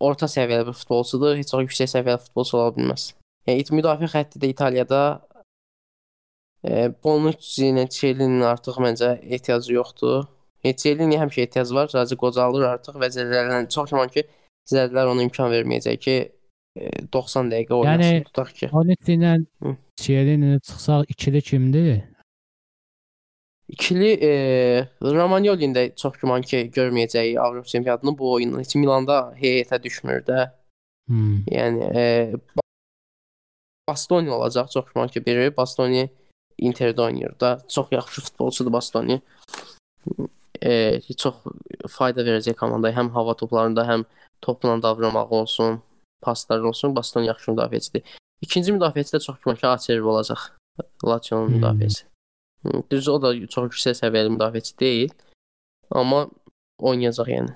orta 0.00 0.26
səviyyəli 0.26 0.66
bir 0.70 0.76
futbolçudur. 0.80 1.36
Heç 1.40 1.50
çox 1.52 1.62
yüksək 1.66 1.90
səviyyəli 1.94 2.22
futbolçu 2.26 2.56
ola 2.58 2.72
bilməz. 2.76 3.10
Yəni 3.48 3.60
it- 3.64 3.72
müdafiə 3.76 4.08
xətti 4.14 4.40
də 4.42 4.50
İtaliyada 4.54 5.00
e, 6.64 6.90
Bonucci 7.04 7.70
ilə 7.70 7.86
Chiellini 7.90 8.44
artıq 8.44 8.76
məncə 8.84 9.14
ehtiyacı 9.34 9.72
yoxdur. 9.78 10.26
E, 10.64 10.74
Chiellini 10.76 11.16
həmişə 11.20 11.46
ehtiyac 11.46 11.70
var, 11.76 11.88
sadəcə 11.92 12.16
qocalır 12.20 12.66
artıq 12.74 12.98
və 13.00 13.08
zədələrin 13.14 13.68
çox 13.72 13.90
güman 13.94 14.10
ki, 14.12 14.26
zədələr 14.72 15.08
ona 15.14 15.24
imkan 15.24 15.48
verməyəcək 15.52 15.98
ki, 16.04 16.16
e, 16.76 16.90
90 17.12 17.48
dəqiqə 17.52 17.78
oynasın. 17.78 18.02
Yəni- 18.18 18.24
tutaq 18.28 18.52
ki. 18.58 18.68
Onitsi 18.72 19.16
ilə 19.16 19.32
Hı. 19.64 19.76
Chiellini 20.00 20.60
çıxsaq 20.60 21.04
ikili 21.14 21.42
kimdir? 21.42 22.02
İkili 23.70 24.12
e, 24.22 24.30
Romagnolini 25.02 25.74
də 25.76 25.82
çox 25.96 26.16
güman 26.18 26.42
ki, 26.42 26.70
görməyəcək 26.74 27.36
Avropa 27.38 27.68
çempionatını 27.68 28.18
bu 28.18 28.32
oyunu. 28.32 28.60
Heç 28.60 28.74
Milanda 28.74 29.34
heyətə 29.38 29.78
düşmür 29.82 30.24
də. 30.26 30.50
Hmm. 31.08 31.44
Yəni 31.46 31.86
e, 31.94 32.04
Ba- 32.56 32.66
Bastoni 33.88 34.30
olacaq 34.30 34.70
çox 34.74 34.90
güman 34.94 35.08
ki 35.08 35.22
biri. 35.26 35.56
Bastoni 35.56 36.08
Interdə 36.60 37.00
oynayır 37.02 37.38
da. 37.40 37.58
Çox 37.68 37.86
yaxşı 37.90 38.20
futbolçudur 38.20 38.72
Bastoni. 38.72 39.20
E, 40.62 41.00
çox 41.16 41.34
fayda 41.88 42.26
verəcək 42.26 42.58
komandaya 42.58 42.96
həm 42.98 43.08
hava 43.14 43.34
toplarında, 43.36 43.86
həm 43.86 44.04
topla 44.42 44.82
davranmağı 44.82 45.28
olsun, 45.28 45.82
paslar 46.22 46.60
olsun. 46.60 46.96
Bastoni 46.96 47.26
yaxşı 47.26 47.52
müdafiəçidir. 47.54 48.02
İkinci 48.42 48.72
müdafiəçi 48.72 49.14
də 49.16 49.20
çox 49.24 49.38
güman 49.44 49.56
ki 49.56 49.66
Acerbi 49.66 50.02
olacaq. 50.06 50.38
Lazio'nun 51.04 51.48
Hmm. 51.48 51.56
müdafiəçisi. 51.56 52.09
Hı, 52.62 52.82
Düz 52.90 53.08
o 53.08 53.16
da 53.22 53.32
çox 53.46 53.64
yüksək 53.70 53.96
səviyyəli 54.02 54.34
müdafiəçi 54.36 54.74
deyil. 54.80 55.12
Amma 55.90 56.26
oynayacaq 56.78 57.28
yəni. 57.32 57.54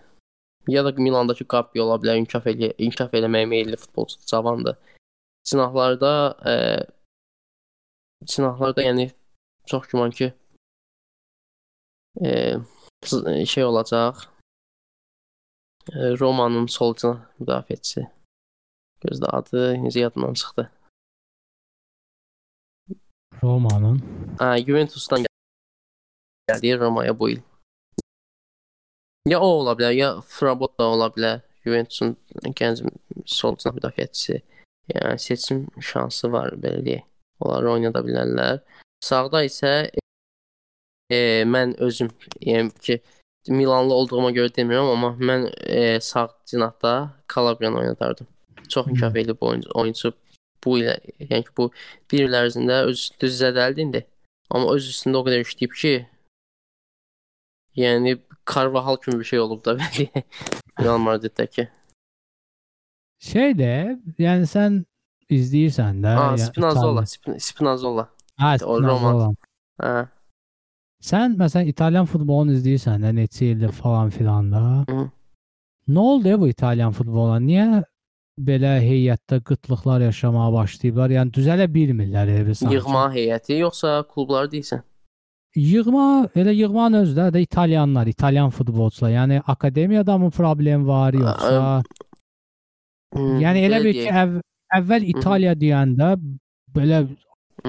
Ya 0.69 0.85
da 0.85 0.93
Milandakı 0.97 1.45
Gabbi 1.45 1.83
ola 1.83 1.99
bilər, 2.01 2.17
inkişaf 2.23 2.47
elə 2.49 2.71
inkişaf 2.79 3.13
eləməyə 3.15 3.47
meylli 3.47 3.77
futbolçu, 3.77 4.17
cavandır. 4.27 4.77
Cinahlarda 5.45 6.13
e, 6.49 6.55
cinahlarda 8.27 8.83
yəni 8.83 9.11
çox 9.67 9.87
güman 9.93 10.11
ki 10.11 10.33
e, 12.25 12.55
s- 13.05 13.47
şey 13.47 13.65
olacaq. 13.65 14.15
E, 15.93 16.19
Romanın 16.21 16.67
sol 16.67 16.95
cinah 16.97 17.21
müdafiəçisi. 17.41 18.07
Gözdə 19.05 19.29
adı 19.37 19.75
necə 19.85 19.99
yadımdan 20.07 20.35
çıxdı. 20.35 20.71
Romanın. 23.45 24.03
Ha, 24.39 24.59
Juventus'tan 24.59 25.19
gel- 25.19 25.27
geldi 26.49 26.79
Roma'ya 26.81 27.19
bu 27.19 27.29
yıl. 27.29 27.41
Ya 29.27 29.41
o 29.41 29.47
ola 29.47 29.73
bilər, 29.73 29.93
ya 29.93 30.21
Frabot 30.21 30.79
da 30.79 30.85
ola 30.85 31.07
bilər. 31.07 31.41
Juventus'un 31.65 32.17
gənc 32.59 32.83
sol 33.25 33.57
cinah 33.57 33.75
müdafiəçisi. 33.77 34.41
Yəni 34.95 35.19
seçim 35.19 35.67
şansı 35.81 36.33
var 36.33 36.53
belə 36.61 36.83
deyək. 36.85 37.05
Onlar 37.41 37.65
oynada 37.73 38.01
bilərlər. 38.05 38.61
Sağda 39.01 39.45
isə 39.45 39.73
e, 41.11 41.19
mən 41.45 41.77
özüm 41.81 42.11
yəni 42.41 42.73
ki 42.81 43.01
Milanlı 43.49 43.95
olduğuma 43.95 44.31
görə 44.33 44.49
demirəm, 44.57 44.87
amma 44.93 45.11
mən 45.21 45.43
e, 45.69 46.01
sağ 46.01 46.29
cinahda 46.47 47.13
Kalabriyanı 47.27 47.79
oynadardım. 47.79 48.27
Çox 48.69 48.87
inkişaf 48.87 49.17
edib 49.17 49.41
bu 49.41 49.47
oyuncu, 49.47 49.71
oyuncu 49.75 50.13
bu 50.65 50.79
ilə, 50.81 50.97
yəni 51.21 51.45
ki, 51.47 51.53
bu 51.57 51.71
bir 52.11 52.27
il 52.29 52.37
ərzində 52.41 52.83
öz 52.91 53.07
düz 53.21 53.39
zədəldi 53.43 53.87
indi. 53.87 54.05
Amma 54.51 54.75
öz 54.77 54.89
üstündə 54.91 55.21
o 55.21 55.27
qədər 55.27 55.45
işləyib 55.45 55.77
ki, 55.81 55.95
yəni 57.81 58.19
Carvajal 58.45 58.97
kimi 59.01 59.19
bir 59.19 59.25
şey 59.25 59.41
olub 59.41 59.65
da 59.65 59.79
belli. 59.79 60.11
Real 60.83 60.99
Madriddəki. 61.01 61.69
Şey 63.25 63.55
də, 63.57 63.71
yəni 64.21 64.49
sən 64.51 64.83
izləyirsən 65.33 66.03
də. 66.05 66.13
Ha, 66.19 66.27
yəni 66.35 66.51
Spinazzola, 66.51 67.07
Spin- 67.09 67.41
Spinazzola. 67.41 68.09
O 68.43 68.53
Spinazzola. 68.59 69.31
Hə. 69.81 69.95
Sən 71.05 71.37
məsələn 71.41 71.69
İtalyan 71.73 72.09
futbolunu 72.09 72.57
izləyirsən 72.59 73.05
də 73.05 73.13
neçə 73.17 73.51
ildir 73.53 73.73
falan 73.77 74.11
filan 74.13 74.53
da. 74.53 74.63
Hı. 74.89 75.09
Nə 75.89 75.99
oldu 76.01 76.29
ya 76.29 76.41
bu 76.41 76.49
İtalyan 76.49 76.93
futboluna? 76.97 77.41
Niyə 77.41 77.83
belə 78.39 78.79
heyətdə 78.83 79.41
qıtlıqlar 79.47 80.03
yaşamağa 80.09 80.53
başlayıblar? 80.53 81.15
Yəni 81.19 81.35
düzələ 81.35 81.69
bilmirlər 81.71 82.33
elə 82.41 82.55
sanki. 82.55 82.75
Yığma 82.75 83.07
heyəti 83.15 83.59
yoxsa 83.61 84.03
klublar 84.11 84.51
deyirsən? 84.53 84.83
Yığma, 85.55 86.29
elə 86.35 86.51
yığmanın 86.55 87.05
özdə 87.05 87.29
də 87.35 87.45
İtalyanlar, 87.45 88.07
İtalyan 88.11 88.51
futbolçular. 88.51 89.11
Yəni 89.11 89.41
akademiyada 89.47 90.19
mı 90.19 90.31
problem 90.31 90.87
var 90.89 91.15
yoxsa? 91.15 91.83
Yəni 93.15 93.63
elə 93.69 93.85
bir 93.85 93.95
ki, 94.01 94.09
əv 94.11 94.41
əvvəl 94.81 95.07
İtaliya 95.15 95.53
deyəndə 95.55 96.17
belə 96.75 97.05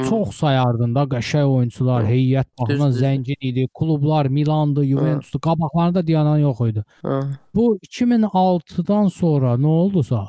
çox 0.09 0.33
sayardın 0.39 0.95
da 0.95 1.03
qəşəng 1.11 1.45
oyunçular, 1.45 2.03
Hı. 2.03 2.09
heyət 2.09 2.47
baxımından 2.59 2.95
zəngin 2.97 3.37
idi. 3.39 3.67
Klublar 3.79 4.25
Milandı, 4.25 4.85
Juventusdu, 4.85 5.39
qabaqlarında 5.39 6.07
dayanan 6.07 6.37
yox 6.37 6.61
idi. 6.61 6.83
Ha. 7.03 7.19
Bu 7.55 7.77
2006-dan 7.83 9.07
sonra 9.07 9.53
nə 9.53 9.67
oldusa 9.67 10.25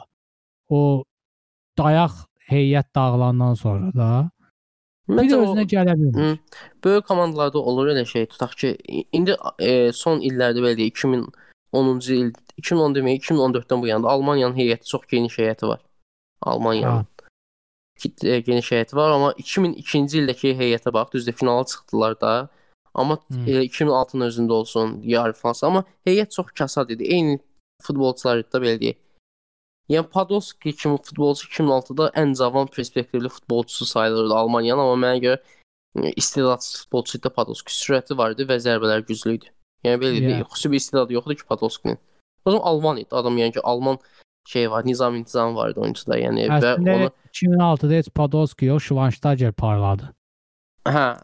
o 0.68 1.04
dayaq 1.78 2.24
heyət 2.50 2.94
dağılandan 2.94 3.54
sonra 3.54 3.92
da 3.94 4.30
bir 5.08 5.28
də 5.30 5.38
özünə 5.38 5.64
gələ 5.70 5.94
bilmir. 5.98 6.38
Böyük 6.84 7.06
komandalarda 7.06 7.58
olur 7.58 7.92
elə 7.92 8.04
şey. 8.06 8.26
Tutaq 8.26 8.56
ki, 8.58 8.72
indi 9.12 9.36
e, 9.62 9.92
son 9.94 10.18
illərdə 10.20 10.64
belə 10.64 10.74
deyək 10.78 10.96
2010-cu 10.98 12.16
il, 12.16 12.32
2010 12.58 12.96
demək, 12.96 13.20
2014-dən 13.22 13.82
bu 13.82 13.90
yana 13.90 14.10
Almaniyanın 14.10 14.58
heyəti 14.58 14.90
çox 14.90 15.06
geniş 15.10 15.38
heyəti 15.38 15.68
var. 15.68 15.80
Almaniyanın 16.42 17.06
Ha. 17.06 17.30
e, 18.24 18.40
geniş 18.40 18.72
heyəti 18.72 18.96
var, 18.98 19.14
amma 19.14 19.32
2002-ci 19.38 20.22
ildəki 20.24 20.56
heyətə 20.58 20.92
bax, 20.92 21.12
düzdür 21.12 21.32
finala 21.38 21.64
çıxdılar 21.64 22.20
da. 22.20 22.48
Amma 22.94 23.18
Hı. 23.30 23.50
e, 23.50 23.64
2006-nın 23.64 24.26
özündə 24.26 24.52
olsun, 24.52 25.00
yarı 25.02 25.32
finalsı, 25.32 25.66
amma 25.66 25.84
heyət 26.06 26.34
çox 26.34 26.46
kasad 26.58 26.90
idi. 26.90 27.04
Eyni 27.04 27.38
futbolçular 27.82 28.42
da 28.52 28.58
belə 28.58 28.80
deyək. 28.80 28.96
Yəni 29.88 30.08
Podolski 30.10 30.72
kimi 30.74 30.98
futbolçu 30.98 31.46
2006-da 31.48 32.08
ən 32.18 32.34
cavan 32.38 32.66
perspektivli 32.66 33.28
futbolçusu 33.28 33.86
sayılırdı 33.86 34.34
Almaniyanın, 34.34 34.82
amma 34.82 35.06
mənə 35.06 35.20
görə 35.22 35.38
istedadsız 36.16 36.80
futbolçu 36.80 37.18
idi 37.18 37.30
Podolski. 37.36 37.72
Sürəti 37.72 38.16
var 38.18 38.34
idi 38.34 38.48
və 38.48 38.58
zərbələr 38.62 39.06
güclü 39.06 39.36
idi. 39.38 39.52
Yəni 39.84 40.02
belə 40.02 40.20
Yeah. 40.20 40.42
xüsusi 40.50 40.70
bir 40.70 40.76
istedadı 40.76 41.12
yoxdur 41.12 41.34
ki 41.34 41.46
Podolskinin. 41.48 41.98
O 42.44 42.50
zaman 42.50 42.64
Alman 42.66 42.96
idi 42.96 43.08
adam, 43.10 43.38
yəni 43.38 43.52
ki 43.52 43.60
Alman 43.62 43.98
şey 44.48 44.70
var, 44.70 44.86
nizam 44.86 45.14
intizam 45.14 45.56
var 45.56 45.70
idi 45.70 45.80
oyuncuda, 45.80 46.18
yəni 46.18 46.48
və 46.50 46.58
Əslində 46.58 46.94
onu 46.96 47.10
2006-da 47.34 47.94
heç 47.94 48.10
Podolski 48.14 48.66
yox, 48.66 48.82
Schweinsteiger 48.82 49.52
parladı. 49.52 50.10
Hə, 50.86 51.18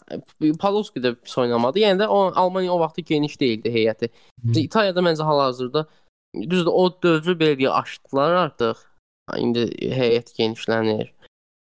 Podolski 0.58 1.00
də 1.00 1.14
pis 1.14 1.38
oynamadı. 1.38 1.78
Yəni 1.78 2.02
də 2.02 2.06
o 2.06 2.32
Almaniya 2.34 2.72
o 2.72 2.80
vaxtı 2.80 3.00
geniş 3.00 3.40
değildi 3.40 3.70
heyəti. 3.70 4.08
Hı. 4.42 4.58
İtaliyada 4.58 5.00
məncə 5.00 5.22
hal-hazırda 5.22 5.86
düzdür 6.34 6.70
o 6.72 6.86
dövrü 7.02 7.36
belə 7.40 7.58
deyə 7.58 7.72
aşdılar 7.80 8.36
artıq. 8.46 8.86
İndi 9.38 9.66
heyət 9.96 10.32
genişlənir. 10.38 11.12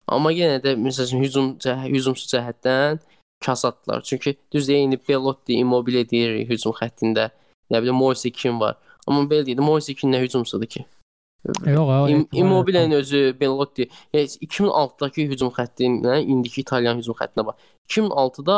Amma 0.08 0.32
yenə 0.34 0.60
də 0.64 0.76
məsələn 0.80 1.22
hücum 1.24 1.52
cəh 1.62 1.86
hücumsuz 1.88 2.32
cəhətdən 2.34 3.00
kasaddılar. 3.46 4.02
Çünki 4.02 4.36
düzdür 4.52 4.74
indi 4.74 5.00
Belotti, 5.10 5.54
Immobile 5.54 6.10
deyir 6.10 6.48
hücum 6.50 6.74
xəttində. 6.76 7.30
Nə 7.72 7.82
bilim 7.82 7.96
Moise 7.96 8.32
kim 8.32 8.60
var. 8.60 8.78
Amma 9.08 9.24
belə 9.30 9.46
deyir, 9.46 9.60
Moise 9.60 9.94
kim 9.94 10.12
nə 10.12 10.20
hücumsudur 10.22 10.66
ki? 10.66 10.86
Yox, 11.66 12.28
Immobile'nin 12.32 12.92
özü 12.92 13.36
Belotti. 13.40 13.90
Yəni 14.14 14.38
2006-dakı 14.48 15.28
hücum 15.32 15.50
xəttinə 15.56 16.22
indiki 16.22 16.62
İtalyan 16.62 16.98
hücum 16.98 17.18
xəttinə 17.18 17.46
bax. 17.46 17.56
2006-da 17.90 18.58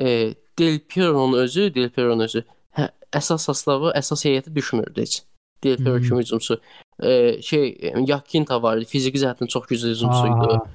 e, 0.00 0.34
Del 0.58 0.78
Piero'nun 0.88 1.38
özü, 1.38 1.74
Del 1.74 1.90
Piero'nun 1.90 2.24
özü 2.24 2.44
hə, 2.78 2.88
əsas 3.12 3.48
sastavı, 3.50 3.92
əsas 3.98 4.24
heyəti 4.28 4.54
düşmürdü 4.54 5.00
heç. 5.00 5.22
Mhm. 5.64 6.02
kimi 6.08 6.20
hücumçu. 6.20 6.60
E, 7.02 7.42
şey 7.42 7.92
Yakinta 8.06 8.62
var 8.62 8.76
idi. 8.76 8.84
Fiziki 8.84 9.18
cəhətdən 9.18 9.46
çox 9.48 9.66
güclü 9.66 9.88
hücumçu 9.90 10.26
idi. 10.26 10.54
Aa, 10.54 10.66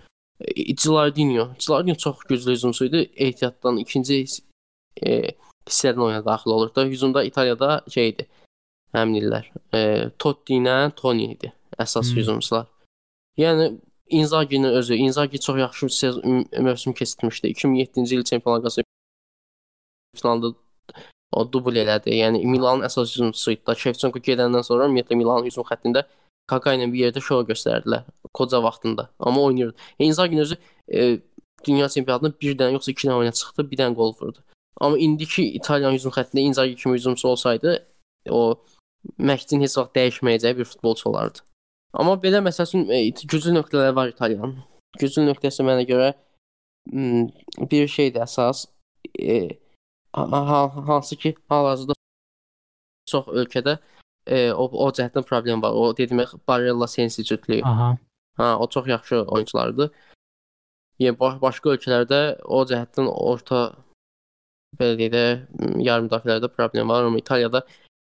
E. 0.42 0.62
Gilardino 0.72 1.96
çox 1.96 2.18
güclü 2.30 2.52
hücumçu 2.52 2.86
idi. 2.86 3.10
Ehtiyatdan 3.16 3.78
ikinci 3.78 4.26
e, 5.06 5.22
hissədən 5.68 6.02
oyuna 6.02 6.26
daxil 6.26 6.50
olur 6.50 6.76
da. 6.76 6.84
Hücumda 6.86 7.24
İtaliyada 7.24 7.82
şeydi. 7.90 8.28
Həmin 8.94 9.22
illər. 9.22 9.46
E, 9.74 10.10
Totti 10.20 10.54
ilə 10.54 10.92
Toni 10.96 11.32
idi 11.34 11.54
əsas 11.80 12.10
Hmm. 12.12 12.18
hücumçular. 12.18 12.66
Yəni 13.38 13.78
Inzaghi-nin 14.10 14.74
özü, 14.74 14.96
Inzaghi 14.96 15.40
çox 15.40 15.58
yaxşı 15.60 15.90
sezon 15.90 16.22
mö- 16.22 16.62
mövsüm 16.62 16.94
keçirmişdi. 16.94 17.48
2007-ci 17.48 18.16
il 18.16 18.24
Çempionlar 18.24 18.60
Liqası 18.60 18.82
finalında 20.16 20.58
o 21.32 21.46
dubl 21.54 21.78
elədi. 21.84 22.14
Yəni 22.22 22.44
Milanın 22.46 22.86
əsas 22.88 23.16
hücumçusu 23.16 23.52
idi. 23.56 23.62
da. 23.68 23.76
Shevchenko 23.76 24.20
gedəndən 24.20 24.64
sonra 24.68 24.88
ümumiyyətlə 24.90 25.18
Milanın 25.20 25.50
hücum 25.50 25.68
xəttində 25.68 26.06
Kaka 26.52 26.74
ilə 26.76 26.88
bir 26.92 27.06
yerdə 27.06 27.22
şou 27.24 27.44
göstərdilər 27.48 28.04
koca 28.34 28.64
vaxtında. 28.64 29.10
Amma 29.20 29.42
oynayırdı. 29.42 29.76
Inzaghi 30.00 30.42
özü 30.42 30.56
e, 30.94 31.20
dünya 31.68 31.90
çempionatında 31.90 32.34
bir 32.42 32.58
dənə 32.60 32.74
yoxsa 32.78 32.92
iki 32.92 33.08
dənə 33.08 33.20
oyuna 33.20 33.32
çıxdı, 33.32 33.72
bir 33.72 33.78
dənə 33.78 33.96
gol 33.96 34.16
vurdu. 34.22 34.44
Amma 34.82 34.98
indiki 34.98 35.46
İtalyan 35.60 35.96
hücum 35.96 36.12
xəttində 36.12 36.40
Inzaghi 36.40 36.76
kimi 36.76 36.98
hücumçu 36.98 37.28
olsaydı, 37.28 37.86
o 38.30 38.60
Məhdin 39.20 39.64
heç 39.66 39.78
vaxt 39.78 39.96
dəyişməyəcəyi 39.98 40.58
bir 40.58 40.66
futbolçu 40.66 41.10
olardı. 41.10 41.40
Amma 41.94 42.14
belə 42.24 42.42
məsəl 42.46 42.68
üçün 42.70 42.90
e, 42.90 43.00
güclü 43.10 43.56
nöqtələri 43.56 43.96
var 43.96 44.12
İtalyanın. 44.12 44.60
Güclü 45.00 45.26
nöqtəsi 45.30 45.66
mənə 45.66 45.88
görə 45.90 46.14
m, 46.92 47.28
bir 47.72 47.88
şeydir 47.88 48.22
əsas. 48.28 48.68
E, 49.20 49.50
ha- 50.14 50.88
hansı 50.88 51.16
ki, 51.16 51.36
hal-hazırda 51.50 51.94
çox 53.06 53.28
ölkədə 53.28 53.78
e, 54.28 54.52
o, 54.52 54.66
o 54.86 54.90
cəhətdən 54.92 55.24
problem 55.28 55.62
var. 55.62 55.72
O 55.74 55.98
dediyim 55.98 56.26
Barella 56.48 56.88
Sensi 56.88 57.24
cütlüyü. 57.24 57.64
aha. 57.64 57.98
Ha, 58.38 58.58
o 58.60 58.70
çox 58.70 58.88
yaxşı 58.88 59.22
oyunçulardır. 59.28 59.92
Yəni 61.00 61.20
baş, 61.20 61.42
başqa 61.42 61.70
ölkələrdə 61.76 62.42
o 62.46 62.64
cəhətdən 62.70 63.08
orta 63.10 63.62
belə 64.80 64.98
deyək 65.00 65.12
də 65.14 65.24
yarım 65.84 66.06
müdafiələrdə 66.08 66.48
problem 66.48 66.90
var, 66.90 67.04
amma 67.04 67.18
İtaliyada 67.20 67.66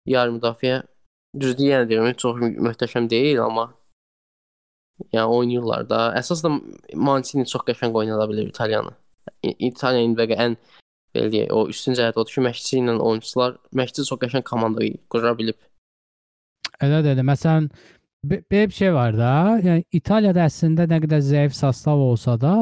yarım 0.07 0.37
müdafiə 0.39 0.83
düzdür 1.41 1.65
yenə 1.65 1.89
deyirəm, 1.89 2.15
çox 2.15 2.37
möhtəşəm 2.39 3.09
deyil, 3.11 3.41
amma 3.43 3.73
yəni 5.13 5.27
oynayırlar 5.27 5.89
da. 5.89 6.01
Əsas 6.21 6.45
da 6.45 6.53
Mancini 6.95 7.47
çox 7.49 7.65
qəşəng 7.67 7.97
oynada 7.97 8.29
bilir 8.31 8.49
İtaliyanı. 8.53 8.93
İ- 9.43 9.57
İtaliya 9.69 10.03
indi 10.03 10.23
ən 10.23 10.57
belə 11.15 11.31
deyək, 11.33 11.51
o 11.53 11.67
üstün 11.73 11.97
cəhət 11.99 12.19
odur 12.21 12.35
ki, 12.37 12.45
məşqçi 12.49 12.79
ilə 12.81 12.97
oyunçular, 13.01 13.57
məşqçi 13.81 14.07
çox 14.09 14.21
qəşəng 14.23 14.45
komanda 14.49 14.87
qura 15.13 15.35
bilib. 15.39 15.59
Elə 16.83 17.03
də 17.05 17.13
elə. 17.15 17.25
Məsələn, 17.27 17.69
be- 18.25 18.43
belə 18.51 18.69
bir 18.71 18.77
şey 18.79 18.95
var 18.95 19.19
da, 19.19 19.33
yəni 19.63 19.85
İtaliyada 19.93 20.47
əslində 20.49 20.89
nə 20.91 21.03
qədər 21.05 21.23
zəif 21.27 21.55
sastav 21.59 22.01
olsa 22.01 22.39
da, 22.41 22.57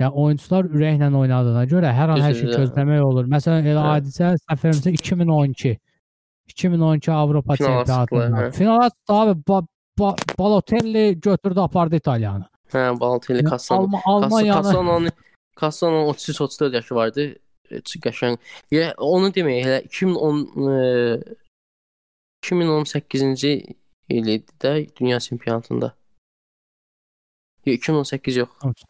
yəni 0.00 0.12
oyunçular 0.24 0.68
ürəklə 0.68 1.08
oynadığına 1.22 1.64
görə 1.70 1.94
hər 1.94 2.14
an 2.16 2.20
hər 2.24 2.34
şey 2.40 2.52
gözləmək 2.56 3.02
olur. 3.06 3.30
Məsələn, 3.30 3.66
elə 3.72 3.80
Hə. 3.82 3.96
hadisə 3.96 4.34
səfərimizdə 4.44 4.94
2012 4.98 5.76
2012 6.52 7.12
Avropa 7.12 7.56
çempionatında. 7.56 8.50
Finala 8.50 8.90
abi 9.08 9.42
ba 9.48 9.62
ba 9.98 10.16
Balotelli 10.38 11.20
götürdü 11.20 11.60
apardı 11.60 11.96
İtaliyanı. 11.96 12.44
Hə, 12.72 13.00
Balotelli, 13.00 13.42
Yəni 13.42 13.50
Cassano. 13.50 13.80
Alma 13.80 14.00
Almaniyanı 14.04 14.62
Cassano'nun 14.62 15.10
Cassano 15.60 16.10
33-34 16.10 16.74
yaşı 16.74 16.94
vardı. 16.94 17.36
Qəşəng. 17.80 18.38
Ya 18.70 18.92
onu 18.98 19.32
demək 19.34 19.66
elə 19.66 19.78
2010 19.88 20.44
e, 20.72 20.78
2018-ci 22.42 23.52
il 24.08 24.26
idi 24.36 24.56
də 24.60 24.72
dünya 25.00 25.20
çempionatında. 25.20 25.94
Yox, 27.66 27.76
2018 27.78 28.36
yox. 28.36 28.48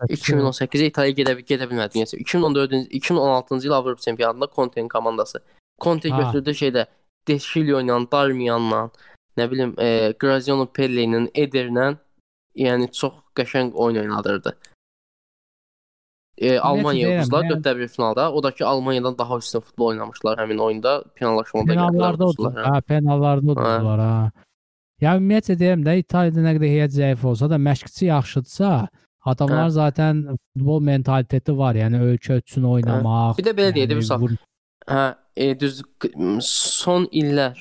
2018-ə 0.09 0.87
İtaliya 0.89 1.17
gedə 1.19 1.35
gedə 1.41 1.69
bilmədi 1.71 2.05
çempionatı. 2.05 2.17
2014-cü 2.17 2.89
2016-cı 2.99 3.69
il 3.69 3.73
Avropa 3.73 4.01
çempionatında 4.01 4.49
Conte'nin 4.57 4.89
komandası. 4.89 5.43
Conte 5.81 6.11
Ha. 6.11 6.23
götürdü 6.23 6.51
şeydə 6.51 6.87
De 7.29 7.39
Sciglio 7.39 7.81
ilə, 7.81 7.97
Darmianla, 8.11 8.91
nə 9.39 9.51
bilim, 9.51 9.75
e, 9.79 10.13
Graziano 10.19 10.67
Pelle 10.67 11.05
ilə, 11.07 11.21
Ederlə, 11.39 11.93
yəni 12.59 12.89
çox 12.93 13.21
qəşəng 13.39 13.73
oyun 13.75 14.01
oynadırdı. 14.03 14.57
E, 16.47 16.59
Almaniya 16.59 17.09
uduzdular 17.19 17.45
yəni- 17.45 17.63
4-1 17.65 17.89
finalda. 17.89 18.33
O 18.33 18.43
da 18.43 18.51
ki 18.51 18.65
Almaniyadan 18.65 19.19
daha 19.19 19.39
üstün 19.39 19.61
futbol 19.61 19.87
oynamışlar 19.93 20.39
həmin 20.39 20.59
oyunda. 20.59 21.05
Penallaşmada. 21.15 21.73
Penallarda 21.73 22.25
uduzdular. 22.27 22.65
Hə, 22.67 22.83
penallarda 22.83 23.53
uduzdular 23.53 24.01
ha. 24.01 24.31
Ya 25.01 25.17
ümumiyyətlə 25.19 25.55
deyirəm 25.63 25.83
də 25.87 25.97
İtaliyada 26.03 26.41
nə 26.49 26.53
qədər 26.57 26.71
heyət 26.77 26.93
zəif 26.99 27.25
olsa 27.27 27.49
da 27.51 27.57
məşqçi 27.69 28.05
yaxşıdsa, 28.11 28.71
adamlar 29.33 29.67
Hə. 29.69 29.77
zaten 29.81 30.15
futbol 30.55 30.81
mentaliteti 30.91 31.57
var. 31.59 31.75
Yəni 31.75 31.99
ölkə 32.11 32.39
üçün 32.43 32.63
oynamaq. 32.75 33.39
Bir 33.39 33.45
də 33.51 33.55
belə 33.59 33.71
deyək 33.75 33.89
də, 33.91 33.97
yəni 33.97 34.03
misal, 34.05 34.21
vur- 34.23 34.39
Hə, 34.89 35.15
e, 35.37 35.61
düz 35.61 35.83
son 36.41 37.07
illər 37.13 37.57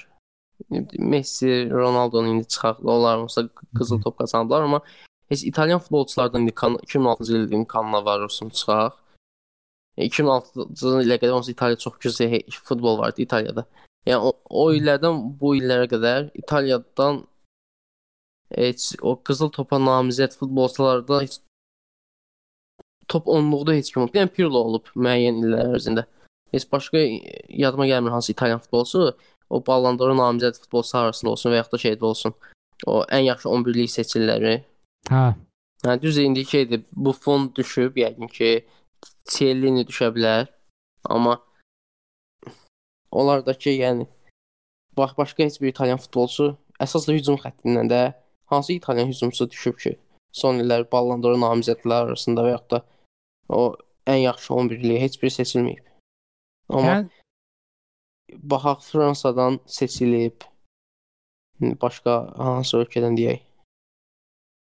Messi, 0.99 1.69
Ronaldo'nun 1.71 2.29
indi 2.35 2.47
çıxaq, 2.47 2.77
onlar 2.85 3.17
olsa 3.17 3.41
qızıl 3.77 4.01
top 4.01 4.17
qazandılar, 4.19 4.61
amma 4.61 4.81
heç 5.31 5.43
İtalyan 5.43 5.79
futbolçulardan 5.79 6.41
indi 6.41 6.51
kan 6.51 6.73
2006-cı 6.75 7.37
ilin 7.37 7.65
kanına 7.65 8.05
varırsan 8.05 8.49
çıxaq. 8.49 8.93
E, 9.97 10.05
2006-cı 10.07 10.95
ilə 11.05 11.17
qədər 11.21 11.31
onsuz 11.37 11.53
İtaliya 11.53 11.77
çox 11.77 12.19
he- 12.19 12.45
futbol 12.63 12.99
vardı 12.99 13.21
İtaliyada. 13.21 13.65
Yəni 14.05 14.21
o, 14.27 14.31
o 14.49 14.63
illərdən 14.73 15.19
bu 15.39 15.55
illərə 15.55 15.87
qədər 15.93 16.31
İtaliyadan 16.41 17.23
heç 18.57 18.95
o 19.01 19.15
qızıl 19.23 19.51
topa 19.57 19.77
namizəd 19.77 20.35
futbolçularda 20.39 21.21
heç 21.21 21.37
top 23.07 23.27
10-luqda 23.27 23.75
heç 23.75 23.91
kim 23.93 24.01
olmayıb. 24.01 24.17
Yəni 24.19 24.33
Pirlo 24.35 24.63
olub 24.69 24.89
müəyyən 24.95 25.43
illər 25.43 25.75
ərzində. 25.75 26.05
Heç 26.51 26.65
başqa 26.71 26.97
yadıma 27.49 27.87
gəlmir 27.87 28.11
hansı 28.11 28.31
İtalyan 28.31 28.59
futbolçusu 28.59 29.17
o 29.49 29.61
Ballon 29.67 29.99
d'Or 29.99 30.11
namizəd 30.15 30.59
futbolçusu 30.63 30.97
arasında 30.97 31.31
olsun 31.31 31.51
və 31.51 31.61
yaxud 31.61 31.77
da 31.77 31.81
şeydə 31.85 32.05
olsun. 32.11 32.35
O 32.87 33.03
ən 33.03 33.23
yaxşı 33.27 33.49
11-lik 33.49 33.91
seçilirləri. 33.91 34.53
Hə. 35.09 35.23
Hə, 35.83 35.95
düz 36.01 36.17
indi 36.17 36.45
şeydir. 36.45 36.83
Buffon 36.91 37.49
düşüb 37.55 37.97
yəqin 37.97 38.29
ki, 38.31 38.51
Chiellini 39.29 39.85
düşə 39.89 40.11
bilər. 40.15 40.49
Amma 41.09 41.39
onlardakı 43.11 43.73
yəni 43.73 44.07
bax 44.97 45.17
başqa 45.17 45.43
heç 45.43 45.61
bir 45.61 45.71
İtalyan 45.73 45.97
futbolçusu 45.97 46.57
əsas 46.83 47.07
da 47.07 47.15
hücum 47.17 47.37
xəttindən 47.41 47.89
də 47.91 48.01
hansı 48.51 48.73
İtalyan 48.73 49.07
hücumçusu 49.07 49.49
düşüb 49.49 49.77
ki, 49.79 49.97
son 50.31 50.61
illər 50.61 50.85
Ballon 50.91 51.23
d'Or 51.23 51.37
namizədlər 51.41 52.11
arasında 52.11 52.45
və 52.45 52.53
yaxud 52.55 52.71
da 52.75 52.83
o 53.49 53.61
ən 54.07 54.21
yaxşı 54.25 54.53
11-liyə 54.53 55.01
heç 55.01 55.17
biri 55.21 55.33
seçilməyib. 55.37 55.83
Amma 56.69 56.95
Yəni 56.95 57.09
baxaq 58.53 58.83
Fransadan 58.91 59.59
seçilib. 59.65 60.47
Başqa 61.61 62.13
hansı 62.37 62.77
ölkədən 62.81 63.17
deyək? 63.17 63.41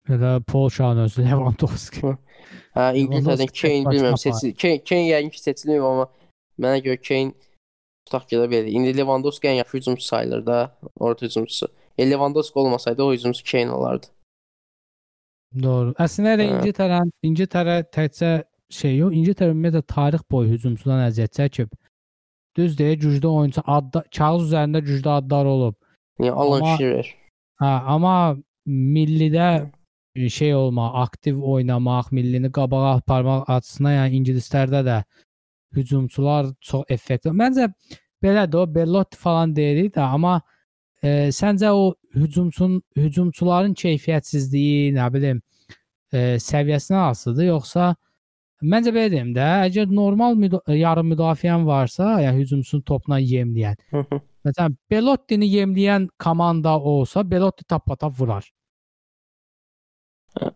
Belə 0.09 0.43
Polşanın 0.43 1.07
özü 1.09 1.25
Lewandowski. 1.27 2.15
Hə, 2.77 2.87
İngiltərədən 3.03 3.53
Kane 3.61 3.91
bilmirəm 3.91 4.15
apar. 4.15 4.23
seçil. 4.25 4.55
Kane, 4.61 4.83
Kane 4.85 5.07
yəqin 5.11 5.31
ki 5.35 5.43
seçilməyib 5.43 5.87
amma 5.91 6.09
mənə 6.63 6.83
görə 6.85 7.01
Kane 7.09 7.33
tutaq 8.07 8.29
ki 8.31 8.41
də 8.41 8.49
belə. 8.53 8.71
İndi 8.71 8.97
Lewandowski 8.97 9.49
ən 9.49 9.61
yaxşı 9.63 9.79
hücumçu 9.79 10.05
sayılır 10.05 10.47
da, 10.47 10.59
orta 10.99 11.27
hücumçusu. 11.27 11.69
E, 11.99 12.11
Lewandowski 12.11 12.59
olmasaydı 12.59 13.03
o 13.03 13.13
hücumçu 13.13 13.45
Kane 13.51 13.71
olardı. 13.71 14.07
Doğru. 15.63 15.95
Əslində 15.99 16.37
də. 16.41 16.47
İngiltərə 16.53 17.01
İngiltərə 17.25 17.77
təkcə 17.95 18.31
şey 18.71 18.97
yox, 18.99 19.15
İngiltərə 19.15 19.55
ümumiyyətlə 19.55 19.83
tarix 19.89 20.25
boyu 20.31 20.51
hücumçudan 20.53 21.07
əziyyət 21.07 21.39
çəkib. 21.39 21.71
Düz 22.57 22.77
deyə 22.79 22.97
güclü 23.01 23.29
oyunçu 23.29 23.63
adda 23.67 24.03
kağız 24.17 24.49
üzərində 24.49 24.81
güclü 24.85 25.11
adlar 25.11 25.47
olub. 25.47 25.77
Yəni 26.21 26.33
Alan 26.33 26.65
Shearer. 26.77 27.09
Hə, 27.61 27.73
amma 27.95 28.37
millidə 28.67 29.49
şey 30.31 30.55
olmaq, 30.55 30.95
aktiv 30.95 31.43
oynamaq, 31.43 32.11
millini 32.12 32.51
qabağa 32.53 32.97
aparmaq 32.97 33.45
açısından 33.57 33.93
yəni 33.93 34.21
ingilislərdə 34.21 34.83
də 34.87 34.99
hücumçular 35.77 36.51
çox 36.61 36.85
effektli. 36.89 37.31
Məncə 37.31 37.71
belədir, 38.23 38.59
o 38.59 38.75
Bellotti 38.75 39.19
falan 39.21 39.55
deyirik 39.57 39.95
də, 39.97 40.07
amma 40.17 40.41
e, 41.03 41.29
səncə 41.35 41.71
o 41.71 41.95
hücumçun 42.14 42.81
hücumçuların 42.97 43.75
keyfiyyətsizliyi, 43.75 44.95
nə 44.97 45.11
bilim, 45.14 45.43
e, 46.12 46.37
səviyyəsindən 46.43 47.11
asılıdır, 47.11 47.51
yoxsa 47.53 47.95
məncə 48.62 48.95
belə 48.97 49.12
deyim 49.12 49.35
də, 49.37 49.51
əgər 49.69 49.93
normal 49.93 50.37
müda 50.41 50.62
yarım 50.73 51.12
müdafiən 51.12 51.67
varsa, 51.67 52.17
yəni 52.25 52.43
hücumçunun 52.43 52.87
topla 52.89 53.21
yemləyən. 53.21 53.77
Məsələn, 54.47 54.77
Belotti-ni 54.91 55.49
yemləyən 55.51 56.09
komanda 56.23 56.79
olsa, 56.79 57.25
Belotti 57.31 57.64
tap-tap 57.69 58.12
vurar. 58.19 58.47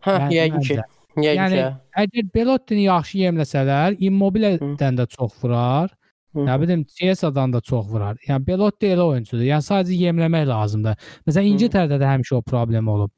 Hə, 0.05 0.17
yəqin 0.35 0.67
ki. 0.67 0.77
Yəqin 1.17 1.41
Yəni, 1.41 1.57
ki. 1.57 1.65
Əgər 2.03 2.29
Belotti-ni 2.35 2.85
yaxşı 2.87 3.23
yemləsələr, 3.25 3.97
Immobile-dən 4.09 4.99
də 5.01 5.07
çox 5.11 5.35
vurar. 5.43 5.91
Hı 6.35 6.45
Nə 6.47 6.55
bilim, 6.61 6.85
Chiesa-dan 6.87 7.51
da 7.53 7.59
çox 7.61 7.89
vurar. 7.91 8.15
Yəni 8.27 8.47
Belotti 8.47 8.87
elə 8.93 9.03
oyunçudur. 9.03 9.43
Yəni 9.43 9.65
sadəcə 9.65 9.97
yemləmək 10.05 10.45
lazımdır. 10.47 11.09
Məsələn. 11.27 11.49
İngiltərədə 11.51 11.97
də 11.99 12.07
həmişə 12.07 12.37
o 12.37 12.41
problem 12.41 12.87
olub. 12.87 13.11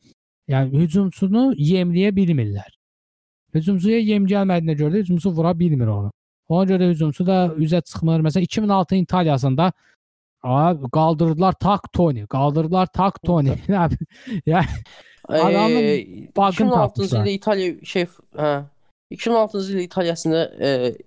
Yəni 0.50 0.82
hücumçunu 0.82 1.52
yemləyə 1.60 2.10
bilmirlər. 2.16 2.72
Hücumçuya 3.54 4.00
yem 4.02 4.26
gəlmədiyinə 4.26 4.76
görə 4.80 4.96
də 4.96 5.04
hücumçu 5.04 5.32
vura 5.38 5.54
bilmir 5.60 5.92
onu. 5.94 6.10
Ona 6.50 6.66
görə 6.72 6.90
hücumçu 6.90 7.26
da 7.28 7.38
üzə 7.54 7.84
çıxmır. 7.86 8.26
Məsələn 8.26 8.48
2006 8.50 8.96
İtaliyasında 8.96 9.72
a, 10.44 10.76
qaldırdılar 10.92 11.54
Tak 11.54 11.94
Toni, 11.94 12.28
qaldırdılar 12.28 12.88
Tak 12.88 13.22
Toni. 13.22 13.56
Yəni 14.46 14.78
Adamın 15.28 15.70
Eee, 15.70 16.30
bug'ını 16.36 16.50
2006-cı 16.52 16.70
tapmışlar. 16.70 17.26
ildə 17.26 17.30
İtaliya 17.30 17.74
şey 17.84 18.08
hə 18.36 18.64
2006-cı 19.12 19.78
il 19.78 19.84
İtaliyasında 19.84 20.52
eee 20.60 20.98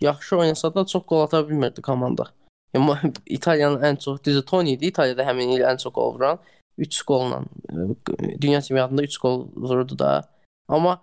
yaxşı 0.00 0.36
oynasa 0.36 0.74
da 0.74 0.86
çox 0.86 1.04
qol 1.06 1.20
ata 1.20 1.48
bilmirdi 1.48 1.82
komanda. 1.82 2.24
Yəni 2.74 3.12
İtaliyanın 3.26 3.82
ən 3.82 3.98
çox 3.98 4.22
düzü 4.24 4.44
Toni 4.44 4.72
idi. 4.72 4.86
İtaliyada 4.86 5.24
həmin 5.24 5.56
il 5.56 5.60
ən 5.60 5.78
çox 5.82 5.92
qol 5.92 6.14
vuran 6.14 6.38
3 6.78 7.02
qolla 7.02 7.42
e, 7.70 8.40
dünya 8.40 8.60
çempionatında 8.62 9.02
3 9.02 9.18
qol 9.18 9.46
vurdu 9.56 9.98
da. 9.98 10.28
Amma 10.68 11.00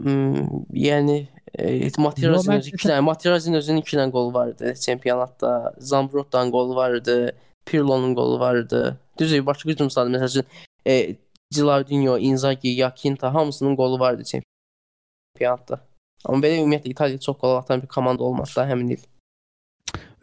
mm, 0.00 0.48
yəni 0.72 1.26
e, 1.58 1.90
Materazzi'nin 1.98 2.56
mən 2.56 2.58
özü 2.58 2.70
2 2.74 2.88
dənə 2.88 3.00
Materazzi'nin 3.00 3.56
özünün 3.56 3.80
2 3.80 3.96
dənə 3.96 4.10
qolu 4.10 4.34
vardı 4.34 4.74
çempionatda. 4.74 5.74
Zambrota'nın 5.78 6.50
qolu 6.50 6.74
vardı. 6.76 7.36
Pirlo'nun 7.66 8.14
qolu 8.14 8.40
vardı. 8.40 8.98
Düzdür, 9.18 9.46
başqa 9.46 9.70
hücumçular 9.70 10.06
məsəl 10.06 10.26
üçün 10.26 10.44
e, 10.86 11.16
Gilardino, 11.54 12.18
Inzaghi, 12.18 12.68
Yakinta 12.68 13.34
hamısının 13.34 13.76
qolu 13.76 13.98
vardı 14.00 14.22
çempionatda. 14.24 15.80
Amma 16.24 16.44
belə 16.44 16.60
ümumiyyətlə 16.62 16.88
İtaliya 16.94 17.18
çox 17.18 17.38
qol 17.38 17.56
atan 17.56 17.82
bir 17.82 17.86
komanda 17.86 18.24
olmadı 18.24 18.50
da 18.56 18.66
həmin 18.70 18.94
il. 18.96 19.02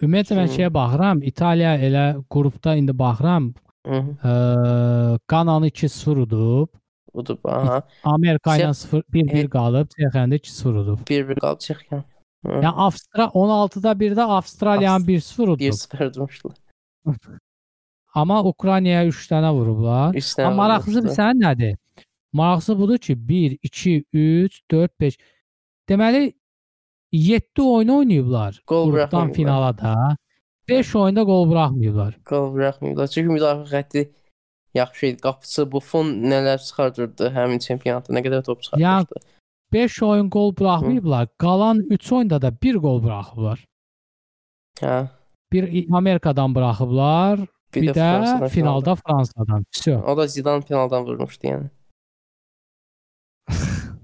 Ümumiyyətlə 0.02 0.38
mən 0.40 0.48
Hı. 0.48 0.56
şeyə 0.58 0.74
baxıram, 0.74 1.24
İtaliya 1.24 1.74
elə 1.88 2.06
qrupda 2.34 2.76
indi 2.76 3.00
baxıram, 3.00 3.54
Hı 3.88 3.94
-hı. 3.94 4.16
ə, 4.24 5.20
Qananı 5.28 5.68
2-0 5.68 6.22
udub, 6.22 6.68
Budur. 7.14 7.38
Aha. 7.44 7.84
Amerika 8.04 8.58
ilə 8.58 8.70
Çex- 8.70 8.88
0 8.88 9.04
1-1 9.14 9.46
E- 9.46 9.50
qalıb, 9.50 9.88
Çexiyanı 9.90 10.32
da 10.32 10.36
2-0 10.36 10.76
udub. 10.76 11.00
1-1 11.10 11.40
qalıb 11.40 11.60
Çexiya. 11.60 12.04
Yəni 12.46 12.68
Avstra 12.68 13.24
16-da 13.24 13.92
1-də 13.92 14.22
Avstraliyanı 14.22 15.08
1-0 15.08 15.50
udub. 15.50 15.60
1-0 15.60 16.14
durmuşdular. 16.14 16.58
Amma 18.16 18.44
Ukraynaya 18.44 19.06
3 19.06 19.28
dənə 19.32 19.52
vurublar. 19.54 20.14
Üç 20.16 20.34
dənə 20.38 20.46
Amma 20.48 20.64
maraqlısı 20.64 20.98
vurmuşdu. 20.98 21.08
bilirsən 21.10 21.42
nədir? 21.44 21.76
Maraqlısı 22.34 22.80
budur 22.80 22.98
ki, 22.98 23.28
1 23.30 23.58
2 23.64 24.06
3 24.14 24.62
4 24.72 25.00
5 25.00 25.18
Deməli 25.90 26.34
7 27.12 27.62
oyun 27.62 27.88
oynayıblar 27.88 28.62
Qol 28.68 28.84
qrupdan 28.92 28.94
buraxmayıblar. 28.94 29.34
finala 29.36 29.78
da. 29.78 30.18
5 30.70 30.96
oyunda 30.96 31.24
qol 31.26 31.50
buraxmayıblar. 31.50 32.18
Qol 32.26 32.54
buraxmayıblar. 32.54 33.08
Çünki 33.08 33.34
müdafiə 33.34 33.66
xətti 33.74 34.10
yaxşı 34.74 35.06
idi. 35.06 35.18
Qapıçı 35.22 35.72
Buffon 35.72 36.08
nələr 36.32 36.60
çıxardırdı 36.68 37.30
həmin 37.38 37.60
çempionatda. 37.60 38.14
Nə 38.14 38.22
qədər 38.26 38.44
top 38.46 38.62
çıxartmışdı. 38.64 39.26
5 39.74 40.04
oyun 40.04 40.30
qol 40.30 40.56
buraxmayıblar. 40.58 41.28
Qalan 41.38 41.78
3 41.90 42.12
oyunda 42.12 42.42
da 42.42 42.52
1 42.62 42.76
qol 42.76 43.04
buraxıblar. 43.04 43.66
Hə. 44.82 45.08
Bir 45.52 45.94
Amerikadan 45.94 46.56
buraxıblar, 46.56 47.40
Bir, 47.76 47.82
bir 47.82 47.88
də, 47.94 47.94
də 47.94 48.04
finalda, 48.26 48.48
finalda 48.50 48.96
Fransadan. 48.96 49.66
Vsyo. 49.76 50.02
O 50.02 50.18
da 50.18 50.28
Zidane 50.28 50.62
finaldan 50.66 51.06
vurmuşdu 51.06 51.48
yəni. 51.48 51.70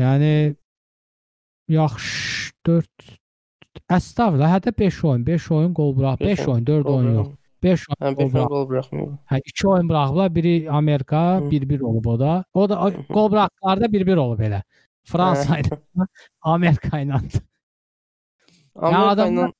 yəni 0.00 0.56
yaxşı 1.68 2.52
4 2.66 2.88
Əstəvlə, 3.94 4.46
hətta 4.48 4.72
5 4.78 5.04
oyun, 5.04 5.26
5 5.26 5.50
oyun 5.54 5.74
gol 5.74 5.96
burax, 5.96 6.20
5 6.20 6.48
oyun, 6.48 6.66
4 6.66 6.86
oyun 6.86 7.14
yox. 7.14 7.28
5 7.62 7.86
oyun 7.94 8.14
hə, 8.18 8.46
gol 8.48 8.68
buraxmıyor. 8.68 9.08
Hə 9.30 9.40
2 9.54 9.68
oyun 9.68 9.88
buraxıblar, 9.88 10.34
biri 10.34 10.70
Amerika 10.70 11.40
1-1 11.50 11.82
olub 11.82 12.06
o 12.06 12.18
da. 12.20 12.44
O 12.54 12.68
da 12.68 12.74
gol 13.08 13.30
buraxdıqlarda 13.32 13.86
1-1 13.96 14.16
olub 14.26 14.40
elə. 14.40 14.60
Hə. 14.62 14.64
Fransa 15.14 15.58
ilə, 15.62 15.78
Amerika 16.54 16.98
ilə. 17.02 17.20
Amerika 18.74 19.28
ilə 19.30 19.52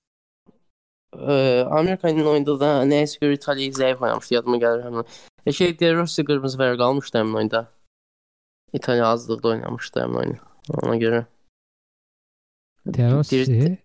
Eee, 1.14 1.62
Amerika 1.70 2.10
ilə 2.10 2.26
oyunda 2.32 2.56
da 2.60 2.70
nəyəsə 2.88 3.20
görə 3.22 3.38
İtaliya 3.38 3.76
zəif 3.78 4.02
oynamışdı, 4.02 4.34
yadıma 4.34 4.58
gəlir 4.62 4.82
həmin. 4.86 5.06
E, 5.46 5.52
şey 5.52 5.78
De 5.80 5.92
Rossi 5.94 6.24
qırmızı 6.24 6.58
vərəq 6.58 6.82
almışdı 6.82 7.18
həmin 7.18 7.38
oyunda. 7.40 7.62
İtaliya 8.72 9.06
azlıqda 9.06 9.48
oynamışdı 9.48 10.00
həmin 10.02 10.20
oyunu. 10.22 10.38
Ona 10.82 10.96
görə. 10.96 11.24
De 12.86 13.10
Rossi. 13.12 13.78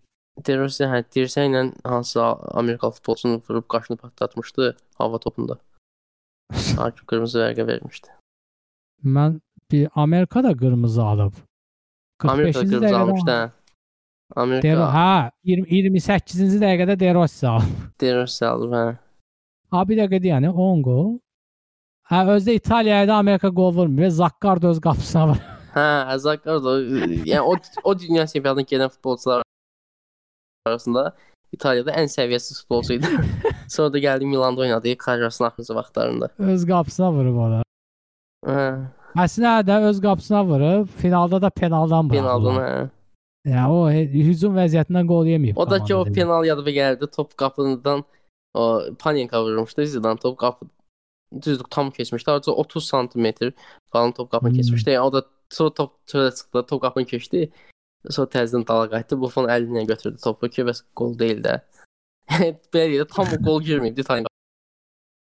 De 0.48 0.56
Rossi 0.58 0.88
hə, 0.88 1.04
dirsəklə 1.16 1.64
hansı 1.84 2.22
Amerikalı 2.62 2.92
futbolçunu 2.92 3.42
vurub 3.50 3.68
qaşını 3.68 3.98
partlatmışdı 3.98 4.78
hava 4.98 5.20
topunda. 5.20 5.60
Hakim 6.78 7.06
qırmızı 7.06 7.40
vərəqə 7.44 7.68
vermişdi. 7.68 8.10
Mən 9.06 9.40
bir 9.72 9.88
Amerika 9.96 10.44
da 10.44 10.54
qırmızı 10.58 11.04
alıb. 11.04 11.34
Amerika 12.24 12.60
45-ci 12.60 12.70
qırmızı 12.70 12.86
dəqiqədə 12.86 12.96
almışdı. 12.96 13.32
hə. 13.32 13.59
Amerika 14.36 14.94
ha, 14.94 15.32
20, 15.44 15.68
28-ci 15.68 16.60
dəqiqədə 16.62 17.00
De 17.00 17.14
Rossi 17.14 17.48
alıb. 17.48 17.72
De 18.02 18.14
Rossi 18.16 18.46
alıb, 18.46 18.72
hə. 18.74 18.84
Ha 19.72 19.84
bir 19.90 19.98
dəqiqə 20.04 20.30
yəni 20.34 20.50
10 20.52 20.84
gol. 20.84 21.10
Ha 22.10 22.24
özdə 22.36 22.54
İtaliyaya 22.58 23.08
da 23.08 23.16
Amerika 23.16 23.48
gol 23.48 23.74
vurmuyor. 23.76 24.10
Zakkar 24.10 24.62
da 24.62 24.68
öz 24.68 24.80
qapısına 24.82 25.28
var. 25.30 25.40
Hə, 25.76 26.18
Zakar 26.18 26.64
da 26.64 26.78
yəni 27.30 27.42
o 27.42 27.54
o 27.84 28.00
dünya 28.00 28.28
çempionatına 28.28 28.66
gedən 28.72 28.90
futbolçular 28.90 29.44
arasında 30.66 31.14
İtaliyada 31.54 31.92
ən 31.92 32.10
səviyyəsiz 32.10 32.62
futbolçu 32.62 32.94
idi. 32.94 33.08
Sonra 33.70 33.94
da 33.94 34.00
gəldi 34.00 34.26
Milanda 34.26 34.62
oynadı 34.62 34.98
kariyerasının 34.98 35.48
axırıncı 35.48 35.76
vaxtlarında. 35.76 36.30
öz 36.40 36.66
qapısına 36.66 37.12
vurub 37.14 37.38
ona. 37.38 37.62
Hə, 38.46 38.86
Əslində 39.18 39.54
də 39.70 39.80
öz 39.90 40.02
qapısına 40.02 40.44
vurub, 40.46 40.88
finalda 40.98 41.42
da 41.42 41.50
penaldan 41.50 42.10
penaldan 42.10 42.56
buraxdılar. 42.56 42.86
hə. 42.86 42.90
Yəni 43.50 43.70
o 43.74 43.80
hücum 44.30 44.58
vəziyyətindən 44.58 45.08
qol 45.10 45.30
yeməyib. 45.30 45.58
O 45.58 45.66
da 45.70 45.80
ki 45.84 45.96
o 45.96 46.04
penal 46.06 46.46
yadıma 46.46 46.74
gəldi. 46.76 47.10
Top 47.12 47.38
qapıdan 47.38 48.04
o 48.54 48.82
Panenka 49.00 49.44
vurmuşdu. 49.44 49.86
Zidane 49.86 50.20
top 50.20 50.38
qapı 50.38 50.66
düzdür 51.42 51.66
tam 51.70 51.92
keçmişdi. 51.92 52.32
Artıq 52.32 52.52
30 52.52 52.88
sm 52.88 53.26
falan 53.92 54.12
top 54.12 54.32
qapını 54.32 54.50
Hmm. 54.50 54.58
keçmişdi. 54.58 54.90
Yəni 54.90 55.00
o 55.00 55.14
da 55.14 55.26
sonra 55.50 55.74
top 55.74 55.92
çölə 56.08 56.36
çıxdı, 56.36 56.66
top 56.66 56.82
qapını 56.82 57.06
keçdi. 57.06 57.52
Sonra 58.10 58.30
təzədən 58.30 58.68
dala 58.68 58.90
qayıtdı. 58.90 59.20
Buffon 59.22 59.50
əli 59.50 59.70
ilə 59.70 59.86
götürdü 59.88 60.18
topu 60.24 60.50
ki, 60.50 60.64
bəs 60.64 60.84
gol 60.96 61.20
deyil 61.20 61.44
də. 61.44 61.60
Belə 62.74 63.02
də 63.02 63.08
tam 63.16 63.28
o 63.34 63.38
gol 63.44 63.62
girməyibdi 63.62 64.02
İtaliya 64.06 64.28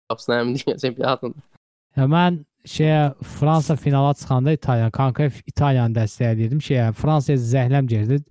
qapısına 0.09 0.35
həmin 0.39 0.59
dünya 0.59 0.77
çempionatında. 0.77 1.50
Ya 1.97 2.05
mən 2.07 2.43
şeyə 2.67 3.13
Fransa 3.23 3.75
finala 3.75 4.13
çıxanda 4.13 4.51
İtaliya, 4.55 4.91
konkret 4.91 5.33
İtaliyanı 5.47 5.95
dəstəkləyirdim. 5.97 6.61
Şeyə 6.63 6.91
Fransaya 6.93 7.37
zəhləm 7.37 7.87
girdi. 7.87 8.21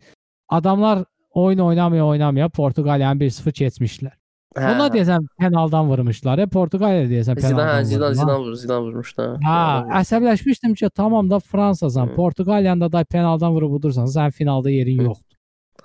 Adamlar 0.49 1.05
oyun 1.35 1.59
oynamaya 1.59 2.07
oynamaya 2.07 2.49
Portuqaliyanı 2.49 3.21
1-0 3.21 3.53
keçmişlər. 3.63 4.15
Hə, 4.57 4.73
Ona 4.75 4.87
deyəsən 4.91 5.27
penaldan 5.39 5.87
vurmuşlar. 5.87 6.39
E, 6.43 6.47
Portuqaliya 6.51 7.05
deyəsən 7.11 7.37
Zidane, 7.39 7.43
penaldan. 7.43 7.69
hə, 7.69 7.85
Zidane, 7.85 8.09
vurdular. 8.11 8.15
Zidane 8.15 8.39
vurur, 8.39 8.55
Zidane 8.63 8.81
vurmuşdu. 8.87 9.23
hə. 9.23 9.43
Ha, 9.45 9.59
əsəbləşmişdim 10.01 10.75
ki, 10.75 10.89
tamam 10.95 11.31
da 11.31 11.39
Fransasan, 11.39 12.07
Hı. 12.11 12.15
Portuqaliyanı 12.17 12.93
da 12.93 13.05
penaldan 13.05 13.53
vurub 13.55 13.73
udursan, 13.79 14.07
sən 14.11 14.31
finalda 14.33 14.71
yerin 14.71 14.99
Hı. 14.99 15.03
yoxdur. 15.11 15.37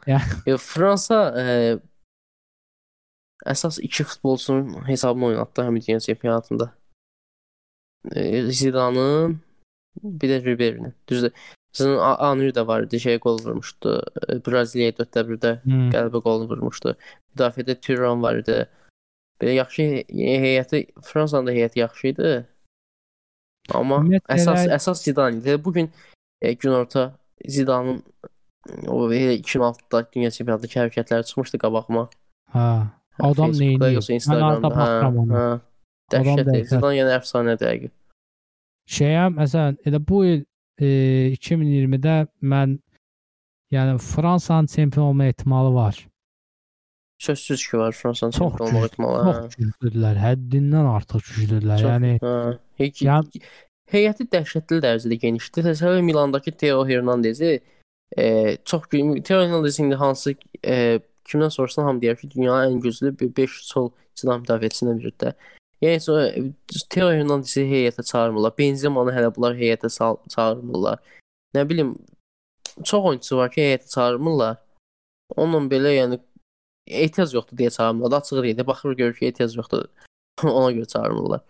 Ya, 0.08 0.22
Fransa 0.58 1.20
e, 1.38 1.46
əsas 3.46 3.78
iki 3.82 4.04
futbolçunun 4.04 4.88
hesabını 4.88 5.26
oynatdı 5.26 5.62
həmin 5.62 5.86
dünya 5.88 6.00
çempionatında. 6.00 6.72
Zidane'ın 8.52 9.40
bir 10.04 10.30
də 10.30 10.46
Ribery'nin. 10.46 10.94
Düzdür. 11.08 11.32
Sizin 11.72 11.98
Anri 11.98 12.50
də 12.56 12.68
var 12.68 12.82
idi, 12.84 13.00
şey 13.00 13.18
gol 13.20 13.38
vurmuşdu. 13.44 14.04
Braziliyaya 14.48 14.92
4-də 14.96 15.22
1-də 15.30 15.52
Hı. 15.64 15.80
qələbə 15.96 16.22
golunu 16.24 16.50
vurmuşdu. 16.50 16.96
Müdafiədə 17.36 17.76
Thuram 17.82 18.24
var 18.24 18.36
idi. 18.40 18.66
Belə 19.42 19.52
yaxşı 19.60 19.82
he- 19.84 20.06
heyəti 20.46 20.86
Fransanın 21.04 21.48
da 21.48 21.52
heyəti 21.54 21.80
yaxşı 21.80 22.08
idi. 22.08 22.30
Amma 23.74 23.98
Ümumiyyətlə 24.00 24.38
əsas 24.38 24.68
əsas 24.78 25.04
Zidane 25.04 25.38
idi. 25.42 25.58
Bu 25.66 25.74
gün 25.74 25.90
e, 26.42 26.54
günorta 26.54 27.12
Zidane'ın 27.48 28.04
o 28.88 29.12
elə 29.12 29.36
2006-da 29.42 30.06
dünya 30.16 30.32
çempionatındakı 30.32 30.80
hərəkətləri 30.80 31.26
çıxmışdı 31.26 31.58
qabağıma. 31.58 32.10
Ha. 32.56 32.88
Adam 33.20 33.52
neyini? 33.52 33.94
yoxsa 33.94 34.14
Mən 34.14 34.44
arada 34.44 34.70
baxıram 34.70 35.16
Hə, 35.16 35.20
ona. 35.20 35.34
hə. 35.40 35.60
Dəhşət. 36.14 36.50
Zidane 36.70 36.96
yəni 37.00 37.14
əfsanədir 37.20 37.70
həqiqi. 37.72 37.92
Şeyəm, 38.96 39.38
məsələn, 39.40 39.78
elə 39.90 40.00
bu 40.08 40.20
il 40.30 40.42
e, 40.78 40.88
2020-də 41.34 42.18
mən 42.46 42.76
yəni 43.74 43.98
Fransanın 44.00 44.68
çempion 44.70 45.04
olma 45.12 45.26
ehtimalı 45.26 45.74
var. 45.74 46.08
Sözsüz 47.20 47.68
ki 47.68 47.78
var 47.78 47.92
Fransanın 47.92 48.32
Çox 48.32 48.50
çempion 48.52 48.72
güclü, 48.72 48.86
ehtimalı. 48.86 49.22
hə. 49.24 49.34
Çox 49.44 49.56
güclüdürlər. 49.56 50.20
Həddindən 50.22 50.90
artıq 50.92 51.24
güclüdürlər. 51.30 51.80
Çox, 51.82 51.90
Yəni 51.90 52.12
hə. 52.22 52.58
Heç 52.82 53.02
Yəni- 53.02 53.42
heyəti 53.96 54.28
dəhşətli 54.36 54.82
dərəcədə 54.86 55.18
genişdir. 55.24 55.64
Təsəvvür 55.72 56.02
Milandakı 56.06 56.52
Theo 56.52 56.86
Hernandezi 56.88 57.60
e, 58.18 58.58
çox 58.66 58.82
Theo 58.92 59.42
Hernandez 59.42 59.80
indi 59.80 59.96
hansı 59.96 60.36
e, 60.68 61.00
kimdən 61.26 61.50
soruşsan 61.50 61.84
hamı 61.90 62.00
deyər 62.04 62.20
ki, 62.20 62.30
dünyanın 62.36 62.78
ən 62.78 62.82
güclü 62.82 63.16
5 63.38 63.52
sol 63.66 63.90
cinah 64.16 64.38
müdafiəçisindən 64.44 65.00
biridir. 65.00 65.34
Yəni 65.82 66.00
sonra 66.00 66.28
e, 66.28 66.44
Theo 66.90 67.10
Hernandezi 67.12 67.64
heyətə 67.72 68.04
çağırmırlar. 68.12 68.54
Benzema'nı 68.58 69.12
hələ 69.12 69.32
bunlar 69.36 69.56
heyətə 69.60 69.90
çağırmırlar. 70.36 71.00
Nə 71.56 71.70
bilim 71.70 71.96
çox 72.84 73.06
oyunçu 73.06 73.38
var 73.38 73.52
ki, 73.52 73.62
heyətə 73.62 73.90
çağırmırlar. 73.96 74.58
Onunla 75.36 75.70
belə 75.76 75.92
yəni 76.00 76.20
ehtiyac 76.88 77.34
yoxdur 77.34 77.58
deyə 77.58 77.70
çağırmırlar. 77.78 78.22
Açıq 78.22 78.44
deyir. 78.44 78.68
Baxır 78.68 78.92
görür 79.02 79.16
ki, 79.20 79.28
ehtiyac 79.28 79.56
yoxdur. 79.58 79.86
Ona 80.44 80.72
görə 80.72 80.88
çağırmırlar. 80.88 81.42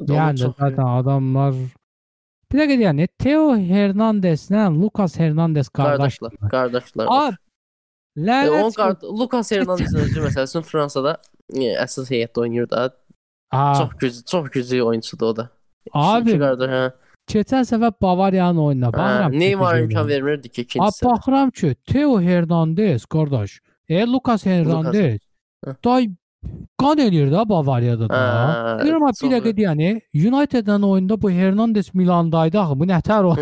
Yəni 0.00 0.38
çox- 0.38 0.56
zaten 0.58 0.86
adamlar 1.00 1.54
Bir 2.52 2.58
dəqiqə 2.62 2.80
yəni 2.86 3.08
Theo 3.18 3.56
Hernandezlə 3.56 4.62
Lucas 4.80 5.18
Hernandez 5.18 5.68
qardaşlar. 5.68 6.32
qardaşlar, 6.32 6.50
qardaşlar. 6.50 7.06
A 7.10 7.28
E, 7.28 7.36
lənət. 8.26 8.76
qard 8.76 9.02
Lucas 9.02 9.50
Hernandezin 9.52 9.98
özü 9.98 10.20
məsələn 10.26 10.62
Fransada 10.66 11.16
əsas 11.54 12.10
heyətdə 12.10 12.40
oynayır 12.40 12.70
da. 12.70 12.90
Ha, 13.50 13.74
Çox 13.78 13.90
güclü, 14.00 14.24
çox 14.24 14.50
güclü 14.50 14.82
oyunçudur 14.82 15.26
o 15.26 15.36
da. 15.36 15.50
Abi, 15.92 16.34
qardaş, 16.38 16.70
hə. 16.70 16.82
keçən 17.32 17.64
səfər 17.64 17.92
Bavariyanın 18.02 18.58
oyununa 18.58 18.92
baxıram. 18.92 19.32
Neymar 19.40 19.78
imkan 19.78 20.08
vermirdi 20.08 20.48
ki, 20.48 20.62
ikincisi. 20.62 21.04
baxıram 21.04 21.50
ki, 21.50 21.76
Theo 21.86 22.20
Hernandez 22.20 23.04
qardaş. 23.06 23.60
E 23.88 24.06
Lucas 24.06 24.46
Hernandez. 24.46 25.20
Hə. 25.66 25.74
Day 25.84 26.10
qan 26.78 26.98
eləyir 27.02 27.30
də 27.32 27.42
Bavariyada 27.48 28.06
da. 28.08 28.18
Deyirəm 28.82 29.04
ha, 29.06 29.10
bir 29.22 29.30
dəqiqə 29.34 29.62
yəni 29.64 29.88
United-dən 30.14 30.84
oyunda 30.86 31.16
bu 31.22 31.30
Hernandez 31.30 31.88
Milandaydı 31.94 32.58
axı. 32.60 32.76
Bu 32.80 32.86
nətər 32.86 33.26
o? 33.26 33.32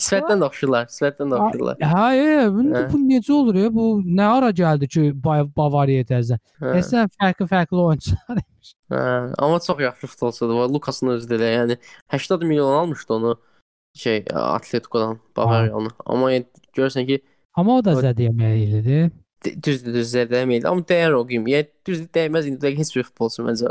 Sifətdən 0.00 0.38
də 0.42 0.46
oxşurlar, 0.48 0.88
sifətdən 0.94 1.32
də 1.34 1.40
oxşurlar. 1.44 1.76
Hə, 1.82 2.06
e, 2.16 2.46
bu, 2.54 2.64
Hə. 2.72 2.84
bu 2.92 3.00
necə 3.04 3.32
olur 3.36 3.58
ya? 3.60 3.68
Bu 3.74 3.88
nə 4.02 4.28
ara 4.38 4.50
gəldi 4.50 4.88
ki, 4.88 5.04
Ba- 5.24 5.44
Bavariya 5.56 6.06
təzə? 6.08 6.38
Hə. 6.62 6.72
Əslən 6.80 7.12
fərqli-fərqli 7.20 7.84
oyunçular. 7.84 8.40
Hə, 8.92 9.02
amma 9.38 9.60
çox 9.60 9.80
yaxşı 9.84 10.06
futbolçudur. 10.14 10.54
O 10.64 10.68
Lucasın 10.72 11.12
özü 11.18 11.28
də 11.28 11.36
elə, 11.38 11.50
yəni 11.58 11.76
80 12.10 12.46
milyon 12.48 12.72
almışdı 12.80 13.14
onu 13.14 13.36
şey 13.94 14.24
Atletico'dan 14.34 15.18
Bavariyanı. 15.36 15.92
Amma 16.06 16.32
görürsən 16.76 17.06
ki, 17.06 17.20
Amma 17.54 17.76
o 17.78 17.84
da 17.84 17.96
O- 17.96 18.00
düzdür, 19.44 19.94
düz 19.94 20.10
zədələməydi. 20.14 20.66
Amma 20.68 20.82
dəyər 20.88 21.14
o 21.18 21.22
qiymət. 21.28 21.48
Yəni 21.54 21.68
düzdür, 21.86 22.08
dəyməz 22.18 22.48
indi 22.50 22.72
heç 22.78 22.90
bir 22.96 23.06
futbolçu 23.08 23.44
məncə 23.46 23.70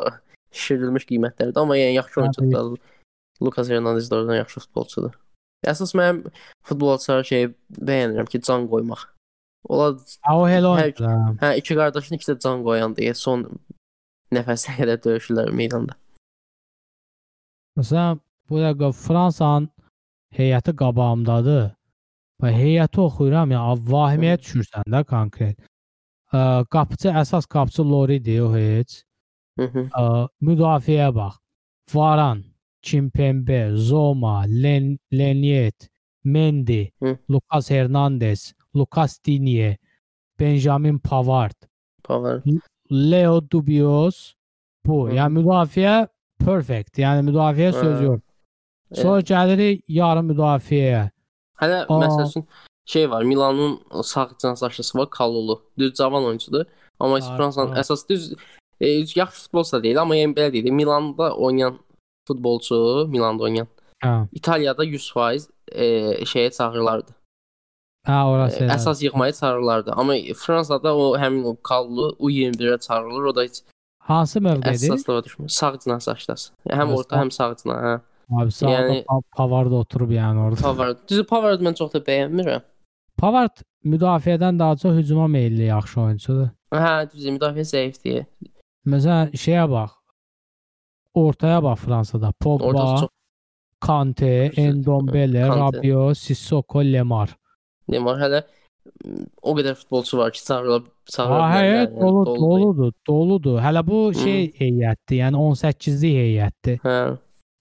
şişirilmiş 0.55 1.05
qiymətlərdir. 1.11 1.59
Amma 1.61 1.77
yəni 1.77 1.97
yaxşı 1.99 2.19
Hə, 2.19 2.23
oyunçudur. 2.23 2.79
Lucas 3.43 3.69
Hernandez 3.69 4.07
də 4.09 4.15
oradan 4.21 4.39
yaxşı 4.41 4.59
futbolçudur. 4.65 5.13
Əsas 5.67 5.91
mənim 5.97 6.23
futbolçulara 6.65 7.23
şey 7.27 7.49
bəyənirəm 7.77 8.29
ki, 8.31 8.41
can 8.41 8.67
qoymaq. 8.71 9.05
Ola 9.69 9.89
o 9.91 10.45
Hər- 10.47 10.65
oyuncudur. 10.71 11.39
hə 11.43 11.49
iki 11.59 11.75
qardaşın 11.75 12.15
ikisi 12.15 12.31
də 12.35 12.39
can 12.41 12.63
qoyandı. 12.63 13.01
Yəni 13.03 13.19
son 13.19 13.45
nəfəsə 14.33 14.77
qədər 14.79 15.01
döyüşürlər 15.03 15.51
meydanda. 15.51 15.97
Məsələn, 17.77 18.19
bu 18.49 18.61
dəqiqə 18.63 18.89
Fransanın 18.95 19.67
heyəti 20.37 20.73
qabağımdadır. 20.81 21.76
Heyəti 22.43 23.01
oxuyuram 23.01 23.51
ya, 23.51 23.63
vahiməyə 23.73 24.37
düşürsən 24.41 24.85
də 24.93 25.03
konkret. 25.09 25.57
Ə, 26.33 26.65
qapıçı 26.69 27.09
əsas 27.09 27.47
qapıçı 27.49 27.83
Loridir 27.83 28.41
o 28.41 28.53
heç. 28.53 29.03
Hı 29.57 29.65
-hı. 29.65 29.89
Ə, 29.89 30.27
müdafiəyə 30.41 31.15
bax. 31.15 31.39
Varan, 31.93 32.43
Kimpembe, 32.81 33.71
Zoma, 33.75 34.45
Len 34.47 34.97
Leniet, 35.11 35.89
Mendy, 36.23 36.91
Hı. 37.01 37.17
Lucas 37.29 37.69
Hernandez, 37.69 38.53
Lucas 38.75 39.19
Digne, 39.25 39.77
Benjamin 40.39 40.99
Pavard, 40.99 41.55
Pavar. 42.03 42.41
Leo 42.91 43.41
Dubios 43.51 44.35
bu. 44.85 45.09
Hı. 45.09 45.15
Yəni 45.15 45.39
müdafiə 45.39 46.07
perfect. 46.45 46.97
Yəni 46.97 47.25
müdafiə 47.29 47.73
söz 47.73 48.01
yox. 48.01 48.21
Sonra 48.93 49.21
gəlirik 49.21 49.83
yarım 49.87 50.29
müdafiəyə. 50.31 51.09
Hələ 51.61 51.85
məsəl 51.89 52.29
üçün 52.29 52.45
şey 52.85 53.09
var, 53.11 53.23
Milanın 53.23 53.79
sağ 54.03 54.29
cənsahçısı 54.43 54.97
var, 54.97 55.09
Kalulu. 55.09 55.61
Düz 55.77 55.93
cavan 55.93 56.23
oyunçudur. 56.23 56.65
Amma 56.99 57.19
Fransanın 57.19 57.75
əsas 57.75 58.07
düz 58.09 58.33
e, 58.81 58.87
yaxşı 59.15 59.41
futbolçu 59.43 59.83
deyil, 59.83 60.01
amma 60.01 60.15
yəni 60.15 60.35
belə 60.37 60.53
deyək, 60.53 60.71
Milanda 60.71 61.33
oynayan 61.35 61.79
futbolçu 62.27 63.07
Milanda 63.09 63.43
oynayan. 63.43 63.67
Hə. 64.03 64.27
İtaliyada 64.33 64.85
100% 64.85 65.47
e, 65.71 65.85
şeyə 66.25 66.51
çağırırlardı. 66.57 67.11
Hə, 68.07 68.23
orası. 68.23 68.63
E, 68.63 68.67
əsas 68.67 69.03
yığmaya 69.03 69.33
çağırırlardı. 69.33 69.91
Amma 69.91 70.13
Fransada 70.35 70.95
o 70.95 71.17
həmin 71.17 71.43
o 71.43 71.55
Kallu 71.61 72.15
U21-ə 72.19 72.79
çağırılır. 72.87 73.23
O 73.23 73.35
da 73.35 73.43
heç 73.43 73.63
Hansı 74.07 74.41
mövqedir? 74.41 74.91
əsaslığa 74.91 75.23
düşmür. 75.23 75.49
Sağ 75.49 75.73
cinah 75.83 75.99
saçdas. 75.99 76.51
Həm 76.69 76.93
orta, 76.95 77.17
həm 77.19 77.31
sağ 77.31 77.55
cinah. 77.63 77.81
Hə. 77.83 77.99
Abi 78.31 78.51
sağda 78.51 78.71
Yəni- 78.71 79.03
Pa- 79.05 79.21
Pavard 79.37 79.71
oturub 79.71 80.11
yəni 80.11 80.39
orada. 80.39 80.61
Pavard. 80.61 80.97
Düzü 81.09 81.23
Pavard 81.23 81.61
mən 81.61 81.75
çox 81.79 81.93
da 81.93 81.99
bəyənmirəm. 81.99 82.61
Pavard 83.17 83.61
müdafiədən 83.85 84.59
daha 84.59 84.75
çox 84.75 84.95
hücuma 84.97 85.27
meylli 85.27 85.63
yaxşı 85.71 86.01
oyunçudur. 86.01 86.49
Hə, 86.73 87.07
düzü 87.13 87.31
müdafiə 87.37 87.63
zəifdir. 87.73 88.25
Məsələn, 88.87 89.31
şeyə 89.31 89.63
bax. 89.71 89.91
Ortaya 91.15 91.63
bax 91.63 91.79
Fransada. 91.79 92.31
Pogba, 92.39 92.99
çox 92.99 93.09
Kante, 93.81 94.51
Kante. 94.55 95.47
Rabiot, 95.47 96.17
Sissoko, 96.17 96.83
Lemar. 96.83 97.29
Neymar 97.87 98.17
hələ 98.19 98.43
m, 99.05 99.25
o 99.41 99.53
qədər 99.55 99.75
futbolçu 99.75 100.17
var 100.17 100.31
ki, 100.31 100.43
çağırılıb 100.45 100.85
çağıra 101.05 101.37
Ha, 101.41 101.47
bilərlər, 101.47 101.63
heyət 101.63 101.91
yəni, 101.93 102.01
dolu, 102.01 102.25
doludur. 102.25 102.91
doludur. 103.07 103.59
Hələ 103.63 103.83
bu 103.87 103.99
Hı. 104.09 104.13
şey 104.19 104.51
heyətdir, 104.59 105.15
yəni 105.23 105.37
18-lik 105.47 106.15
heyətdir. 106.21 106.79
Hə. 106.83 107.17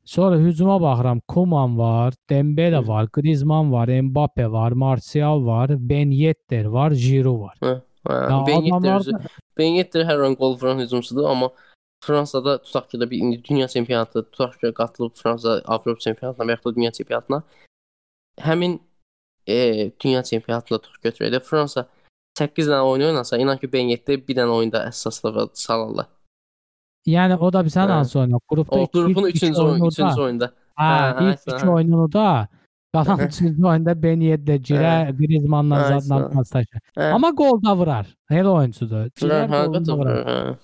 Sonra 0.06 0.36
hücuma 0.36 0.80
baxıram. 0.80 1.20
Koman 1.28 1.78
var, 1.78 2.14
Dembele 2.30 2.76
Hı. 2.78 2.88
var, 2.88 3.08
Griezmann 3.12 3.72
var, 3.72 3.88
Mbappe 4.00 4.52
var, 4.52 4.72
Martial 4.72 5.46
var, 5.46 5.70
Ben 5.88 6.10
Yedder 6.10 6.64
var, 6.64 6.90
Giroud 6.90 7.40
var. 7.40 7.56
Hə. 7.62 7.80
Ya 8.08 8.44
Ben 8.46 8.60
Yedder 8.62 8.76
adamlar 8.78 9.00
özü- 9.00 9.12
da- 9.12 9.20
Ben 9.58 9.66
Yedder 9.78 10.04
hər 10.06 10.26
an 10.26 10.34
qol 10.34 10.54
vuran 10.60 10.78
hücumçudur, 10.78 11.24
amma 11.24 11.50
Fransada 12.04 12.62
tutaq 12.62 12.88
ki 12.90 13.00
bir 13.10 13.18
indi 13.18 13.44
dünya 13.44 13.68
çempionatı 13.68 14.30
tutaq 14.30 14.52
ki 14.60 14.72
qatılıb 14.74 15.12
Fransa 15.14 15.62
Avropa 15.64 15.98
çempionatına 16.00 16.44
və 16.46 16.50
ya 16.50 16.58
da 16.64 16.74
dünya 16.76 16.90
çempionatına 16.90 17.42
həmin 18.38 18.78
e, 19.48 19.90
dünya 20.04 20.22
çempionatında 20.22 20.78
tutaq 20.78 21.02
götürək 21.08 21.32
də 21.34 21.40
Fransa 21.40 21.86
8 22.38 22.68
dənə 22.68 22.80
oyun 22.80 23.06
oynasa, 23.08 23.38
inan 23.38 23.58
ki 23.58 23.72
Ben 23.72 23.88
Yedder 23.88 24.28
bir 24.28 24.36
dənə 24.36 24.52
oyunda 24.58 24.84
əsaslığa 24.88 25.48
salarlar. 25.54 26.06
Yəni 27.06 27.36
o 27.38 27.52
da 27.52 27.60
bir 27.64 27.70
sən 27.70 27.86
Hə. 27.88 27.92
hansı 28.00 28.18
oyunu? 28.20 28.40
Qrupda 28.50 28.76
O 28.76 28.82
iki- 28.84 28.92
qrupun 28.92 29.26
ilk 29.28 29.36
3-cü 29.36 29.62
oyunu 29.62 29.72
oyunu, 29.72 29.84
da- 29.84 30.10
3-cü 30.10 30.20
oyunda. 30.26 30.46
Hə, 30.78 30.90
Hə, 30.90 31.22
ilk 31.30 31.38
hə, 31.38 31.56
iki 31.56 31.66
hə. 31.66 31.70
oyununu 31.74 32.12
da 32.12 32.48
qalan 32.94 33.18
üçüncü 33.28 33.64
oyunda 33.66 34.02
Ben 34.02 34.20
Yedder 34.20 34.58
girə, 34.68 34.94
Griezmannla 35.18 35.76
Hə, 35.82 35.88
zadla 36.00 36.16
hə. 36.24 36.30
paslaşır. 36.34 36.80
Hə. 36.98 37.10
Amma 37.14 37.30
gol 37.30 37.62
da 37.62 37.76
vurar. 37.78 38.06
Elə 38.30 38.48
oyunçudur. 38.58 39.04
Vurar, 39.06 39.12
Girər, 39.20 39.46
hə, 39.52 39.60
golunu 39.66 39.72
da 39.74 39.92
qəti 39.92 39.98
vurar. 39.98 40.18
vurar. 40.24 40.46
Hə. 40.46 40.56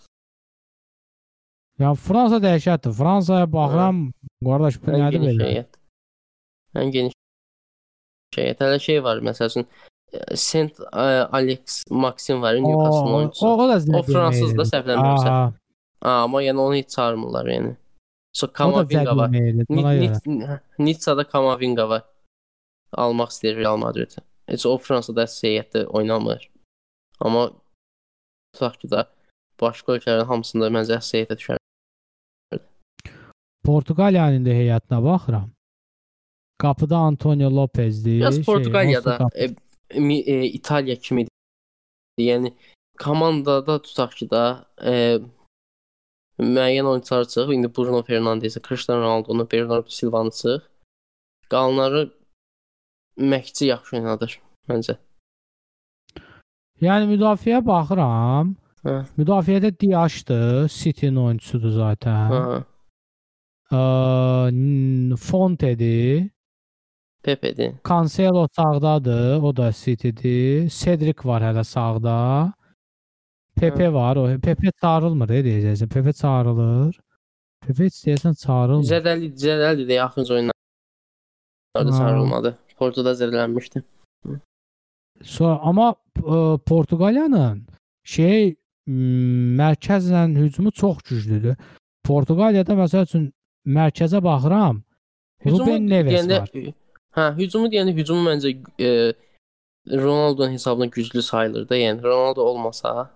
Ya 1.83 1.95
Fransa 1.95 2.37
dəhşətdir. 2.45 2.93
Fransaya 2.99 3.47
baxıram, 3.53 4.03
qardaş 4.45 4.75
bu 4.83 4.91
Ən 4.91 5.01
nədir 5.03 5.17
geniş 5.19 5.37
belə? 5.39 5.47
heyət. 5.49 5.79
Ən 6.83 6.91
geniş 6.95 7.15
heyət. 8.37 8.59
Hələ 8.65 8.79
şey 8.89 9.01
var, 9.05 9.17
məsəl 9.29 9.49
üçün 9.51 9.67
e, 10.13 10.37
Saint 10.37 10.79
e, 10.81 11.07
Alex 11.39 11.83
Maxim 11.91 12.43
var, 12.43 12.55
O, 12.55 12.63
Newcastle 12.69 13.11
o, 13.11 13.17
oyunçusu. 13.17 13.47
o 13.47 13.69
da 13.71 13.77
zədə 13.87 13.99
O 13.99 14.03
fransız 14.03 14.53
da 14.59 14.65
səhvlənmirəmsə. 14.73 15.33
Aha, 16.03 16.23
Amma 16.25 16.43
yəni 16.43 16.59
onu 16.61 16.75
heç 16.75 16.91
çağırmırlar 16.91 17.47
yəni. 17.47 17.77
So 18.35 18.47
o 18.47 18.49
da 18.49 18.53
Kamavinga 18.53 19.17
var. 19.17 19.29
zədə 19.31 19.67
ona 19.71 19.95
görə. 19.95 20.19
Nit- 20.27 20.61
Nitsada 20.79 21.25
Kamavinga 21.29 21.89
var. 21.89 22.03
Almaq 22.93 23.31
istəyir 23.35 23.57
Real 23.57 23.77
Madrid. 23.77 24.11
Heç 24.49 24.67
o 24.67 24.77
Fransada 24.79 25.23
əsas 25.25 25.45
heyətdə 25.47 25.85
oynamır. 25.87 26.51
Amma 27.21 27.51
tutaq 28.55 28.79
ki 28.81 28.91
da 28.91 29.07
başqa 29.61 29.93
ölkələrin 29.97 30.27
hamısında 30.33 30.69
məncə 30.75 30.97
əsas 30.99 31.15
heyətə 31.17 31.37
düşər. 31.41 31.59
Portuqaliyanın 33.65 34.45
da 34.47 34.51
heyətinə 34.51 34.99
baxıram. 35.05 35.51
Qapıda 36.59 36.97
Antonio 36.97 37.51
Lopezdir. 37.57 38.21
Biraz 38.21 38.35
şey, 38.35 38.45
Portuqaliyada 38.45 39.11
Mustafa- 39.19 39.39
e, 39.95 40.01
mi- 40.01 40.21
e, 40.27 40.45
İtaliya 40.47 40.97
kimidir. 40.97 41.31
Yəni 42.19 42.53
komandada 42.99 43.83
tutaq 43.83 44.11
ki 44.19 44.31
da 44.31 44.67
e, 44.85 45.19
müəyyən 46.39 46.87
oyunçular 46.87 47.25
çıx. 47.25 47.53
İndi 47.53 47.69
Bruno 47.77 48.03
Fernandes, 48.03 48.57
Cristiano 48.69 49.03
Ronaldo, 49.03 49.51
Bernardo 49.53 49.89
Silva 49.89 50.25
çıx. 50.31 50.63
Qalanları 51.51 52.11
Məkçi 53.19 53.65
yaxşı 53.69 53.97
oynadır 53.97 54.41
məncə. 54.69 54.97
Yəni 56.81 57.07
müdafiəyə 57.13 57.61
baxıram. 57.67 58.57
Hə. 58.83 58.95
Müdafiədə 59.19 59.71
Diaşdır, 59.81 60.69
City-nin 60.69 61.17
oyunçusudur 61.17 61.71
zaten. 61.71 62.31
Ha, 62.33 62.65
Ə, 63.73 65.17
Fontedir. 65.17 66.31
Pepe'dir. 67.23 67.75
Cancelo 67.89 68.47
sağdadır, 68.57 69.43
o 69.43 69.57
da 69.57 69.73
City-dir. 69.73 70.69
Cedric 70.69 71.25
var 71.25 71.43
hələ 71.43 71.65
sağda. 71.65 72.53
Pepe 73.63 73.93
var, 73.93 74.17
o 74.17 74.27
Pepe 74.43 74.73
çağırılmır, 74.81 75.31
e, 75.31 75.43
deyəcəksən. 75.47 75.89
Pepe 75.89 76.13
çağırılır. 76.13 76.97
Heç 77.67 77.99
deyəsən 78.07 78.35
çağırılmır. 78.43 78.89
Zədəli, 78.91 79.29
Zədəli 79.39 79.87
də 79.91 79.99
yaxın 80.01 80.27
oyunlarda 80.35 81.99
çağırılmadı. 81.99 82.57
Portoda 82.79 83.13
zədələnmişdi. 83.21 83.83
Sonra 85.23 85.59
amma 85.63 85.93
ə, 86.19 86.59
Portuqaliyanın 86.67 87.63
şey 88.03 88.57
mərkəzlə 89.63 90.25
hücumu 90.41 90.73
çox 90.75 90.99
güclüdür. 91.07 91.55
Portuqaliyada 92.05 92.75
məsəl 92.75 93.07
üçün 93.07 93.29
mərkəzə 93.67 94.23
baxıram. 94.25 94.83
Ruben 95.47 95.87
Neves 95.87 96.27
var. 96.31 96.51
Hə, 97.15 97.29
hücumu 97.39 97.71
deyəndə 97.71 97.95
hücumu 97.95 98.27
məncə 98.27 98.57
e, 98.81 98.91
Ronaldo'nun 99.87 100.53
hesabına 100.53 100.87
güclü 100.87 101.23
sayılır 101.23 101.69
da. 101.69 101.77
Yəni 101.77 102.03
Ronaldo 102.03 102.43
olmasa 102.43 103.11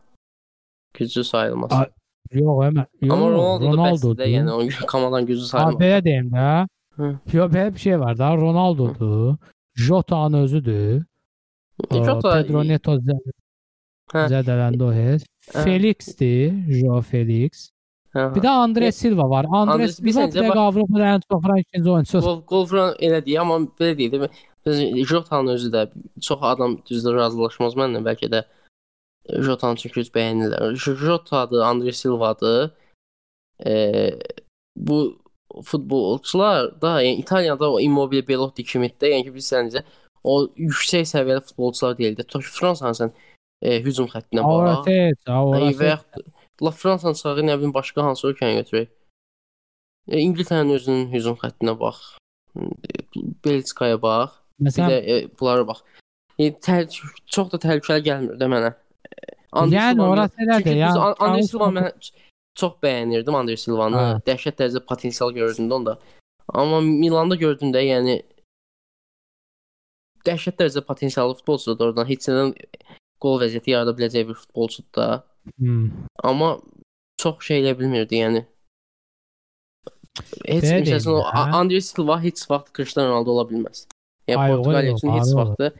güclü 0.98 1.24
sayılmaz. 1.24 1.72
A- 1.72 1.90
Yox, 2.32 2.58
əmə. 2.68 2.84
Yox, 3.02 3.12
Amma 3.12 3.26
Ronaldo 3.30 3.64
da 3.64 3.72
Ronaldodur. 3.72 4.18
bəsdir, 4.18 4.32
yəni 4.36 4.50
o 4.82 4.86
komandan 4.86 5.26
güclü 5.26 5.42
Ha, 5.42 5.46
sayılmaz. 5.46 5.74
belə 5.82 6.04
deyim 6.04 6.28
də. 6.34 6.66
Hı. 6.96 7.08
Yox, 7.32 7.52
belə 7.54 7.74
bir 7.74 7.78
şey 7.78 8.00
var 8.00 8.18
da. 8.18 8.36
Ronaldodur. 8.36 9.36
Jota'nın 9.76 10.42
özüdür. 10.42 11.04
Ə, 11.90 12.04
Jota 12.06 12.32
Pedro 12.42 12.64
Neto 12.68 12.94
zə- 12.96 13.20
Hə. 14.12 14.26
zədələndi 14.32 14.82
o 14.82 14.92
heç. 14.92 15.22
Hə. 15.54 15.62
Felixdir, 15.64 16.52
Joao 16.72 17.00
Felix. 17.02 17.70
hə, 18.14 18.34
Bir 18.34 18.40
də 18.40 18.48
Andre 18.48 18.84
Ye- 18.84 18.92
Silva 18.92 19.28
var. 19.30 19.44
Andre 19.52 19.72
Andre- 19.74 19.84
bir 20.04 20.12
Silva 20.12 20.20
səncə 20.24 20.32
dəqiq 20.38 20.48
bax- 20.48 20.58
Avropada 20.66 21.04
ən 21.14 21.20
çox 21.30 21.42
vuran 21.44 21.58
ikinci 21.58 21.90
oyunçudur. 21.90 22.22
Gol, 22.22 22.40
gol 22.48 22.64
vuran 22.70 22.94
elə 23.00 23.18
deyil, 23.26 23.40
amma 23.40 23.56
belə 23.80 23.98
deyil. 23.98 24.12
də, 24.12 24.28
biz- 24.66 25.08
Jota'nın 25.08 25.52
özü 25.54 25.68
də 25.70 25.88
çox 26.20 26.38
adam 26.42 26.78
düzdür 26.90 27.14
razılaşmaz 27.14 27.74
mənlə 27.74 28.00
bəlkə 28.08 28.28
də 28.34 28.42
Jota'nı 29.28 29.76
çünki 29.76 30.00
heç 30.00 30.10
bəyənirlər. 30.14 30.74
Jota'dır, 30.76 31.62
Andre 31.66 31.92
Silva'dır. 31.92 32.70
E, 33.66 33.74
bu 34.76 35.18
futbolçular 35.64 36.80
da, 36.82 37.02
yəni 37.02 37.22
İtaliyada 37.22 37.72
o 37.72 37.80
Immobile, 37.80 38.28
Belotti 38.28 38.64
kimi 38.64 38.90
də, 39.00 39.12
yəni 39.14 39.30
ki 39.30 39.44
səncə 39.44 39.82
o 40.22 40.46
yüksək 40.58 41.06
səviyyəli 41.12 41.44
futbolçular 41.50 41.98
deyil 41.98 42.16
də. 42.18 42.26
Fransanın 42.40 42.98
sən 43.00 43.12
e, 43.62 43.80
hücum 43.82 44.08
xəttinə 44.12 44.42
Ay, 44.42 44.56
orası. 44.56 44.96
və 45.80 45.92
yaxud 45.94 46.32
La 46.62 46.70
Fransanın 46.72 47.18
sağı 47.18 47.44
nə 47.44 47.58
bilim 47.58 47.74
başqa 47.74 48.04
hansı 48.04 48.30
ölkəni 48.30 48.62
götürək. 48.62 48.88
E, 50.08 50.20
İngiltərənin 50.22 50.78
özünün 50.78 51.10
hücum 51.12 51.36
xəttinə 51.42 51.76
bax. 51.80 52.00
Belçikaya 53.44 54.00
bax. 54.02 54.38
Bir 54.60 54.70
Məsələn, 54.70 54.90
də 54.90 55.00
e, 55.12 55.28
bunlara 55.40 55.66
bax. 55.68 55.82
E, 56.38 56.50
təhl 56.64 56.88
çox 57.26 57.52
da 57.52 57.60
təhlükəli 57.60 58.06
gəlmir 58.08 58.40
də 58.40 58.48
mənə. 58.52 58.72
Yəni 59.76 60.00
orası 60.12 60.36
elədir. 60.42 60.62
Çünki 60.64 60.70
biz 60.88 60.96
An- 60.96 61.14
Andre 61.18 61.26
Charles 61.26 61.50
Silva 61.50 61.68
mən 61.76 62.10
çox 62.60 62.72
bəyənirdim 62.82 63.34
Andre 63.40 63.56
Silvanı. 63.56 63.96
Dəhşət 64.26 64.56
dərəcədə 64.60 64.84
potensial 64.86 65.30
gördüm 65.32 65.68
də 65.70 65.74
onda. 65.74 65.98
Amma 66.54 66.80
Milanda 66.80 67.34
gördüm 67.36 67.72
də, 67.74 67.82
yəni 67.84 68.22
dəhşət 70.26 70.58
dərəcədə 70.60 70.84
potensiallı 70.86 71.34
futbolçudur 71.40 71.90
oradan. 71.90 72.08
Heç 72.10 72.26
nədən 72.28 72.52
qol 73.22 73.40
vəziyyəti 73.42 73.70
yarada 73.74 73.94
biləcək 73.98 74.28
bir 74.28 74.34
futbolçudur 74.34 74.92
da. 74.96 75.24
hmm. 75.58 75.90
Amma 76.24 76.58
çox 77.22 77.40
şey 77.48 77.62
elə 77.62 77.78
bilmirdi, 77.78 78.14
yəni. 78.24 78.44
Heç 80.48 80.64
məsələn 80.64 80.80
o 80.80 80.84
deyim 80.84 81.20
də. 81.20 81.24
A- 81.32 81.58
Andre 81.60 81.80
Silva 81.80 82.16
heç 82.22 82.42
vaxt 82.50 82.72
Cristiano 82.76 83.10
Ronaldo 83.12 83.30
ola 83.36 83.44
bilməz. 83.50 83.86
Yəni 84.28 84.38
Portuqaliya 84.56 84.92
üçün 84.96 85.12
heç 85.16 85.28
vaxtı 85.38 85.72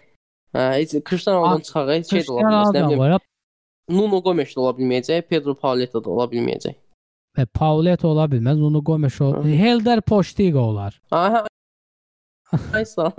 hə, 0.57 0.67
heç 0.81 0.97
Cristiano 1.09 1.43
Ronaldo 1.43 1.67
çıxağı 1.69 1.95
heç 1.95 2.11
şey 2.11 2.27
də 2.27 2.33
ola 2.35 2.47
bilməz. 2.49 2.73
Nə 2.77 2.89
bilim. 2.91 3.27
Nuno 3.97 4.21
Gomes 4.23 4.55
də 4.55 4.63
ola 4.63 4.73
bilməyəcək, 4.79 5.27
Pedro 5.31 5.55
Pauleta 5.55 6.03
da 6.03 6.11
ola 6.11 6.27
bilməyəcək. 6.31 6.79
E, 7.37 7.45
Pauleta 7.47 8.09
ola 8.09 8.25
bilməz, 8.31 8.59
Nuno 8.59 8.83
Gomes 8.83 9.21
ol. 9.21 9.37
Hı. 9.43 9.59
Helder 9.61 10.03
Postigo 10.03 10.65
olar. 10.73 10.97
Aha. 11.11 11.45
Aysa. 12.75 13.13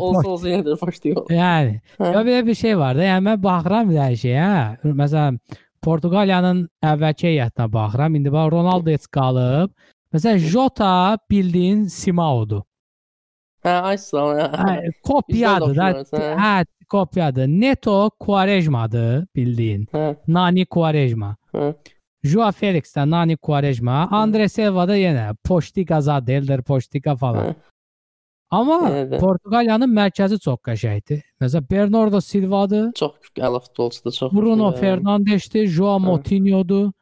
olsa 0.00 0.28
olsa 0.28 0.48
də 0.48 0.76
başlayır. 0.80 1.22
Yəni, 1.30 1.80
ya 2.00 2.22
belə 2.24 2.40
bir 2.46 2.54
şey 2.54 2.78
var 2.78 2.96
da. 2.96 3.04
Yəni 3.04 3.24
mən 3.28 3.42
baxıram 3.42 3.90
bir 3.90 3.98
dənə 4.00 4.20
şeyə. 4.20 4.94
Məsələn, 5.02 5.40
Portuqaliyanın 5.84 6.64
əvvəlki 6.92 7.28
heyətinə 7.30 7.68
baxıram. 7.72 8.16
İndi 8.18 8.32
bax 8.32 8.52
Ronaldo 8.52 8.90
heç 8.90 9.06
qalıb. 9.12 9.74
Məsələn, 10.14 10.40
Jota 10.52 11.18
bildiyin 11.30 11.84
Simao'dur. 11.92 12.64
Hə, 13.66 13.74
Arsenal. 13.90 14.32
hə. 14.38 14.48
Hə, 14.62 14.90
kopyadır 15.02 15.76
da. 15.76 15.88
Bizdə 15.98 16.20
də 16.22 16.32
Hə, 16.38 16.66
kopyadır. 16.92 17.46
Neto 17.50 18.10
Quaresma'dır 18.20 19.26
bildiyin. 19.36 19.86
Hə, 19.92 20.16
Nani 20.28 20.64
Quaresma. 20.66 21.34
hə. 21.54 21.72
Joao 22.24 22.52
Felix 22.52 22.94
də 22.96 23.04
Nani 23.10 23.36
Quaresma. 23.36 24.08
Andre 24.10 24.48
Silva 24.48 24.86
da 24.88 24.96
yenə 24.98 25.34
Poştika 25.44 26.00
Zadeldir, 26.00 26.62
Poştika 26.62 27.16
falan. 27.16 27.50
Hə. 27.50 27.54
Amma 28.50 28.76
Yenə 28.86 29.02
də. 29.10 29.18
Portuqaliyanın 29.18 29.90
mərkəzi 29.90 30.38
çox 30.42 30.60
qəşəngdir. 30.68 31.22
Məsələn, 31.42 31.64
Bernardo 31.70 32.20
Silva'dır, 32.22 32.92
Çox 32.94 33.32
əla 33.38 33.58
futbolçudur, 33.64 34.12
çox. 34.14 34.32
Bruno 34.32 34.70
Hə. 34.70 34.76
Fernandes'dir, 34.80 35.66
Joao 35.66 35.98
Moutinho'dur. 36.00 36.92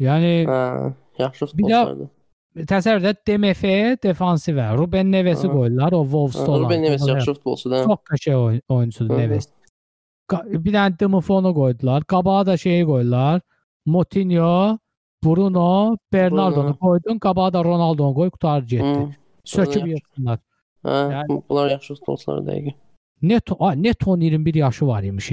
Yəni 0.00 0.46
Hə, 0.46 0.92
yaxşı 1.18 1.46
Bir 1.58 1.64
də- 1.64 1.82
futbolçudur. 1.84 2.08
Təsəvvür 2.56 3.06
et 3.12 3.20
DMF-yə 3.28 3.96
defansivə 4.02 4.76
Ruben 4.78 5.10
Neves'i 5.12 5.46
Hə. 5.48 5.52
qoydular, 5.52 5.92
o 5.92 6.02
Wolves-da 6.04 6.50
olan. 6.50 6.64
Ruben 6.64 6.82
Neves 6.82 7.08
yaxşı 7.08 7.34
futbolçudur. 7.34 7.84
Çox 7.84 7.98
qəşəng 8.10 8.34
oyun, 8.34 8.62
oyunçudur. 8.68 9.18
Neves. 9.18 9.48
Bir 10.64 10.72
dənə 10.72 10.98
Demofonu 11.00 11.54
qoydular. 11.54 12.04
Qabağa 12.04 12.46
da 12.46 12.56
şeyi 12.56 12.84
qoydular. 12.86 13.40
Moutinho, 13.86 14.78
Bruno, 15.24 15.96
Bernardo'nu 16.12 16.76
qoydun. 16.78 17.18
Qabağa 17.18 17.52
da 17.52 17.64
Ronaldo'nu 17.64 18.14
qoy, 18.14 18.30
qutardı 18.30 18.66
getdi. 18.66 19.16
Söküb 19.44 19.86
yığsınlar. 19.86 20.38
Hə, 20.84 20.96
Yəni- 21.12 21.42
bunlar 21.48 21.70
yaxşı 21.70 21.94
futbolçular 21.94 22.38
dəqiq. 22.38 22.74
Neto, 23.22 23.56
a, 23.60 23.72
Neto'nun 23.72 24.20
21 24.20 24.54
yaşı 24.54 24.86
var 24.86 25.02
imiş. 25.02 25.30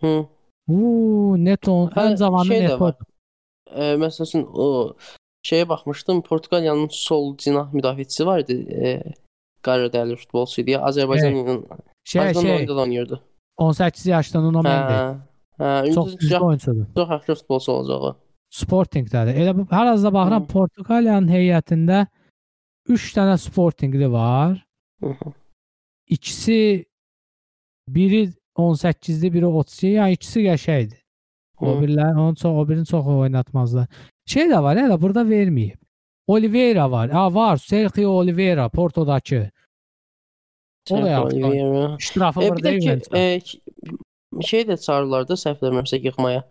Hı. 0.00 0.26
Uuu, 0.68 1.36
Neto 1.44 1.72
Hə, 1.94 2.10
ən 2.12 2.16
zamanlı 2.16 2.46
şey 2.46 2.58
də 2.60 2.62
Neto. 2.64 2.80
var. 2.80 2.94
E, 3.74 3.82
məsəl 3.94 4.22
üçün 4.22 4.46
o 4.54 4.94
şeyə 5.48 5.68
baxmışdım. 5.68 6.22
Portuqaliyanın 6.28 6.88
sol 6.92 7.36
cinah 7.36 7.72
müdafiəçisi 7.72 8.26
var 8.26 8.44
idi. 8.44 8.56
E, 8.70 8.92
qara 9.64 9.88
dəyərli 9.92 10.16
futbolçu 10.16 10.60
idi. 10.62 10.76
Azərbaycanın 10.90 11.64
Şey, 12.08 12.22
Azərbaycan 12.22 12.40
şey, 12.42 12.56
oyunda 12.56 12.76
da 12.76 12.80
oynayırdı. 12.80 13.20
18 13.56 14.06
yaşlı 14.06 14.42
Nuno 14.42 14.62
Mendes. 14.62 15.16
Hə. 15.58 15.94
Çox 15.94 16.16
güclü 16.16 16.38
oyunçudur. 16.38 16.86
çox 16.94 17.10
yaxşı 17.10 17.34
futbolçu 17.34 17.72
olacaq 17.72 18.02
o. 18.08 18.14
Sportingdədir. 18.54 19.34
Elə 19.40 19.52
hər 19.70 19.90
azda 19.92 20.12
baxıram 20.14 20.44
Hı. 20.44 20.48
Portuqaliyanın 20.52 21.28
heyətində 21.28 22.06
3 22.88 23.08
dənə 23.16 23.38
Sportingli 23.38 24.12
var. 24.12 24.66
Hı 25.02 25.10
-hı. 25.10 25.32
İkisi 26.06 26.86
biri 27.88 28.32
18-dir, 28.56 29.32
biri 29.34 29.46
32. 29.46 29.86
Yəni 29.86 30.12
ikisi 30.12 30.40
qəşəngdir. 30.46 31.02
O 31.60 31.66
birlər 31.82 32.14
onu 32.18 32.36
çox 32.36 32.56
o 32.60 32.68
birini 32.68 32.86
çox 32.86 33.06
oynatmazlar. 33.06 33.86
Şey 34.28 34.50
də 34.50 34.62
var, 34.62 34.76
elə 34.76 35.00
burada 35.00 35.22
verməyib. 35.24 35.78
Oliveira 36.28 36.90
var. 36.90 37.10
Ha 37.10 37.34
var, 37.34 37.56
Sergio 37.56 38.10
Oliveira 38.10 38.68
Portodakı. 38.68 39.50
O 40.90 41.02
da 41.02 41.08
yaxşı. 41.08 41.36
Oliveira. 41.36 41.96
İştirafı 41.98 42.42
E, 42.42 42.62
deyil 42.62 43.00
ki, 43.00 43.18
e, 43.18 43.40
şey 44.42 44.62
də 44.68 44.76
çağırırlar 44.84 45.28
da 45.28 45.32
səhv 45.32 45.64
eləmirəmsə 45.64 46.00
yığmaya. 46.04 46.44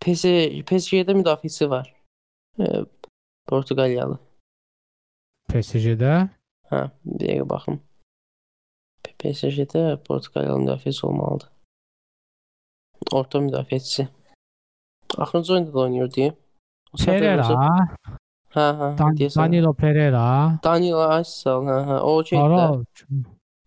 PSG 0.00 0.26
PSG-də 0.68 1.14
müdafiəçisi 1.20 1.70
var. 1.70 1.94
E, 2.58 2.64
Portuqaliyalı. 3.46 4.18
PSG-də. 5.52 6.28
Hə, 6.70 6.90
bir 7.04 7.26
dəqiqə 7.26 7.48
baxım. 7.48 7.80
PSG-də 9.18 10.02
Portuqaliyalı 10.04 10.66
müdafiəçi 10.66 11.06
olmalıdır. 11.06 11.48
Orta 13.12 13.38
müdafiəçisi. 13.38 14.08
Axırıncı 15.16 15.52
oyunda 15.52 15.72
da 15.72 15.78
oynayırdı. 15.78 16.20
O 16.20 16.43
səhv 17.00 17.06
Pereira, 17.18 17.44
eləmirəmsə- 17.44 18.20
Hə, 18.54 18.64
hə. 18.78 18.88
Dan 18.98 19.16
deyəsən. 19.18 19.40
Danilo 19.42 19.72
Pereira. 19.74 20.24
Danilo 20.62 21.00
Aysal, 21.10 21.64
hə, 21.68 21.78
hə. 21.88 21.96
O 22.06 22.12
şeydə 22.22 22.44
Ara, 22.44 22.66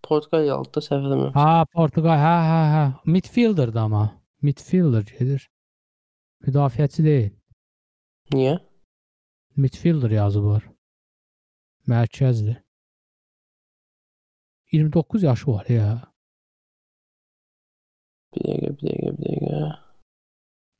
Portuqaliyalıdır, 0.07 0.81
səhv 0.87 1.03
eləmirəm. 1.09 1.33
ha 1.35 1.65
Portuqal, 1.75 2.17
hə, 2.25 2.35
hə, 2.51 2.61
hə. 2.75 2.83
Midfielderdir 3.05 3.81
amma. 3.83 4.05
Midfielder 4.41 5.03
gedir. 5.19 5.49
Müdafiəçi 6.47 7.03
deyil. 7.03 7.31
Niyə? 8.31 8.55
Midfielder 9.57 10.11
yazılır. 10.11 10.63
Mərkəzdir. 11.87 12.57
29 14.71 15.23
yaşı 15.23 15.51
var 15.51 15.65
ya. 15.69 15.89
Bir 18.35 18.41
dəqiqə, 18.47 18.71
bir 18.77 18.87
dəqiqə, 18.87 19.11
bir 19.17 19.27
dəqiqə. 19.27 19.61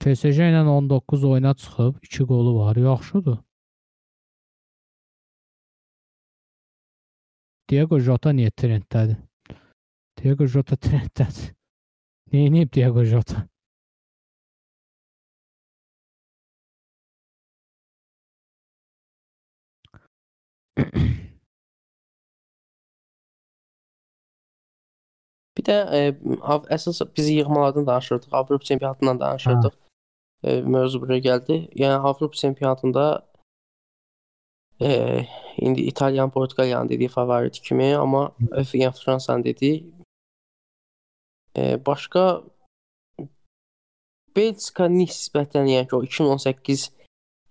PSG 0.04 0.50
ilə 0.52 0.62
19 0.70 1.24
oyuna 1.24 1.54
çıxıb, 1.54 1.96
2 2.04 2.24
qolu 2.24 2.60
var. 2.60 2.76
Yaxşıdır. 2.76 3.38
Diego 7.70 8.00
Jota 8.00 8.32
niyə 8.32 8.52
trenddədir? 8.62 9.18
Diego 10.22 10.48
Jota 10.48 10.76
trenddədir. 10.86 11.54
Neyinib 12.34 12.72
Diego 12.74 13.04
Jota? 13.04 13.48
Bir 25.58 25.66
də 25.66 25.76
e, 25.98 26.02
əsas 26.76 27.02
biz 27.18 27.30
yığmalardan 27.34 27.88
danışırdıq, 27.88 28.30
Avropa 28.32 28.64
çempionatından 28.64 29.20
danışırdıq. 29.20 29.87
E, 30.44 30.62
mövzu 30.62 31.02
buraya 31.02 31.20
gəldi. 31.20 31.56
Yəni 31.76 31.98
Avropa 32.10 32.36
çempionatında 32.36 33.28
e, 34.82 35.22
indi 35.58 35.82
İtalyan, 35.82 36.30
Portuqaliyanın 36.30 36.90
dediyi 36.90 37.10
favorit 37.10 37.62
kimi, 37.62 37.96
amma 37.98 38.32
yəni 38.52 38.94
Fransanın 39.06 39.44
dediyi 39.44 39.94
e, 41.58 41.86
başqa 41.86 42.44
Belçika 44.38 44.86
nisbətən 44.86 45.66
yəni 45.66 45.88
ki, 45.90 45.96
o 45.96 46.04
2018 46.04 46.92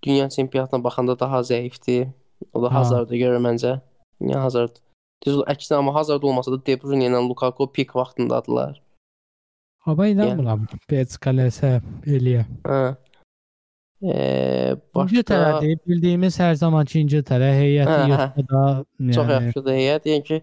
dünya 0.02 0.28
çempionatına 0.30 0.84
baxanda 0.84 1.18
daha 1.18 1.40
zəifdir. 1.40 2.12
O 2.54 2.62
da 2.62 2.70
Ha. 2.70 2.78
Hazard'a 2.78 3.16
görə 3.18 3.40
məncə. 3.42 3.80
Yəni 4.20 4.38
Hazard 4.38 4.78
Düz 5.26 5.40
əksinə 5.50 5.80
amma 5.80 5.94
Hazard 5.96 6.22
olmasa 6.22 6.52
da 6.52 6.58
De 6.66 6.76
Bruyne 6.80 7.08
ilə 7.08 7.20
Lukaku 7.28 7.66
pik 7.72 7.96
vaxtındadılar. 7.96 8.82
Amma 9.86 10.06
inanmıram. 10.10 10.66
Belçika 10.90 11.30
nəsə 11.30 11.76
eləyə. 12.06 12.44
Hə. 12.66 12.78
Eee 14.02 14.76
başqa 14.94 15.14
İngiltərədir. 15.14 15.78
Bildiyimiz 15.88 16.38
hər 16.42 16.54
zamanki 16.60 17.00
İngiltərə 17.04 17.50
heyəti 17.56 17.92
Hə, 17.92 18.08
yığsa 18.10 18.46
da 18.50 18.62
çox 19.16 19.28
yəni 19.30 19.36
yaxşıdır 19.46 19.76
heyət. 19.78 20.08
Yəni 20.10 20.24
ki 20.30 20.40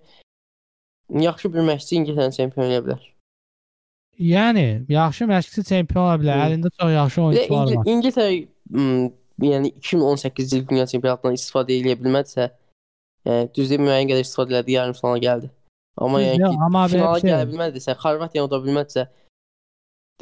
yaxşı 1.26 1.52
bir 1.54 1.68
məşqçi 1.70 2.00
İngiltərənin 2.00 2.38
çempionu 2.38 2.70
ola 2.72 2.82
bilər. 2.88 3.04
Yəni 4.34 4.66
yaxşı 4.94 5.28
məşqçi 5.30 5.64
çempion 5.70 6.08
ola 6.08 6.16
bilər. 6.22 6.40
Hı. 6.40 6.48
Əlində 6.48 6.72
çox 6.80 6.94
yaxşı 6.96 7.22
oyunçular 7.28 7.76
var. 7.76 7.90
İngiltərə 7.94 8.30
yəni 9.44 9.74
2018 9.84 10.54
il 10.54 10.68
dünya 10.70 10.86
çempionatından 10.90 11.36
istifadə 11.38 11.76
edə 11.78 11.98
bilmədisə, 12.00 12.48
yəni 13.28 13.52
düzdür 13.58 13.84
müəyyən 13.84 14.10
qədər 14.12 14.26
istifadə 14.26 14.56
elədi, 14.56 14.78
yarım 14.78 14.98
finala 14.98 15.20
gəldi. 15.28 15.52
Amma 15.98 16.22
yəni 16.24 16.42
ki, 16.42 16.58
amma 16.68 16.88
finala 16.88 17.20
şey- 17.20 17.30
gələ 17.30 17.50
bilmədisə, 17.52 17.96
Xorvatiya 18.04 18.44
oda 18.48 18.60
bilmədisə, 18.66 19.08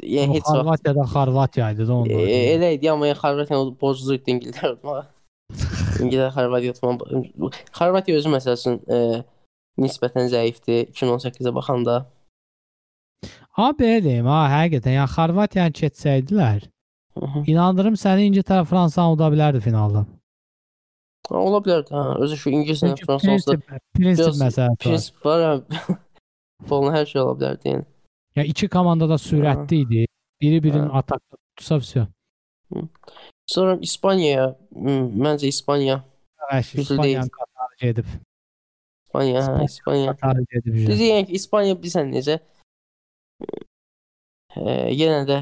yəni 0.02 0.36
heç 0.38 0.46
vaxt 0.46 0.56
Xorvatiyada 0.58 1.04
Xorvatiya 1.12 1.70
idi 1.74 1.86
də 1.88 1.94
onlar. 1.96 2.22
E, 2.22 2.38
elə 2.54 2.72
idi, 2.76 2.90
amma 2.92 3.10
yəni 3.10 3.20
Xorvatiya 3.24 3.60
borclu 3.82 4.16
idi 4.18 4.34
İngiltərə 4.36 4.72
tutmağa. 4.76 5.04
İngiltərə 6.00 6.30
Xorvatiya 6.36 6.76
tutmağa. 6.78 7.52
Xorvatiya 7.78 8.22
özü 8.22 8.32
məsələn 8.36 8.80
e, 8.86 9.00
nisbətən 9.82 10.32
zəifdir 10.32 10.90
2018-ə 10.92 11.54
baxanda. 11.54 12.00
Amma 13.52 13.74
belə 13.76 14.00
deyim, 14.04 14.28
ha, 14.32 14.42
həqiqətən 14.54 14.96
yəni 14.96 15.12
Xorvatiyanı 15.12 15.76
keçsəydilər, 15.82 16.66
inandırım 17.52 17.98
səni 18.00 18.30
İngiltərə 18.30 18.64
Fransanı 18.68 19.18
uda 19.18 19.28
bilərdi 19.34 19.60
finalda. 19.64 20.06
Ha, 21.28 21.38
Ola 21.38 21.60
bilər 21.64 21.84
də. 21.86 21.94
Ha. 21.94 22.16
Özü 22.24 22.36
şu 22.36 22.50
İngilislə 22.50 22.92
olsa 22.92 23.56
prinsip, 23.94 24.34
məsələsi 24.40 24.68
var. 24.68 24.76
prinsip 24.82 25.26
var. 25.26 25.42
ha. 25.46 25.96
Futbolun 26.62 26.94
hər 26.94 27.06
şey 27.08 27.22
ola 27.22 27.36
bilərdi 27.38 27.70
yəni. 27.72 27.86
Yəni 28.36 28.48
iki 28.48 28.68
komanda 28.68 29.08
da 29.08 29.18
sürətli 29.20 29.82
idi. 29.84 30.06
Biri 30.40 30.62
birinin 30.64 30.88
Ha. 30.88 30.98
atakda 31.02 31.36
tutsa 31.56 31.76
vəsə. 31.82 32.06
Sonra 33.46 33.76
İspaniyaya, 33.84 34.46
m, 34.70 34.90
məncə 35.24 35.46
İspaniya, 35.46 35.98
Əş, 36.52 36.70
Güclü 36.72 36.82
İspaniyanın 36.82 37.28
qatarı 37.28 37.76
gedib. 37.80 38.06
İspaniya, 39.06 39.40
hə, 39.40 39.42
İspaniya. 39.44 39.64
İspaniya. 39.64 40.12
Qatarı 40.16 40.44
gedib. 40.50 40.74
Düz 40.74 40.86
Düzdür. 40.88 41.04
yəni 41.04 41.26
ki, 41.26 41.32
İspaniya 41.32 41.74
bilirsən 41.74 42.10
necə? 42.16 42.38
E, 44.56 44.62
yenə 44.96 45.20
də 45.28 45.38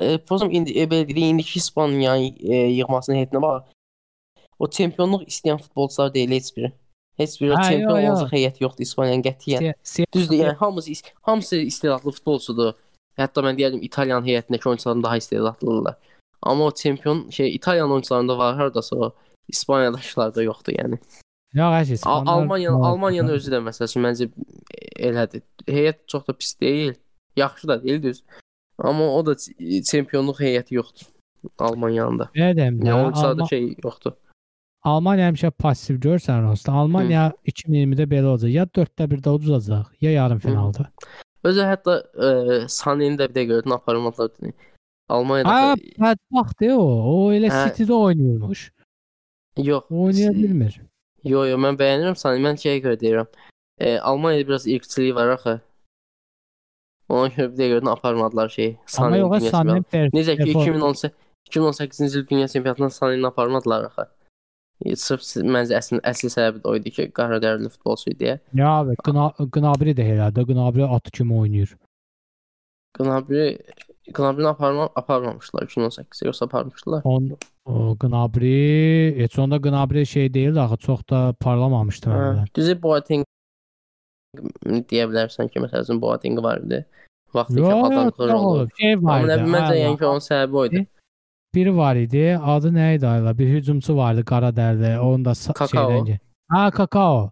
e, 0.00 0.18
pozum 0.28 0.50
indi 0.50 0.72
e, 0.78 0.84
belə 0.90 1.08
deyək, 1.08 1.30
indiki 1.34 1.58
İspaniyanın 1.58 2.36
e, 2.52 2.54
yığmasının 2.78 3.16
heyətinə 3.20 3.42
bax. 3.42 3.72
O 4.58 4.68
çempionluq 4.70 5.24
istəyən 5.32 5.58
futbolçular 5.58 6.14
deyil 6.14 6.30
heç 6.36 6.52
biri. 6.56 6.72
Heç 7.20 7.40
biri 7.40 7.52
Hə, 7.52 7.64
çempion 7.68 7.98
yox, 7.98 8.06
yox. 8.06 8.20
olacaq 8.20 8.36
heyət 8.36 8.60
yoxdur 8.64 8.86
İspaniyanın 8.86 9.24
qətiyyən. 9.26 9.74
Düzdür, 10.14 10.36
yəni 10.40 10.54
hamısı 10.60 10.92
hamısı 11.22 11.56
istedadlı 11.56 12.14
futbolçudur. 12.16 12.72
Hətta 13.20 13.44
mən 13.44 13.58
deyərdim 13.58 13.82
İtalyan 13.84 14.24
heyətindəki 14.24 14.68
oyunçulardan 14.68 15.02
daha 15.04 15.16
istedadlıdırlar. 15.20 15.96
Amma 16.42 16.64
o 16.64 16.70
çempion 16.74 17.30
şey 17.30 17.54
İtaliyanın 17.54 17.90
oyunçularında 17.90 18.38
var, 18.38 18.56
hardasa 18.56 18.96
o 18.96 19.12
İspaniyadaşlarda 19.48 20.42
yoxdur 20.42 20.72
yəni. 20.72 21.00
Ya 21.54 21.66
əşi, 21.80 21.98
Al 22.06 22.26
Almaniyanın 22.26 22.82
Almaniyanın 22.86 23.34
özü 23.34 23.50
də 23.52 23.58
məsələn 23.66 24.04
məncə 24.06 24.30
elədir. 24.96 25.42
Heyət 25.66 26.06
çox 26.06 26.26
da 26.26 26.32
pis 26.32 26.54
deyil. 26.60 26.94
Yaxşı 27.36 27.68
da 27.68 27.82
deyil 27.82 28.02
düz. 28.02 28.22
Amma 28.78 29.12
o 29.14 29.26
da 29.26 29.34
çempionluq 29.90 30.40
heyəti 30.40 30.74
yoxdur. 30.78 31.06
Almaniyanın 31.58 32.18
da. 32.18 32.30
Nə 32.34 32.56
deyim 32.56 32.80
Yəni 32.86 33.02
oyunçularda 33.02 33.46
şey 33.46 33.74
yoxdur. 33.84 34.12
Almaniya 34.84 35.28
həmişə 35.30 35.50
pasiv 35.50 35.98
görsən 36.00 36.46
Rosta. 36.48 36.72
Almaniya 36.72 37.32
2020-də 37.46 38.06
belə 38.08 38.30
olacaq. 38.32 38.50
Ya 38.54 38.64
4də 38.64 39.06
1-də 39.12 39.30
udacaq, 39.36 39.86
ya 40.00 40.12
yarım 40.12 40.38
finalda. 40.38 40.86
Özü 41.44 41.60
hətta 41.60 41.96
e, 42.26 42.68
Sane'ni 42.68 43.16
də 43.20 43.28
bir 43.28 43.34
də 43.34 43.44
gördün 43.44 43.70
aparmadılar. 43.70 44.30
Almaniyada 45.08 45.50
Ha, 45.50 45.74
bədbəxtdir 46.00 46.72
o. 46.76 46.84
O 47.12 47.32
elə 47.32 47.50
Hə. 47.52 47.62
City-də 47.68 47.92
oynayırmış. 47.92 48.72
yox. 49.56 49.84
Oynaya 49.90 50.30
bilmir. 50.32 50.80
Yo 51.24 51.44
yo 51.44 51.56
mən 51.58 51.76
bəyənirəm 51.80 52.16
Sane. 52.16 52.40
Mən 52.44 52.56
şeyə 52.60 52.78
görə 52.84 53.00
deyirəm. 53.00 53.26
E, 53.78 53.98
Almaniyada 53.98 54.48
biraz 54.48 54.66
irqçiliyi 54.66 55.14
var 55.14 55.28
axı. 55.28 55.60
Ona 57.08 57.26
görə 57.28 57.52
bir 57.52 57.58
də 57.58 57.68
gördün 57.68 57.86
aparmadılar 57.86 58.48
yox, 58.58 59.42
Sané 59.42 59.82
çempionatı. 59.82 60.16
Necə 60.16 60.36
ki 60.36 60.52
perform- 60.52 60.62
2018 60.62 61.10
2018-ci 61.50 62.18
il 62.18 62.28
dünya 62.28 62.48
çempionatından 62.48 62.88
Sane'ni 62.88 63.26
aparmadılar 63.26 63.84
axı. 63.84 64.08
E, 64.84 64.96
Sırf 64.96 65.22
məncə 65.44 65.76
əsl 65.76 66.00
əsl 66.08 66.30
səbəbi 66.32 66.62
də 66.62 66.70
o 66.70 66.74
idi 66.78 66.90
ki, 66.96 67.08
qaradərili 67.16 67.68
futbolçu 67.68 68.10
idi. 68.14 68.38
Ya 68.56 68.70
abi, 68.80 68.94
Gna- 69.04 69.34
Gnabry 69.52 69.92
də 69.98 70.06
elədi. 70.14 70.44
Gnabry 70.52 70.84
at 70.96 71.10
kimi 71.12 71.34
oynayır. 71.36 71.74
Gnabry 72.98 73.58
Gnabry'ni 74.14 74.48
aparma 74.48 74.88
aparmamışlar 74.96 75.62
2018-də 75.68 76.26
yoxsa 76.30 76.46
aparmışdılar. 76.46 77.02
On 77.04 77.30
o 77.66 77.96
Gnabry, 78.00 79.14
heç 79.22 79.38
onda 79.38 79.56
Gnabry 79.56 80.06
şey 80.06 80.34
deyildi 80.34 80.60
axı, 80.60 80.76
çox 80.76 81.00
da 81.10 81.34
parlamamışdı 81.40 82.08
Hə, 82.10 82.16
məndə. 82.16 82.46
düzü 82.56 82.74
Boateng 82.82 83.24
deyə 84.90 85.04
bilərsən 85.10 85.50
ki, 85.52 85.60
məsələn 85.60 86.00
Boateng 86.00 86.42
var 86.42 86.58
idi. 86.64 86.84
Vaxtı 87.34 87.54
ki 87.54 87.60
yox, 87.60 88.18
oldu. 88.32 88.68
Şey 88.80 88.96
var 89.02 89.24
idi. 89.24 89.36
məncə 89.54 89.70
ay 89.76 89.80
yəni 89.84 89.98
ki 89.98 90.06
onun 90.06 90.24
səbəbi 90.24 90.56
o 90.56 90.64
idi. 90.66 90.86
Biri 91.54 91.76
var 91.76 91.96
idi. 91.96 92.38
Adı 92.44 92.68
nə 92.70 92.96
idi 92.96 93.06
ayla? 93.06 93.38
Bir 93.38 93.48
hücumçu 93.48 93.96
vardı 93.96 94.24
qara 94.24 94.48
dərli. 94.48 94.98
Onun 94.98 95.24
da 95.24 95.30
sa- 95.30 95.52
Kakao. 95.52 95.90
şeydən. 95.90 96.06
ge- 96.06 96.18
Ha, 96.50 96.70
Kakao. 96.70 97.30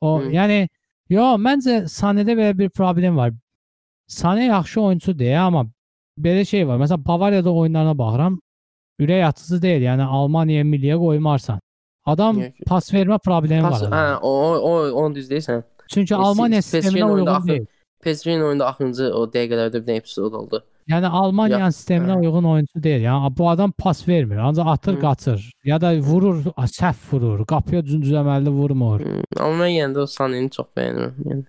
O, 0.00 0.20
Hı. 0.20 0.30
yəni 0.32 0.68
yo, 1.08 1.22
məncə 1.36 1.84
Sanedə 1.84 2.32
belə 2.38 2.58
bir 2.58 2.68
problem 2.70 3.16
var. 3.16 3.32
Sane 4.08 4.46
yaxşı 4.46 4.80
oyunçu 4.80 5.12
deyə, 5.12 5.38
amma 5.38 5.66
belə 6.18 6.44
şey 6.44 6.66
var. 6.68 6.78
Məsələn, 6.78 7.04
Bavariyada 7.06 7.52
oyunlarına 7.52 7.98
baxıram. 7.98 8.40
Ürək 9.00 9.24
açıcı 9.28 9.62
deyil. 9.62 9.82
Yəni 9.82 10.02
Almaniya 10.04 10.64
milliyə 10.64 10.96
qoymarsan. 10.98 11.60
Adam 12.06 12.38
Yox. 12.40 12.50
pas 12.66 12.92
vermə 12.94 13.18
problemi 13.24 13.62
Pas, 13.62 13.82
var. 13.82 13.90
hə, 13.90 13.94
adamın. 13.94 14.20
o 14.22 14.30
o 14.56 14.90
onu 15.04 15.14
düz 15.14 15.30
deyirsən. 15.30 15.62
Çünki 15.88 16.14
Pes- 16.14 16.18
Almaniya 16.24 16.60
PSV-nin 16.60 16.82
sisteminə 16.82 17.04
oyunda 17.04 17.14
uyğun 17.30 17.40
axı- 17.40 17.48
deyil. 17.48 17.66
PSG-nin 18.02 18.40
oyunda 18.42 18.66
axırıncı 18.66 19.04
o 19.14 19.26
dəqiqələrdə 19.26 19.72
bir 19.74 19.86
dənə 19.86 19.96
epizod 19.96 20.32
oldu. 20.32 20.64
Yəni 20.90 21.06
Almaniyanın 21.06 21.70
sisteminə 21.76 22.16
hə. 22.16 22.20
uyğun 22.26 22.44
oyunçu 22.44 22.82
deyil. 22.82 23.02
Yəni 23.06 23.30
bu 23.38 23.48
adam 23.50 23.70
pas 23.78 24.08
vermir, 24.08 24.36
ancaq 24.36 24.66
atır, 24.72 24.94
Hı. 24.96 25.00
qaçır. 25.00 25.50
Ya 25.64 25.80
da 25.80 25.92
vurur, 25.98 26.44
səhv 26.78 27.00
vurur, 27.12 27.44
qapıya 27.46 27.80
düzləməli 27.86 28.50
vurmur. 28.50 29.00
Hmm, 29.00 29.22
Amma 29.40 29.64
mən 29.64 29.72
yenə 29.76 29.94
də 29.94 30.00
o 30.02 30.06
Sane'ni 30.06 30.50
çox 30.50 30.66
bəyənirəm. 30.76 31.14
Yəni 31.30 31.44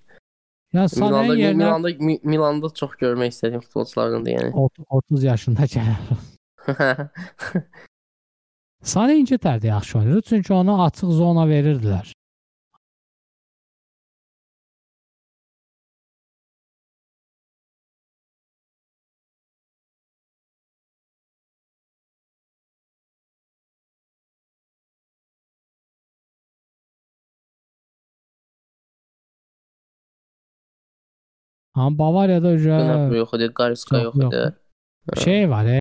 Yəni 0.73 0.99
Milanda 0.99 1.35
yerinə 1.37 1.57
Milanda 1.57 1.89
Mi- 1.99 2.19
Milanda 2.23 2.69
çox 2.73 2.91
görmək 3.01 3.33
istədiyim 3.33 3.61
futbolçulardandır 3.65 4.31
yəni. 4.37 4.51
ot- 4.53 4.85
30 4.89 5.23
yaşında 5.23 5.61
gəlir. 5.75 5.97
Sane 8.83 9.13
İngiltərədə 9.19 9.67
yaxşı 9.67 9.97
oynayır, 9.99 10.21
çünki 10.21 10.53
ona 10.53 10.83
açıq 10.85 11.11
zona 11.11 11.45
verirdilər. 11.47 12.09
Amma 31.75 31.97
Bavariyada 31.99 32.51
Gnabry 32.53 33.15
üzə 33.15 33.17
yox 33.17 33.33
idi, 33.37 33.47
Goretzka 33.57 33.97
Yox, 34.01 34.15
yox 34.15 34.33
yox. 34.33 34.33
idi. 34.33 35.21
şey 35.23 35.49
var. 35.49 35.65
E, 35.65 35.79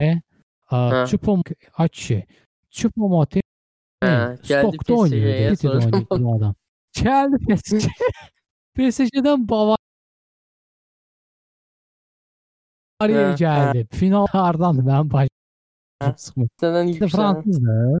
e, 0.00 0.20
a, 0.70 0.76
Hə. 0.92 1.06
Chupom 1.10 1.42
Achi. 1.78 2.18
Chupomoti 2.70 3.40
Hə, 4.04 4.10
gəldi 4.42 4.74
Stokda 4.74 4.94
oynayırdı. 4.94 5.28
PSG-yə, 5.30 5.50
City'də 5.50 5.56
sonra- 5.62 5.84
oynayırdı 5.84 6.24
bu 6.24 6.34
adam. 6.36 6.54
Gəldi 6.98 7.36
PSG. 7.46 7.88
PSG-dən 8.76 9.40
Bavariyaya 9.48 9.86
Hə, 13.32 13.36
gəldi. 13.44 13.80
Final 13.96 14.26
hardandı 14.32 14.82
mənim 14.90 15.08
başım 15.12 15.36
Hə. 16.02 16.08
sıxmır. 16.18 16.48
Səndən 16.62 16.86
İşte 16.90 17.04
yüksələn. 17.04 17.10
Fransızdır. 17.16 17.98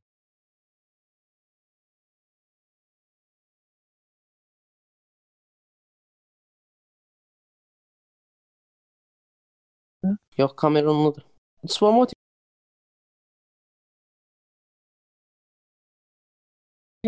Yox, 10.38 10.54
Kamerunludur. 10.56 11.22
Choupo-Moting 11.66 12.18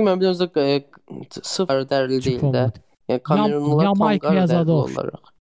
mən 0.07 0.21
biraz 0.21 0.41
da 0.41 0.47
e, 0.61 0.85
sıfır 1.43 1.87
dərli 1.91 2.21
deyil 2.25 2.41
də. 2.55 2.67
Choupo-Moting. 2.67 2.83
Yəni 3.11 3.23
Kamerunlular 3.31 3.85
tam 3.89 3.95
Yamayka 3.95 4.29
qara 4.29 4.41
yazada 4.45 4.73
dərli 4.73 5.36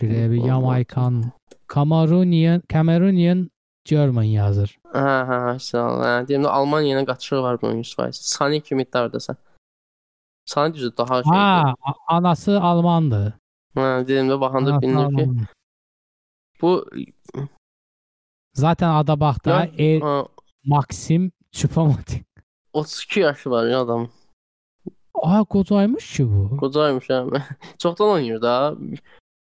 Şuraya 0.00 0.30
bir 0.30 0.36
Choupo-Moting. 0.36 0.48
Yamaykan, 0.48 1.32
Cameroonian, 1.74 2.62
Cameroonian 2.72 3.50
German 3.84 4.22
yazır. 4.22 4.78
Hə, 4.92 5.14
hə, 5.28 5.58
sağ 5.58 5.84
ol. 5.92 6.02
Hə, 6.04 6.28
deyim 6.28 6.44
də 6.44 6.48
Almaniya 6.48 6.98
ilə 6.98 7.06
qaçışı 7.06 7.42
var 7.42 7.60
bunun 7.62 7.82
100%. 7.82 8.12
Sani 8.12 8.60
kimi 8.62 8.82
iddiadasan. 8.82 9.36
Sani 10.44 10.74
düzü 10.74 10.96
daha 10.96 11.22
şey. 11.22 11.32
Ha, 11.32 11.74
anası 12.08 12.60
Almandı. 12.60 13.34
Hə, 13.76 14.06
deyim 14.08 14.28
də 14.30 14.40
baxanda 14.40 14.80
bilinir 14.82 15.16
ki, 15.16 15.46
bu 16.62 16.86
Zaten 18.54 18.88
ada 18.88 19.20
baxda 19.20 19.64
e, 19.78 19.98
hə, 19.98 20.28
Maxim 20.64 21.32
Choupo-Moting. 21.52 22.24
32 22.72 23.20
yaşı 23.20 23.50
var 23.50 23.66
ya 23.66 23.80
adam. 23.80 24.08
Aa 25.14 25.44
qocaymış 25.44 26.16
ki 26.16 26.26
bu. 26.28 26.56
Qocaymış 26.56 27.08
hə. 27.10 27.42
Çoxdan 27.78 28.08
oynayır 28.08 28.42
da. 28.42 28.76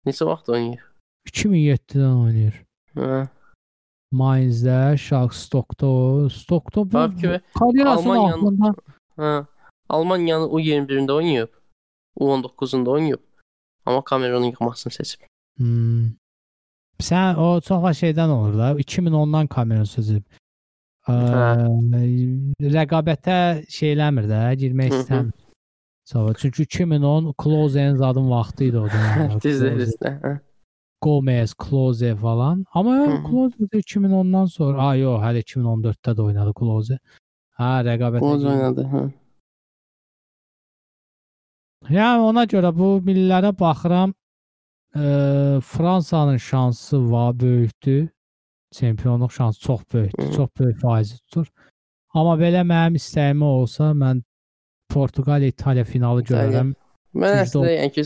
Neçə 0.05 0.25
vaxt 0.27 0.49
oynayır? 0.49 0.83
2007-dən 1.29 2.15
oynayır. 2.25 2.59
Hə. 2.99 3.21
Mainzdə, 4.13 4.97
Schalke, 4.97 5.35
Stockda 6.29 6.83
bu 6.91 7.03
karyerasının 7.59 8.25
axırında 8.25 8.73
hə. 9.17 9.45
Almaniyanın 9.89 10.49
U21-də 10.49 11.11
oynayıb. 11.11 11.49
U19-unda 12.19 12.89
oynayıb. 12.89 13.19
Amma 13.85 14.03
Kamerunun 14.03 14.45
yığmasını 14.45 14.93
seçib. 14.93 15.21
Hmm. 15.57 16.11
Sən 16.99 17.35
o 17.35 17.61
çox 17.61 17.83
şeydən 17.99 18.29
olur 18.29 18.57
da. 18.57 18.71
2010-dan 18.81 19.47
Kamerun 19.47 19.89
sözü. 19.89 20.21
Ə, 21.07 21.15
rəqabətə 22.77 23.37
şeyləmir 23.67 24.29
də, 24.29 24.41
girmək 24.61 24.93
istəmir. 24.99 25.33
Sonra 26.05 26.33
çünki 26.37 26.63
2010 26.63 27.33
Kloze'nin 27.37 27.95
zadın 27.95 28.29
vaxtı 28.31 28.63
idi 28.63 28.77
o 28.77 28.87
dövrlər. 28.87 29.41
Düzdür, 29.43 29.77
Klose. 29.79 30.39
Gomez, 31.01 31.53
Kloze 31.53 32.15
falan. 32.15 32.65
Amma 32.73 32.95
də 33.71 33.79
2010-dan 33.79 34.45
sonra, 34.45 34.87
a 34.87 34.95
yox, 34.95 35.21
hələ 35.23 35.43
2014-də 35.43 36.15
də 36.17 36.21
oynadı 36.21 36.53
Kloze. 36.53 36.97
Hə, 37.59 37.71
rəqabətə. 37.87 38.19
Kloz 38.19 38.41
girdi. 38.41 38.53
oynadı. 38.53 38.87
Hə. 38.93 39.03
Yəni 41.91 42.27
ona 42.29 42.43
görə 42.47 42.71
bu 42.75 42.97
millilərə 43.03 43.51
baxıram. 43.59 44.13
Ə, 44.95 45.61
Fransanın 45.61 46.37
şansı 46.37 46.99
var, 47.11 47.39
böyükdür. 47.39 48.09
Çempionluq 48.71 49.31
şansı 49.31 49.59
çox 49.59 49.81
böyükdür. 49.93 50.33
Çox 50.35 50.49
böyük 50.59 50.79
faizi 50.81 51.17
tutur. 51.17 51.47
Amma 52.13 52.35
belə 52.37 52.61
mənim 52.67 52.95
istəyim 52.99 53.41
olsa, 53.43 53.91
mən 53.97 54.21
Portuqaliya 54.93 55.53
İtaliya 55.53 55.83
finalı 55.89 56.23
İtaliya. 56.23 56.49
görərəm. 56.49 56.73
Mən 57.23 57.37
əslində 57.43 57.73
yəni 57.75 57.93
ki, 57.93 58.03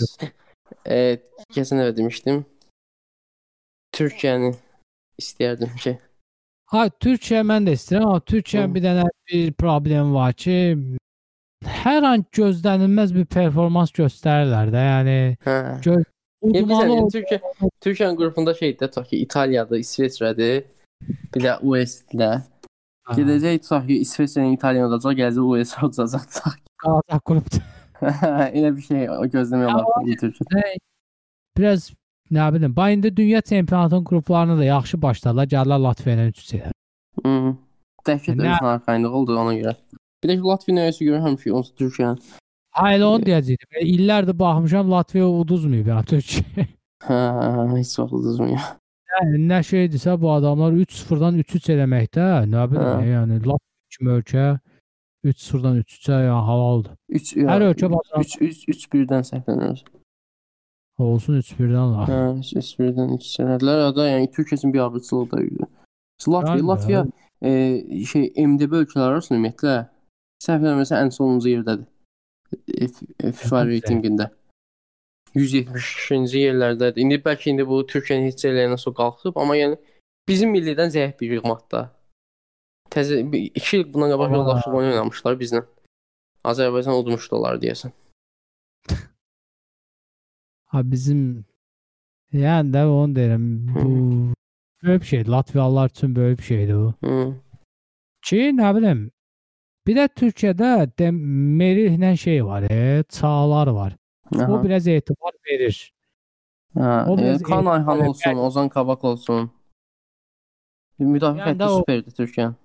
e, 0.85 0.99
keçən 1.55 1.81
dəfə 1.81 1.95
demişdim. 1.97 2.43
Türkiyəni 3.97 4.51
istəyərdim 5.21 5.75
ki. 5.81 5.95
Ha 6.73 6.87
Türkiyə 7.03 7.43
mən 7.47 7.67
də 7.67 7.77
istəyirəm, 7.77 8.09
amma 8.09 8.23
Türkiyənin 8.27 8.73
bir 8.75 8.83
dənə 8.83 9.05
bir 9.31 9.53
problem 9.59 10.11
var 10.13 10.33
ki, 10.35 10.57
hər 11.63 12.03
an 12.09 12.25
gözlənilməz 12.35 13.13
bir 13.15 13.25
performans 13.31 13.93
göstərirlər 13.95 14.73
də. 14.75 14.83
Yəni 14.91 15.17
Hə. 15.47 15.57
gö 15.85 15.95
Yəni 16.43 16.61
udmalı 16.65 16.97
Türkiyə 17.15 17.39
Türkiyənin 17.81 18.19
qrupunda 18.19 18.53
şeydə 18.59 18.91
tutaq 18.91 19.07
ki, 19.09 19.23
İtaliyadır, 19.25 19.79
İsveçrədir. 19.81 20.59
Bir 21.33 21.41
də 21.47 21.55
US-də. 21.65 22.29
Gedəcək 23.15 23.63
tutaq 23.63 23.87
ki, 23.87 24.01
İsveçrənin 24.05 24.53
İtaliyan 24.59 24.91
olacaq, 24.91 25.15
gələcək 25.17 25.47
US 25.55 25.73
olacaq. 25.81 26.27
tutaq. 26.35 26.59
Qalacaq 26.83 27.23
qrupda. 27.29 27.61
Elə 28.57 28.75
bir 28.75 28.81
şey 28.81 29.09
o 29.09 29.21
olar 29.21 29.85
bu 30.05 30.17
Türkiyə. 30.21 30.77
Biraz 31.57 31.91
nə 32.31 32.47
bilim, 32.53 32.75
bax 32.75 32.93
indi 32.93 33.17
dünya 33.17 33.41
çempionatının 33.41 34.03
qruplarını 34.05 34.57
da 34.57 34.65
yaxşı 34.65 35.01
başladılar. 35.01 35.47
Gəlirlər 35.53 35.83
Latviya 35.83 36.17
ilə 36.17 36.27
üç-üç. 36.31 36.67
Hı. 37.23 37.35
Dəhşət 38.07 38.41
özünə 38.43 38.73
arxayınlıq 38.73 39.15
oldu 39.21 39.37
ona 39.39 39.55
görə. 39.57 39.75
Bir 40.23 40.29
də 40.29 40.37
ki, 40.37 40.49
Latviya 40.51 40.77
nəyəsə 40.79 41.07
görə 41.09 41.21
həmişə 41.25 41.53
onsuz 41.59 41.73
Türkiyənin. 41.81 42.19
Ha 42.77 42.91
elə 42.93 43.07
onu 43.09 43.25
deyəcəydim. 43.25 43.79
İllərdir 43.81 44.37
baxmışam 44.39 44.91
Latviya 44.91 45.27
uduzmayıb 45.41 45.87
ya 45.93 46.03
Türkiyə. 46.11 46.67
Hə, 47.07 47.17
heç 47.73 47.95
vaxt 47.99 48.13
uduzmuyor. 48.19 48.69
Yəni 49.17 49.41
nə 49.49 49.63
şeydirsə 49.65 50.13
bu 50.21 50.29
adamlar 50.35 50.75
3-0-dan 50.77 51.39
3-3 51.41 51.71
eləməkdə, 51.73 52.25
nə 52.51 52.65
bilim, 52.69 52.87
Hə. 53.01 53.07
yəni 53.15 53.39
Latviya 53.41 53.95
kimi 53.97 54.13
ölkə 54.19 54.47
3-0-dan 55.31 55.79
3-3-ə 55.83 56.19
yəni 56.25 56.43
halaldır. 56.49 56.97
3 57.19 57.31
Hər 57.51 57.65
ölkə 57.69 57.89
bacaran 57.93 58.25
3 58.25 58.35
3 58.47 58.63
3 58.73 58.85
birdən 58.93 59.27
səhvlənir. 59.29 59.83
olsun 60.97 61.37
3-1-dən 61.41 61.91
la. 61.93 62.05
Hə, 62.09 62.21
3 62.61 62.71
birdən 62.79 63.13
3 63.17 63.27
sənədlər 63.35 63.83
da, 63.97 64.07
yəni 64.09 64.31
Türkiyə 64.33 64.61
üçün 64.61 64.73
bir 64.73 64.85
abırçılıq 64.87 65.31
da 65.31 65.43
idi. 65.43 65.67
Latviya, 66.27 66.55
Yəni, 66.55 66.67
Latviya 66.67 67.05
e, 67.41 68.05
şey 68.11 68.31
MDB 68.47 68.79
ölkələri 68.81 69.17
arasında 69.19 69.37
ümumiyyətlə 69.37 69.75
səhv 70.43 70.65
eləmirəmsə 70.65 71.03
ən 71.03 71.13
sonuncu 71.13 71.53
yerdədir. 71.53 71.85
FIFA 73.41 73.63
reytinqində. 73.67 74.31
170-ci 75.35 76.41
yerlərdədir. 76.47 77.03
İndi 77.03 77.19
bəlkə 77.25 77.51
indi 77.51 77.65
bu 77.67 77.83
Türkiyənin 77.91 78.31
heç 78.31 78.45
eləyəndən 78.49 78.81
sonra 78.81 78.97
qalxıb, 79.01 79.37
amma 79.37 79.57
yəni 79.59 79.77
bizim 80.29 80.53
millidən 80.55 80.89
zəif 80.93 81.19
bir 81.19 81.37
yığmaqda. 81.37 81.83
Təzə 82.93 83.19
2 83.55 83.77
il 83.77 83.83
bundan 83.93 84.09
qabaq 84.13 84.31
yoldaşlıq 84.37 84.73
oyunu 84.79 84.91
oynamışlar 84.93 85.35
bizlə. 85.41 85.61
Azərbaycan 86.47 86.95
udmuşdular 87.01 87.59
deyəsən. 87.63 87.91
Ha 90.71 90.81
bizim 90.91 91.19
yəni 92.35 92.73
də 92.73 92.81
onu 92.91 93.15
deyirəm. 93.15 93.43
Bu 93.75 94.33
böyük 94.83 95.01
bir 95.01 95.07
şeydir. 95.07 95.27
Latviyalılar 95.31 95.89
üçün 95.89 96.15
böyük 96.15 96.39
bir 96.39 96.43
şeydir 96.43 96.75
bu. 96.75 96.93
Hı. 97.03 97.33
Ki, 98.21 98.39
nə 98.57 98.73
bilim. 98.77 99.05
Bir 99.87 99.95
də 99.95 100.09
Türkiyədə 100.19 101.07
Merihlə 101.59 102.17
şey 102.17 102.45
var, 102.45 102.63
e, 102.71 103.03
çağlar 103.09 103.67
var. 103.67 103.95
Aha. 104.35 104.51
O 104.51 104.63
biraz 104.63 104.87
etibar 104.87 105.31
verir. 105.45 105.93
Ha, 106.77 107.05
O 107.09 107.19
e, 107.19 107.37
Kan 107.43 107.65
Ayhan 107.65 107.99
olsun, 108.07 108.35
Ozan 108.35 108.69
Kabak 108.69 109.03
olsun. 109.03 109.51
Müdafiə 110.99 111.39
Yəni 111.39 111.55
xətti 111.55 111.63
o- 111.69 111.77
superdir 111.77 112.11
Türkiyənin. 112.11 112.55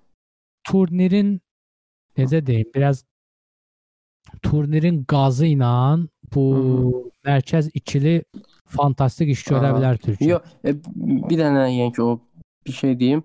Turnirin 0.67 1.37
necə 2.17 2.45
deyim, 2.45 2.69
biraz 2.75 3.03
turnirin 4.43 5.03
qazı 5.09 5.49
ilə 5.53 5.73
bu 6.33 6.45
mərkəz 7.27 7.69
ikili 7.77 8.21
fantastik 8.73 9.33
iş 9.33 9.43
görə 9.49 9.73
bilər 9.75 9.99
Türkiyə. 10.01 10.29
Yox, 10.35 10.55
e, 10.65 10.75
bir 11.29 11.39
dənə 11.39 11.67
yəni 11.69 11.93
ki, 11.95 12.01
o 12.01 12.19
bir 12.65 12.77
şey 12.79 12.97
deyim. 12.99 13.23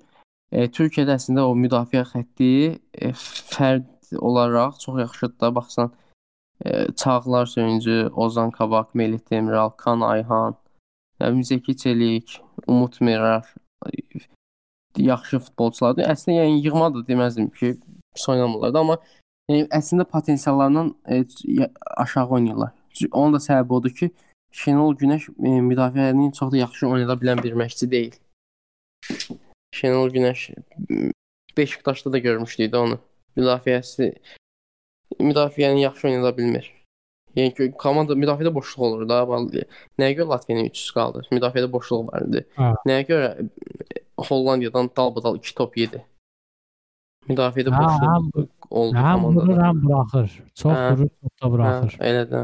E, 0.52 0.66
Türkiyədə 0.73 1.16
əslində 1.19 1.47
o 1.48 1.55
müdafiə 1.56 2.05
xətti 2.09 2.51
e, 2.74 3.12
fərd 3.52 3.89
olaraq 4.19 4.78
çox 4.81 5.01
yaxşıdır 5.05 5.40
da 5.40 5.55
baxsan. 5.55 5.93
E, 6.65 6.86
Çağlar 6.97 7.47
Söyüncü, 7.47 8.10
Ozan 8.15 8.51
Kabak, 8.51 8.94
Melih 8.94 9.20
Demiral, 9.31 9.70
Kan 9.70 10.01
Ayhan, 10.01 10.56
bilim 11.20 11.44
Zeki 11.44 11.77
Çelik, 11.77 12.40
Umut 12.66 13.01
Merar 13.01 13.55
e, 13.86 13.90
yaxşı 14.99 15.41
futbolçulardır. 15.47 16.09
Əslində 16.12 16.43
yəni 16.43 16.62
yığmadır 16.66 17.07
deməzdim 17.09 17.51
ki, 17.55 17.75
pis 18.15 18.29
oynamırlar 18.29 18.75
da, 18.75 18.85
amma 18.85 18.99
yəni, 19.51 19.66
əslində 19.75 20.07
potensiallarından 20.09 20.95
e, 21.09 21.25
aşağı 21.97 22.39
oynayırlar. 22.39 22.73
Onun 23.12 23.37
da 23.37 23.43
səbəbi 23.43 23.79
odur 23.79 23.95
ki, 24.01 24.11
Şenol 24.53 24.97
Günəş 24.97 25.29
e, 25.31 25.59
müdafiəni 25.70 26.33
çox 26.35 26.53
da 26.53 26.62
yaxşı 26.65 26.89
oynada 26.89 27.19
bilən 27.20 27.43
bir 27.43 27.53
məşqçi 27.53 27.91
deyil. 27.91 28.16
Şenol 29.75 30.11
Günəş 30.11 30.51
Beşiktaşda 31.57 32.12
da 32.12 32.19
görmüşdük 32.19 32.73
də 32.73 32.77
onu. 32.77 32.99
Müdafiəsi 33.37 34.12
müdafiəni 35.20 35.81
yaxşı 35.81 36.09
oynada 36.09 36.37
bilmir. 36.37 36.77
Yəni 37.39 37.52
ki, 37.55 37.66
komanda 37.78 38.16
müdafiədə 38.19 38.51
boşluq 38.56 38.85
olur 38.89 39.09
da. 39.09 39.23
Nəyə 40.01 40.15
görə 40.19 40.28
Latviyanın 40.32 40.70
300 40.73 40.90
qaldı? 40.97 41.24
Müdafiədə 41.36 41.69
boşluq 41.73 42.06
var 42.12 42.24
idi. 42.27 42.43
Ha. 42.59 42.73
Nəyə 42.89 43.05
görə 43.10 43.28
e, 43.39 44.02
Hollandiyadan 44.28 44.90
dalbadal 44.98 45.39
2 45.39 45.55
top 45.60 45.77
yedi? 45.78 46.01
Müdafiədə 47.28 47.70
Ha, 47.77 47.82
boşluq 47.85 48.09
həm, 48.09 48.28
oldu 48.81 48.97
həm 48.98 49.24
vurur, 49.27 49.40
komandada. 49.44 49.66
həm 49.69 49.82
buraxır. 49.85 50.31
Çox 50.62 50.73
Hə. 50.74 50.86
vurur, 50.97 51.10
çox 51.20 51.32
da 51.36 51.47
Hə, 51.47 51.51
buraxır. 51.55 51.98
elə 52.10 52.24
də. 52.32 52.43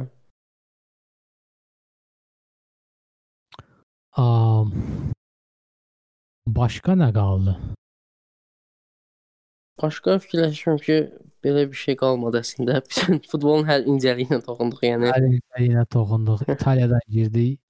Am, 4.22 4.70
başqa 6.58 6.94
nə 7.00 7.08
qaldı? 7.16 7.54
Başqa 9.82 10.18
fikirləşirəm 10.22 10.78
ki, 10.86 10.98
belə 11.44 11.66
bir 11.70 11.78
şey 11.80 11.96
qalmadı 12.00 12.40
əslində. 12.40 12.80
Bütün 12.88 13.20
futbolun 13.30 13.68
hər 13.68 13.84
incəliyinə 13.90 14.40
toxunduq, 14.46 14.82
yəni. 14.88 15.12
Hələ 15.12 15.66
yenə 15.66 15.84
toxunduq. 15.96 16.46
İtaliyadan 16.56 17.04
girdik. 17.16 17.60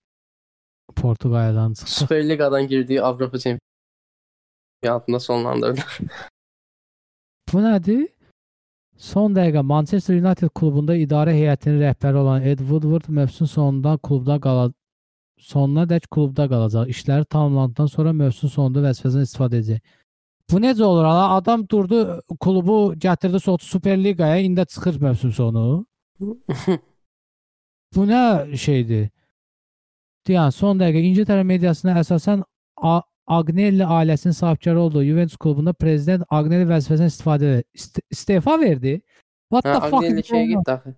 Portuqaliyadan 0.97 1.75
çıxdıq. 1.75 1.93
Süper 1.93 2.29
Liqadan 2.29 2.69
girdiyi 2.69 3.03
Avropa 3.03 3.39
çempionatında 3.39 5.21
sonlandırdı. 5.21 5.81
Bu 7.53 7.63
nədir? 7.63 8.09
Son 8.97 9.35
dəqiqə 9.35 9.63
Manchester 9.63 10.15
United 10.15 10.51
klubunda 10.55 10.95
idarə 10.97 11.33
heyətinin 11.35 11.81
rəhbəri 11.83 12.17
olan 12.21 12.43
Ed 12.43 12.59
Woodward 12.59 13.09
mövsüm 13.09 13.47
sonunda 13.47 13.97
klubda 14.03 14.39
qalacaq. 14.41 14.77
Sonuna 15.39 15.83
dək 15.91 16.07
klubda 16.15 16.47
qalacaq. 16.49 16.89
İşləri 16.95 17.25
tamamlandıqdan 17.25 17.87
sonra 17.87 18.13
mövsüm 18.13 18.51
sonunda 18.51 18.85
vəzifəsindən 18.87 19.27
istifadə 19.29 19.59
edəcək. 19.61 19.81
Bu 20.53 20.61
necə 20.61 20.85
olur? 20.85 21.05
ala? 21.05 21.29
Adam 21.37 21.69
durdu, 21.69 22.23
klubu 22.41 22.95
gətirdi 23.01 23.41
so 23.41 23.57
Super 23.61 23.97
Liqaya, 24.05 24.37
indi 24.37 24.67
çıxır 24.67 25.01
mövsüm 25.01 25.33
sonu. 25.33 25.87
Bu 27.95 28.07
nə 28.07 28.57
şeydir? 28.57 29.09
Yəni 30.29 30.53
son 30.57 30.79
dəqiqə 30.81 31.03
İngiltərə 31.05 31.45
mediasına 31.45 31.99
əsasən 32.01 32.43
Agnelli 33.27 33.85
ailəsinin 33.85 34.33
sahibkarı 34.37 34.81
olduğu 34.81 35.05
Juventus 35.05 35.37
klubunda 35.37 35.73
prezident 35.73 36.25
Agnelli 36.31 36.67
vəzifəsindən 36.69 37.13
istifadə 37.13 37.53
ist 37.75 38.01
istefa 38.11 38.59
verdi. 38.61 39.01
What 39.53 39.65
the 39.65 39.81
fuck? 39.81 39.95
Agnelli 39.95 40.25
şeyə 40.29 40.45
getdi 40.51 40.73
axı. 40.73 40.95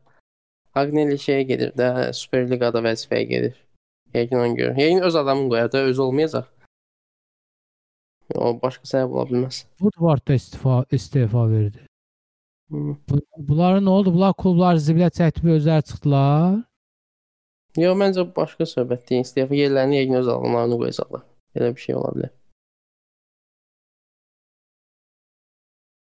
Agnelli 0.74 1.18
şeyə 1.22 1.42
gedir 1.50 1.72
də, 1.78 2.12
Süper 2.12 2.48
Liqada 2.50 2.82
vəzifəyə 2.82 3.28
gedir. 3.30 3.54
Yəqin 4.14 4.40
ona 4.40 4.54
görə. 4.58 4.74
Yəqin 4.80 5.06
öz 5.06 5.16
adamını 5.22 5.52
qoyar 5.54 5.72
da, 5.72 5.84
özü 5.90 6.02
olmayacaq. 6.02 6.48
O 8.34 8.52
başqa 8.62 8.88
səbəb 8.90 9.12
ola 9.14 9.26
bilməz. 9.30 9.60
Woodward 9.78 10.24
da 10.26 10.34
istifa 10.34 10.84
istefa 10.90 11.44
verdi. 11.50 11.84
Bu, 12.70 13.20
bunların 13.38 13.84
nə 13.86 13.92
oldu? 13.92 14.14
Bunlar 14.14 14.34
klublar 14.34 14.80
zibilə 14.82 15.12
çəkdi, 15.14 15.46
özləri 15.54 15.86
çıxdılar. 15.86 16.56
Yox, 17.78 17.98
məncə 18.00 18.24
başqa 18.36 18.66
söhbət 18.66 19.06
deyil. 19.10 19.22
İstefa 19.28 19.54
yerlərini 19.54 20.00
yəqin 20.00 20.18
öz 20.18 20.28
adamlarını 20.34 20.80
qoyacaqlar. 20.82 21.22
Belə 21.54 21.70
bir 21.76 21.84
şey 21.86 21.94
ola 22.00 22.12
bilər. 22.16 22.34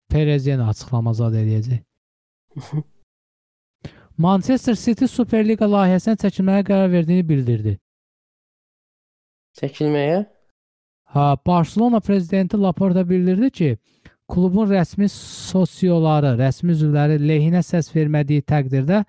Perez 0.10 0.48
yenə 0.48 0.70
açıqlama 0.72 1.14
zad 1.14 1.36
eləyəcək. 1.36 1.82
Manchester 4.18 4.78
City 4.80 5.10
Super 5.12 5.44
Liqa 5.44 5.68
layihəsindən 5.68 6.22
çəkilməyə 6.24 6.64
qərar 6.70 6.90
verdiyini 6.94 7.28
bildirdi. 7.30 7.74
Çəkilməyə? 9.60 10.24
Barcelona 11.16 12.00
prezidenti 12.00 12.58
Laporta 12.58 13.10
bildirdi 13.10 13.50
ki, 13.50 13.70
klubun 14.28 14.70
rəsmi 14.70 15.08
sosioları, 15.12 16.36
rəsmi 16.40 16.74
üzvləri 16.76 17.20
lehinə 17.22 17.62
səs 17.64 17.92
vermədiyi 17.96 18.44
təqdirdə 18.44 19.04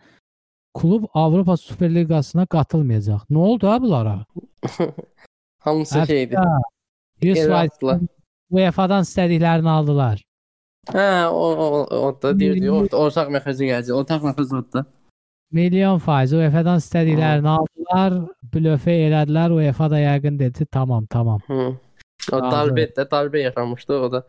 klub 0.76 1.06
Avropa 1.14 1.56
Super 1.56 1.90
Liqasına 1.94 2.46
qatılmayacaq. 2.46 3.26
Nə 3.30 3.38
oldu 3.38 3.68
ha 3.70 3.80
bunlara? 3.82 4.16
Hamısı 5.66 5.98
Hətta 5.98 6.06
şeydir. 6.06 6.38
100% 7.22 7.34
Geri 7.34 7.54
atdılar. 7.54 8.00
UEFA-dan 8.52 9.06
istədiklərini 9.08 9.70
aldılar. 9.72 10.20
Hə, 10.92 11.26
o, 11.26 11.46
o, 11.64 11.80
o 12.06 12.10
da 12.22 12.30
deyir, 12.38 12.60
deyir, 12.60 12.74
orta, 12.76 13.00
ortaq 13.00 13.32
məxrəcə 13.34 13.70
gələcək. 13.72 13.94
Ortaq 13.96 14.28
məxrəc 14.28 14.52
orada. 14.60 14.84
Milyon 15.56 15.98
faiz 16.04 16.34
UEFA-dan 16.36 16.84
istədiklərini 16.84 17.50
aldılar. 17.56 17.76
Onlar 17.86 18.14
blöfə 18.52 18.94
elədilər. 19.06 19.52
UEFA 19.54 19.90
da 19.90 19.98
yəqin 20.00 20.38
dedi, 20.38 20.66
tamam, 20.70 21.06
tamam. 21.10 21.40
Hı. 21.46 21.66
O 22.32 22.40
Razı. 22.40 22.57
darbə 22.57 22.86
də 22.97 23.07
darbə 23.11 23.43
yaşamışdı 23.43 23.94
o 23.94 24.12
da. 24.12 24.27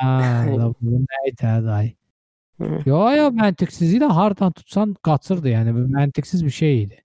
Ha, 0.00 0.44
da 0.58 0.68
bu 0.80 1.00
nə 1.02 1.22
idi 1.30 1.46
hə, 1.46 1.56
day? 1.66 1.94
Hı. 2.60 2.82
Yo, 2.88 3.00
yo, 3.16 3.26
məntiqsizliyi 3.36 4.00
də 4.02 4.08
hardan 4.12 4.52
tutsan 4.56 4.94
qaçırdı, 5.06 5.52
yəni 5.52 5.74
bu 5.76 5.84
məntiqsiz 5.92 6.44
bir 6.44 6.54
şey 6.58 6.82
idi. 6.82 7.02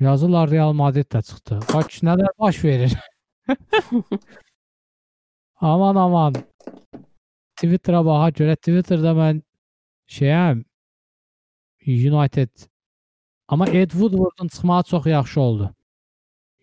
Yazılar 0.00 0.50
Real 0.50 0.72
Madrid 0.72 1.06
də 1.14 1.22
çıxdı. 1.22 1.60
Bax 1.74 2.02
nələr 2.02 2.32
baş 2.38 2.64
verir. 2.64 2.96
aman 5.60 5.96
aman. 5.96 6.34
Twitter'a 7.60 8.00
baxa 8.04 8.30
görə 8.40 8.56
Twitter'da 8.56 9.12
mən 9.14 9.42
şeyəm 10.10 10.64
United 11.86 12.66
amma 13.48 13.68
Ed 13.68 13.90
Woodward'ın 13.90 14.48
çıxmağı 14.48 14.82
çox 14.82 15.06
yaxşı 15.06 15.40
oldu. 15.40 15.74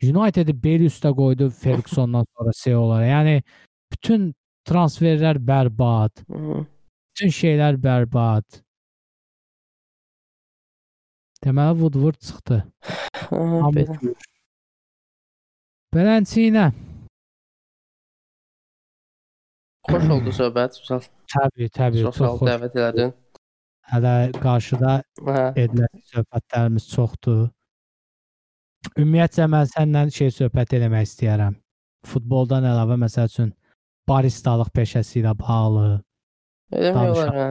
United'i 0.03 0.53
bel 0.63 0.85
üstə 0.87 1.11
qoydu 1.15 1.49
Fergusondan 1.51 2.25
sonra 2.37 2.51
CEO 2.55 2.81
olaraq. 2.85 3.09
Yəni 3.11 3.35
bütün 3.91 4.29
transferlər 4.69 5.39
bərbad, 5.43 6.23
bütün 6.29 7.33
şeylər 7.35 7.79
bərbad. 7.83 8.61
Deməli 11.43 11.75
Woodward 11.79 12.19
çıxdı. 12.19 12.57
Ha, 12.83 13.37
Hamı 13.37 13.75
belə. 13.75 13.99
gülür. 14.01 14.27
Beləncə 15.95 16.65
Xoş 19.89 20.09
oldu 20.13 20.31
söhbət. 20.35 20.75
Uzal. 20.83 21.01
təbii, 21.33 21.69
təbii 21.73 22.03
Çox 22.03 22.17
çox, 22.17 22.25
sağ 22.25 22.31
ol 22.33 22.37
xoş. 22.39 22.49
dəvət 22.49 22.75
elədin. 22.79 23.13
Hələ 23.89 24.13
qarşıda 24.43 24.91
edilən 25.57 26.03
söhbətlərimiz 26.11 26.85
çoxdur. 26.91 27.47
Ümumiyyətcə 28.97 29.47
mən 29.51 29.65
səndən 29.73 30.11
şey 30.15 30.31
söhbət 30.35 30.75
eləmək 30.77 31.07
istəyərəm. 31.07 31.55
Futboldan 32.07 32.63
əlavə 32.63 32.95
məsəl 33.01 33.27
üçün 33.27 33.49
baristalıq 34.07 34.69
peşəsi 34.75 35.19
ilə 35.21 35.33
bağlı, 35.37 35.99
Eləmək 36.69 37.11
olar, 37.13 37.33
hə. 37.33 37.47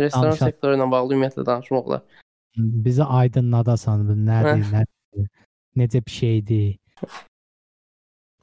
Restoran 0.00 0.30
Danışaq. 0.30 0.50
sektoru 0.52 0.76
ilə 0.76 0.86
bağlı 0.92 1.16
ümumiyyətlə 1.16 1.46
danışmaq 1.46 1.90
olar. 1.90 2.02
bizi 2.56 3.04
aydınladasan 3.04 4.06
bu 4.08 4.16
nədir, 4.26 4.64
nədir, 4.72 5.28
necə 5.76 6.00
bir 6.06 6.14
şeydir. 6.14 6.70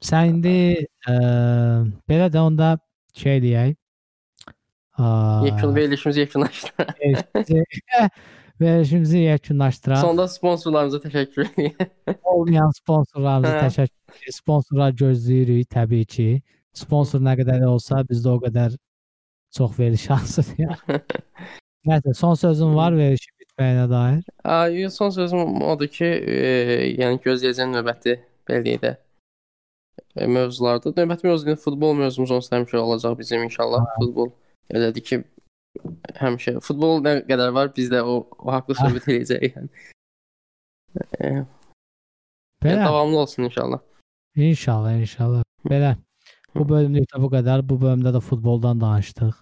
Sən 0.02 0.32
indi 0.32 0.54
ə, 1.10 1.16
belə 2.10 2.28
də 2.34 2.40
onda 2.42 2.78
şey 3.14 3.42
deyək. 3.42 3.76
Yekun 5.44 5.74
verilişimizi 5.74 6.20
yekunlaşdı. 6.20 6.70
Verilişimizi 8.60 9.18
yekunlaşdıraq. 9.18 10.00
Sonda 10.00 10.28
sponsorlarımıza 10.28 10.98
təşəkkür 10.98 11.46
edirəm. 11.46 11.90
olmayan 12.34 12.70
sponsorlarımıza 12.74 13.60
təşəkkür 13.68 14.16
edirik. 14.16 14.34
Sponsorlar 14.34 14.92
gözləyirik 14.98 15.70
təbii 15.70 16.06
ki. 16.06 16.28
Sponsor 16.74 17.22
nə 17.22 17.36
qədər 17.38 17.64
olsa 17.68 18.02
bizdə 18.08 18.34
o 18.34 18.40
qədər 18.42 18.74
çox 19.56 19.78
veriliş 19.78 20.08
şansıdır. 20.10 20.58
Yəni. 20.64 21.00
Nəysə, 21.88 22.14
son 22.14 22.34
sözün 22.34 22.74
var 22.74 22.96
verilişin 22.96 23.34
bitməyinə 23.42 23.86
dair. 23.90 24.24
Ay, 24.44 24.90
son 24.90 25.10
sözüm 25.14 25.62
odur 25.62 25.88
ki, 25.94 26.04
e, 26.04 26.50
yəni 26.98 27.22
gözləyəcəyim 27.24 27.72
növbəti 27.76 28.18
belə 28.50 28.74
də 28.82 28.94
e, 30.16 30.26
mövzularda. 30.26 30.92
Növbəti 30.98 31.30
mövzu 31.30 31.56
futbol 31.62 31.94
mövzumuz 32.02 32.34
onsuz 32.34 32.52
həmişə 32.52 32.82
olacaq 32.82 33.18
bizim 33.18 33.46
inşallah. 33.46 33.86
Futbol 34.00 34.32
elədir 34.74 35.06
ki, 35.10 35.22
həmişə 36.18 36.58
futbol 36.64 37.02
nə 37.04 37.18
qədər 37.28 37.52
var, 37.54 37.70
biz 37.76 37.90
də 37.92 38.02
o, 38.02 38.20
o 38.38 38.52
haqqda 38.52 38.76
söhbət 38.80 39.08
edəcəyik 39.14 39.56
yəni. 39.58 39.70
E, 41.20 41.28
yəni 41.28 41.46
Belə, 42.64 42.84
davamlı 42.84 43.18
olsun 43.18 43.42
inşallah. 43.48 43.80
inşallah, 44.34 44.92
inşallah. 45.04 45.42
Belə. 45.68 45.96
Bu 46.54 46.64
bölümlük 46.68 47.06
də 47.12 47.20
bu 47.22 47.28
qədər. 47.30 47.62
Bu 47.68 47.76
bölümdə 47.82 48.10
də 48.16 48.20
futboldan 48.24 48.80
danışdıq. 48.80 49.36